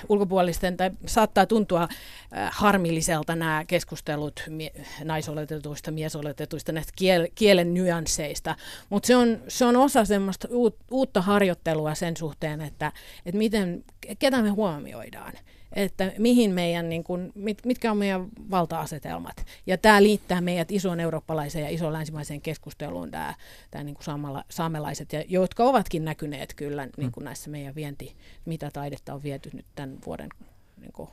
ulkopuolisten 0.09 0.77
tai 0.77 0.91
saattaa 1.07 1.47
tuntua 1.47 1.83
äh, 1.83 2.51
harmilliselta 2.53 3.37
nämä 3.37 3.65
keskustelut 3.67 4.43
naisoletetuista, 5.05 5.91
miesoletetuista, 5.91 6.73
näistä 6.73 6.93
kiel- 6.97 7.33
kielen 7.35 7.75
nyansseista, 7.75 8.57
mutta 8.89 9.07
se 9.07 9.17
on, 9.17 9.43
se 9.49 9.65
on 9.65 9.77
osa 9.77 10.05
semmoista 10.05 10.49
uutta 10.91 11.23
harjoittelua 11.23 11.95
sen 11.95 12.17
suhteen, 12.17 12.61
että, 12.61 12.93
että 13.27 13.39
miten, 13.39 13.85
ketä 14.19 14.43
me 14.43 14.49
huomioidaan 14.51 15.33
että 15.73 16.13
mihin 16.19 16.51
meidän, 16.51 16.89
niin 16.89 17.05
kuin, 17.05 17.33
mit, 17.35 17.59
mitkä 17.67 17.91
on 17.91 17.97
meidän 17.97 18.29
valta-asetelmat. 18.51 19.47
Ja 19.67 19.79
tämä 19.79 20.03
liittää 20.03 20.41
meidät 20.41 20.73
isoon 20.73 21.01
eurooppalaiseen 21.01 21.65
ja 21.65 21.71
isoon 21.71 21.93
länsimaiseen 21.93 22.41
keskusteluun, 22.41 23.11
tämä, 23.11 23.35
tämä 23.71 23.85
niin 23.85 23.95
kuin 23.95 24.05
saamala, 24.05 24.45
saamelaiset, 24.49 25.13
ja, 25.13 25.25
jotka 25.29 25.65
ovatkin 25.65 26.05
näkyneet 26.05 26.55
kyllä 26.55 26.89
niin 26.97 27.13
kuin 27.13 27.25
näissä 27.25 27.51
meidän 27.51 27.75
vienti, 27.75 28.17
mitä 28.45 28.71
taidetta 28.73 29.15
on 29.15 29.23
viety 29.23 29.51
nyt 29.53 29.67
tämän 29.75 29.99
vuoden 30.07 30.29
niin 30.81 30.93
kuin, 30.93 31.09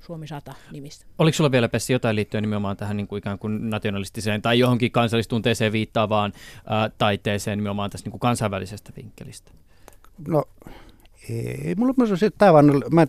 Suomi 0.00 0.26
100 0.26 0.54
nimissä. 0.72 1.06
Oliko 1.18 1.34
sulla 1.34 1.50
vielä 1.50 1.68
Pessi 1.68 1.92
jotain 1.92 2.16
liittyen 2.16 2.42
nimenomaan 2.42 2.76
tähän 2.76 2.96
niin 2.96 3.06
kuin 3.08 3.18
ikään 3.18 3.38
kuin 3.38 3.70
nationalistiseen 3.70 4.42
tai 4.42 4.58
johonkin 4.58 4.92
kansallistunteeseen 4.92 5.72
viittaavaan 5.72 6.32
ää, 6.66 6.90
taiteeseen 6.98 7.58
nimenomaan 7.58 7.90
tästä 7.90 8.06
niin 8.06 8.10
kuin 8.10 8.20
kansainvälisestä 8.20 8.92
vinkkelistä? 8.96 9.52
No 10.28 10.44
ei, 11.30 11.74
mulla 11.76 11.94
on 11.98 12.18
se, 12.18 12.30
tämä 12.30 12.52
vaan, 12.52 12.66
mä, 12.90 13.06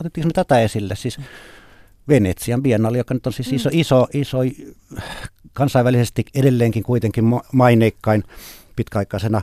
otettiin 0.00 0.32
tätä 0.32 0.60
esille, 0.60 0.96
siis 0.96 1.18
Venetsian 2.08 2.62
biennaali, 2.62 2.98
joka 2.98 3.14
nyt 3.14 3.26
on 3.26 3.32
siis 3.32 3.52
iso, 3.52 3.70
mm. 3.70 3.78
iso, 3.78 4.06
iso 4.14 4.38
kansainvälisesti 5.52 6.24
edelleenkin 6.34 6.82
kuitenkin 6.82 7.24
maineikkain 7.52 8.24
pitkäaikaisena 8.76 9.42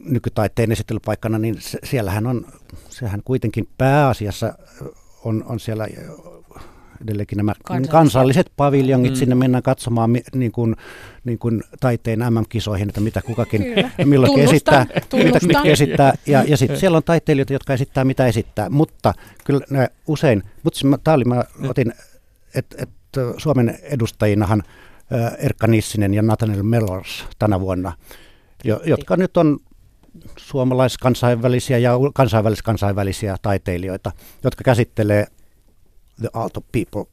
nykytaiteen 0.00 0.72
esittelypaikkana, 0.72 1.38
niin 1.38 1.60
se, 1.60 1.78
siellähän 1.84 2.26
on, 2.26 2.46
sehän 2.88 3.22
kuitenkin 3.24 3.68
pääasiassa 3.78 4.54
on, 5.24 5.44
on 5.46 5.60
siellä 5.60 5.88
edelleenkin 7.02 7.36
nämä 7.36 7.52
kansalliset, 7.64 7.92
kansalliset 7.92 8.52
paviljongit, 8.56 9.12
mm. 9.12 9.16
sinne 9.16 9.34
mennään 9.34 9.62
katsomaan 9.62 10.12
niin 10.34 10.52
kuin, 10.52 10.76
niin 11.24 11.38
kuin 11.38 11.62
taiteen 11.80 12.18
MM-kisoihin, 12.18 12.88
että 12.88 13.00
mitä 13.00 13.22
kukakin 13.22 13.64
milloin 14.04 14.40
esittää, 14.40 14.86
mitä 15.12 15.38
mitkä 15.46 15.68
esittää. 15.68 16.14
Ja, 16.26 16.44
ja 16.46 16.56
sitten 16.56 16.80
siellä 16.80 16.96
on 16.96 17.02
taiteilijoita, 17.02 17.52
jotka 17.52 17.74
esittää 17.74 18.04
mitä 18.04 18.26
esittää, 18.26 18.70
mutta 18.70 19.14
kyllä 19.44 19.60
ne 19.70 19.88
usein, 20.06 20.42
mutta 20.62 20.78
siis 20.78 20.94
tämä 21.04 21.14
oli, 21.14 21.24
mä 21.24 21.44
otin, 21.68 21.92
että 22.54 22.76
et 22.78 22.90
Suomen 23.36 23.78
edustajinahan 23.82 24.62
Erkka 25.38 25.66
Nissinen 25.66 26.14
ja 26.14 26.22
Nathaniel 26.22 26.62
Mellors 26.62 27.24
tänä 27.38 27.60
vuonna, 27.60 27.92
jo, 28.64 28.80
jotka 28.84 29.16
nyt 29.16 29.36
on 29.36 29.58
suomalaiskansainvälisiä 30.36 31.78
ja 31.78 31.92
kansainvälis-kansainvälisiä 32.14 33.36
taiteilijoita, 33.42 34.12
jotka 34.44 34.64
käsittelee 34.64 35.26
The 36.20 36.28
Art 36.32 36.56
of 36.56 36.64
People 36.72 37.04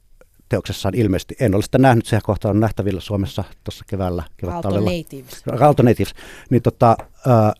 teoksessaan 0.48 0.94
ilmeisesti. 0.94 1.36
En 1.40 1.54
ole 1.54 1.62
sitä 1.62 1.78
nähnyt, 1.78 2.06
sehän 2.06 2.22
kohta 2.24 2.48
on 2.48 2.60
nähtävillä 2.60 3.00
Suomessa 3.00 3.44
tuossa 3.64 3.84
keväällä. 3.88 4.22
Aalto 4.48 4.70
Natives. 4.70 5.42
Aalto 5.60 5.82
Natives. 5.82 6.14
Niin 6.50 6.62
tota, 6.62 6.96
äh, 7.00 7.52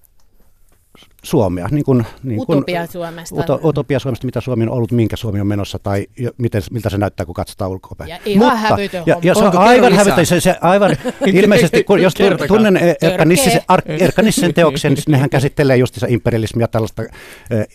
Suomea. 1.23 1.69
Niin 1.71 1.85
kuin, 1.85 2.07
niin 2.23 2.47
kuin, 2.47 2.59
utopia 2.59 2.87
Suomesta. 2.87 3.35
Uto, 3.35 3.61
utopia 3.65 3.99
Suomesta, 3.99 4.27
mitä 4.27 4.41
Suomi 4.41 4.65
on 4.65 4.71
ollut, 4.71 4.93
minkä 4.93 5.17
Suomi 5.17 5.41
on 5.41 5.47
menossa 5.47 5.79
tai 5.79 6.07
miten, 6.39 6.63
miltä 6.71 6.91
se 6.91 6.99
näyttää, 6.99 7.27
kun 7.27 7.35
katsotaan 7.35 7.71
ulkopäin. 7.71 8.11
Ja 8.11 8.19
ihan 8.25 8.53
Mutta, 8.53 8.69
hävytön 8.69 9.03
ja, 9.07 9.17
ja 9.23 9.35
se 9.35 9.45
on 9.45 9.59
aivan 9.59 9.93
hävytön. 9.93 10.27
Se, 10.27 10.41
se 10.41 10.57
aivan 10.61 10.97
ilmeisesti, 11.27 11.85
kun 11.85 12.03
jos 12.03 12.15
tunnen 12.49 12.81
Erkka 13.03 13.25
Nissen, 13.25 13.61
Erkka 13.87 14.23
Nissen 14.23 14.55
teoksen, 14.55 14.95
niin 14.95 15.05
nehän 15.09 15.31
käsittelee 15.37 15.77
justiinsa 15.77 16.07
imperialismia, 16.11 16.69
tällaista 16.69 17.03
äh, 17.03 17.67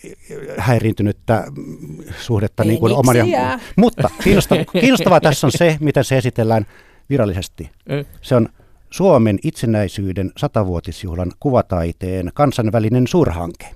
häiriintynyttä 0.58 1.44
suhdetta. 2.20 2.64
niin 2.64 2.80
kuin 2.80 2.94
oman, 2.94 3.16
ja, 3.16 3.58
mutta 3.76 4.10
kiinnostavaa, 4.24 4.64
kiinnostavaa 4.64 5.20
tässä 5.20 5.46
on 5.46 5.52
se, 5.52 5.76
miten 5.80 6.04
se 6.04 6.16
esitellään 6.16 6.66
virallisesti. 7.10 7.70
Se 8.22 8.34
on 8.34 8.48
Suomen 8.90 9.38
itsenäisyyden 9.44 10.32
satavuotisjuhlan 10.36 11.32
kuvataiteen 11.40 12.30
kansainvälinen 12.34 13.06
suurhanke. 13.06 13.66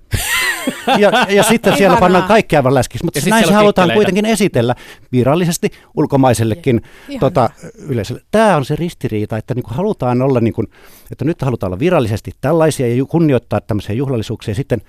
ja, 0.98 1.26
ja 1.28 1.42
sitten 1.42 1.76
siellä 1.76 1.96
pannaan 1.96 2.28
kaikki 2.28 2.56
aivan 2.56 2.74
läskiksi, 2.74 3.04
mutta 3.04 3.20
näin 3.30 3.46
se 3.46 3.52
halutaan 3.52 3.90
kuitenkin 3.94 4.26
esitellä 4.26 4.74
virallisesti 5.12 5.70
ulkomaisellekin 5.96 6.82
tota, 7.20 7.50
yleisölle. 7.78 8.22
Tämä 8.30 8.56
on 8.56 8.64
se 8.64 8.76
ristiriita, 8.76 9.36
että 9.36 9.54
niin 9.54 9.62
kuin 9.62 9.74
halutaan 9.74 10.22
olla, 10.22 10.40
niin 10.40 10.54
kuin, 10.54 10.66
että 11.10 11.24
nyt 11.24 11.42
halutaan 11.42 11.68
olla 11.68 11.78
virallisesti 11.78 12.32
tällaisia 12.40 12.96
ja 12.96 13.04
kunnioittaa 13.04 13.60
tämmöisiä 13.60 13.94
juhlallisuuksia, 13.94 14.52
ja 14.52 14.56
sitten 14.56 14.82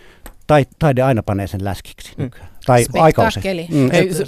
tai, 0.47 0.65
taide 0.80 1.01
aina 1.01 1.24
panee 1.24 1.47
sen 1.47 1.63
läskiksi. 1.63 2.13
Mm. 2.17 2.30
Tai 2.66 2.84
Spektakkeli. 2.84 3.68
Mm. 3.70 3.89
Ei, 3.91 4.14
se, 4.14 4.26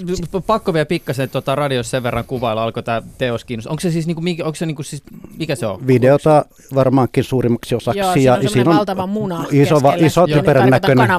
pakko 0.48 0.74
vielä 0.74 0.86
pikkasen 0.86 1.30
tuota 1.30 1.56
radiossa 1.56 1.92
sen 1.92 2.04
verran 2.04 2.26
kuvailla, 2.26 2.64
alkoi 2.64 2.84
tämä 2.84 3.02
teos 3.18 3.46
kiinnostaa. 3.46 3.72
Onko 3.72 3.82
se 3.82 3.92
siis, 3.92 4.08
niinku, 4.08 4.22
onko 4.44 4.56
se 4.56 4.66
niinku, 4.66 4.84
siis, 4.84 5.04
mikä 5.38 5.56
se 5.56 5.66
on? 5.66 5.88
Videota 5.88 6.46
varmaankin 6.76 7.24
suurimmaksi 7.24 7.76
osaksi. 7.76 8.00
Joo, 8.00 8.14
siinä 8.14 8.34
on, 8.34 8.44
ja 8.44 8.50
siinä 8.50 8.70
on 8.70 8.78
valtava 8.78 9.08
muna 9.08 9.46
iso, 9.52 9.76
iso 9.98 10.28
typerän 10.28 10.70
näköinen. 10.70 11.10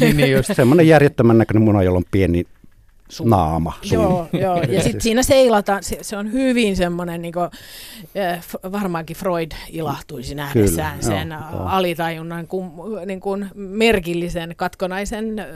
niin, 0.00 0.16
niin 0.16 0.32
just. 0.32 0.50
Semmoinen 0.52 0.88
järjettömän 0.88 1.38
näköinen 1.38 1.62
muna, 1.62 1.82
jolla 1.82 1.98
on 1.98 2.04
pieni 2.10 2.44
Su- 3.12 3.28
naama. 3.28 3.72
Suu. 3.82 3.96
Joo, 3.96 4.28
joo. 4.32 4.62
ja 4.62 4.82
sitten 4.82 5.00
siinä 5.06 5.22
seilataan, 5.22 5.82
se, 5.82 5.98
se 6.02 6.16
on 6.16 6.32
hyvin 6.32 6.76
semmoinen, 6.76 7.22
niin 7.22 7.32
kuin, 7.32 7.48
eh, 8.14 8.44
varmaankin 8.72 9.16
Freud 9.16 9.52
ilahtuisi 9.68 10.34
nähdessään 10.34 10.98
Kyllä, 10.98 11.16
sen 11.16 11.30
joo, 11.30 11.62
alitajunnan 11.64 12.46
kun, 12.46 12.72
niin 13.06 13.20
kuin 13.20 13.50
merkillisen 13.54 14.54
katkonaisen 14.56 15.38
äh, 15.38 15.46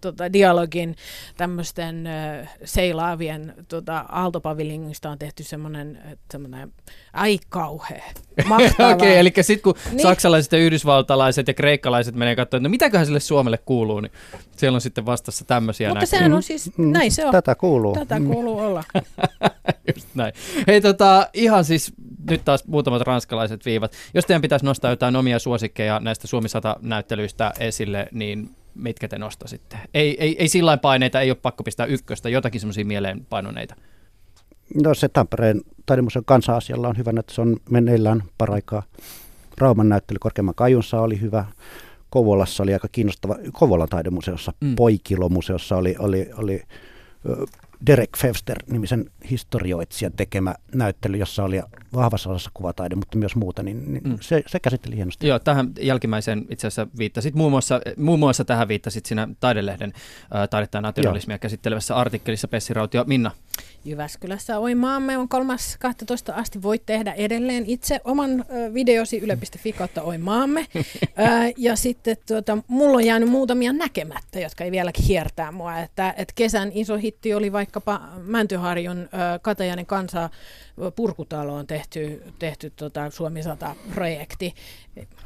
tota, 0.00 0.32
dialogin 0.32 0.96
tämmöisten 1.36 2.06
äh, 2.06 2.48
seilaavien 2.64 3.54
tota, 3.68 4.04
aaltopavilingista 4.08 5.10
on 5.10 5.18
tehty 5.18 5.42
semmoinen, 5.42 6.18
semmoinen 6.32 6.72
ai 7.12 7.38
kauhea, 7.48 8.02
Okei, 8.50 8.92
okay, 8.92 9.08
eli 9.08 9.32
sitten 9.40 9.62
kun 9.62 9.74
niin. 9.90 10.02
saksalaiset 10.02 10.52
ja 10.52 10.58
yhdysvaltalaiset 10.58 11.48
ja 11.48 11.54
kreikkalaiset 11.54 12.14
menee 12.14 12.36
katsomaan, 12.36 12.58
että 12.58 12.68
no 12.68 12.70
mitäköhän 12.70 13.06
sille 13.06 13.20
Suomelle 13.20 13.58
kuuluu, 13.58 14.00
niin 14.00 14.12
siellä 14.56 14.76
on 14.76 14.80
sitten 14.80 15.06
vastassa 15.06 15.44
tämmöisiä 15.44 15.88
Mutta 15.88 16.00
näkyy. 16.00 16.18
sehän 16.18 16.32
on 16.32 16.42
siis, 16.42 16.78
mm. 16.78 16.92
näin 16.92 17.12
se 17.12 17.26
on. 17.26 17.32
Tätä 17.32 17.54
kuuluu. 17.54 17.94
Tätä 17.94 18.18
mm. 18.18 18.26
kuuluu 18.26 18.58
olla. 18.58 18.84
Just 19.94 20.08
näin. 20.14 20.32
Hei 20.66 20.80
tota, 20.80 21.28
ihan 21.32 21.64
siis 21.64 21.92
nyt 22.30 22.44
taas 22.44 22.66
muutamat 22.66 23.02
ranskalaiset 23.02 23.64
viivat. 23.64 23.92
Jos 24.14 24.26
teidän 24.26 24.42
pitäisi 24.42 24.64
nostaa 24.64 24.90
jotain 24.90 25.16
omia 25.16 25.38
suosikkeja 25.38 26.00
näistä 26.00 26.26
Suomi 26.26 26.48
100-näyttelyistä 26.48 27.52
esille, 27.60 28.08
niin 28.12 28.50
mitkä 28.74 29.08
te 29.08 29.18
nostaisitte? 29.18 29.76
Ei, 29.94 30.16
ei, 30.20 30.36
ei 30.38 30.48
sillä 30.48 30.76
paineita, 30.76 31.20
ei 31.20 31.30
ole 31.30 31.38
pakko 31.42 31.64
pistää 31.64 31.86
ykköstä, 31.86 32.28
jotakin 32.28 32.60
semmoisia 32.60 32.84
mieleenpainoneita. 32.84 33.74
No 34.84 34.94
se 34.94 35.08
Tampereen 35.08 35.60
taidemuseon 35.86 36.24
kansa-asialla 36.24 36.88
on 36.88 36.96
hyvä, 36.96 37.12
että 37.18 37.34
se 37.34 37.40
on 37.40 37.56
meneillään 37.70 38.22
paraikaa. 38.38 38.82
Rauman 39.58 39.88
näyttely 39.88 40.18
Korkeamman 40.18 40.54
Kajunsa 40.54 41.00
oli 41.00 41.20
hyvä. 41.20 41.44
Kovolassa 42.10 42.62
oli 42.62 42.72
aika 42.72 42.88
kiinnostava, 42.92 43.36
Kovolan 43.52 43.88
taidemuseossa, 43.88 44.52
mm. 44.60 44.76
Poikilomuseossa 44.76 45.76
oli, 45.76 45.96
oli, 45.98 46.30
oli 46.36 46.62
Derek 47.86 48.10
Fevster-nimisen 48.16 49.10
historioitsijan 49.30 50.12
tekemä 50.12 50.54
näyttely, 50.74 51.16
jossa 51.16 51.44
oli 51.44 51.60
vahvassa 51.94 52.30
osassa 52.30 52.50
kuvataide, 52.54 52.94
mutta 52.94 53.18
myös 53.18 53.36
muuta, 53.36 53.62
niin, 53.62 53.92
niin 53.92 54.02
mm. 54.04 54.18
se, 54.20 54.42
se 54.46 54.60
käsitteli 54.60 54.96
hienosti. 54.96 55.26
Joo, 55.26 55.38
tähän 55.38 55.72
jälkimmäiseen 55.80 56.46
itse 56.50 56.66
asiassa 56.66 56.86
viittasit. 56.98 57.34
Muun 57.34 57.50
muassa, 57.50 57.80
muun 57.96 58.18
muassa 58.18 58.44
tähän 58.44 58.68
viittasit 58.68 59.06
siinä 59.06 59.28
Taidelehden 59.40 59.92
äh, 60.34 60.48
taidetta 60.48 60.78
ja 60.78 60.82
naturalismia 60.82 61.38
käsittelevässä 61.38 61.96
artikkelissa 61.96 62.48
Pessi 62.48 62.74
Rautio. 62.74 63.04
Minna? 63.06 63.30
Jyväskylässä 63.84 64.58
Oi 64.58 64.74
maamme 64.74 65.18
on 65.18 65.28
3.12. 66.28 66.34
asti. 66.34 66.62
Voit 66.62 66.86
tehdä 66.86 67.12
edelleen 67.12 67.64
itse 67.66 68.00
oman 68.04 68.44
videosi 68.74 69.18
yle.fi 69.18 69.72
kautta 69.72 70.02
Oi 70.02 70.18
maamme. 70.18 70.66
ja 71.56 71.76
sitten 71.76 72.16
tuota, 72.28 72.58
mulla 72.68 72.96
on 72.96 73.06
jäänyt 73.06 73.28
muutamia 73.28 73.72
näkemättä, 73.72 74.40
jotka 74.40 74.64
ei 74.64 74.70
vieläkin 74.70 75.04
hiertää 75.04 75.52
mua. 75.52 75.78
Että, 75.78 76.14
että 76.16 76.32
kesän 76.34 76.70
iso 76.74 76.96
hitti 76.96 77.34
oli 77.34 77.52
vaikkapa 77.52 78.00
Mäntyharjun 78.22 79.08
Katajainen 79.42 79.86
kansa 79.86 80.30
purkutaloon 80.96 81.66
tehty, 81.66 82.22
tehty 82.38 82.70
tota 82.70 83.10
Suomi 83.10 83.40
100-projekti. 83.40 84.54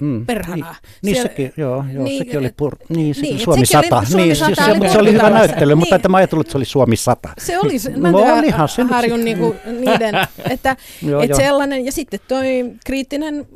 Hmm. 0.01 0.27
Perhana. 0.27 0.75
Niin, 1.03 1.13
niin 1.13 1.23
sekin, 1.23 1.53
joo, 1.57 1.85
joo 1.93 2.05
niin, 2.05 2.19
sekin 2.19 2.39
oli 2.39 2.51
pur, 2.57 2.77
niin, 2.89 3.15
se 3.15 3.21
niin, 3.21 3.39
Suomi 3.39 3.67
100. 3.67 4.05
Suomi 4.05 4.25
niin, 4.25 4.37
100 4.37 4.55
se, 4.55 4.63
se, 4.65 4.93
se, 4.93 4.99
oli 4.99 5.13
hyvä 5.13 5.31
näyttely, 5.31 5.67
niin. 5.67 5.79
mutta 5.79 5.97
että 5.97 6.09
mä 6.09 6.17
ajattelin, 6.17 6.41
että 6.41 6.51
se 6.51 6.59
oli 6.59 6.65
Suomi 6.65 6.97
100. 6.97 7.29
Se 7.39 7.59
oli, 7.59 7.77
no, 7.97 8.11
no, 8.11 8.43
ihan 8.47 8.69
se 8.69 8.83
Harjun 8.83 9.25
niinku, 9.25 9.57
niiden, 9.81 10.15
että 10.51 10.77
joo, 11.03 11.23
et 11.23 11.31
joo. 11.31 11.39
sellainen, 11.39 11.85
ja 11.85 11.93
sitten 11.93 12.21
toi 12.29 12.47
kriittinen 12.87 13.47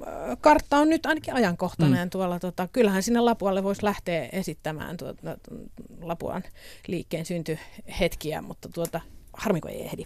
kartta 0.40 0.76
on 0.76 0.88
nyt 0.88 1.06
ainakin 1.06 1.34
ajankohtainen 1.34 2.00
hmm. 2.00 2.10
tuolla, 2.10 2.38
tota, 2.38 2.68
kyllähän 2.72 3.02
sinne 3.02 3.20
Lapualle 3.20 3.62
voisi 3.62 3.84
lähteä 3.84 4.28
esittämään 4.32 4.96
tuota, 4.96 5.36
Lapuan 6.02 6.42
liikkeen 6.86 7.26
syntyhetkiä, 7.26 8.42
mutta 8.42 8.68
tuota, 8.68 9.00
harmi 9.32 9.60
kun 9.60 9.70
ei 9.70 9.82
ehdi. 9.82 10.04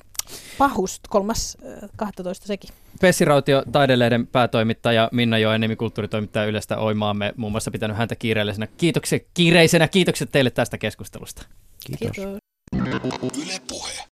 Pahust, 0.59 1.03
kolmas 1.09 1.59
12 1.97 2.47
sekin. 2.47 2.71
Pessi 3.01 3.25
Rautio, 3.25 3.63
taidelehden 3.73 4.27
päätoimittaja, 4.27 5.09
Minna 5.13 5.39
Joenemi, 5.39 5.77
kulttuuritoimittaja 5.77 6.47
Ylestä 6.47 6.79
Oimaamme, 6.79 7.35
muun 7.37 7.53
muassa 7.53 7.71
pitänyt 7.71 7.97
häntä 7.97 8.17
kiireellisenä. 8.17 8.67
Kiitoksia, 8.77 9.19
kiireisenä 9.35 9.89
kiitokset 9.89 10.33
teille 10.33 10.51
tästä 10.51 10.79
keskustelusta. 10.79 11.47
Kiitos. 11.87 12.11
Kiitos. 12.17 12.39
Yle 13.43 13.61
Puhe. 13.69 13.95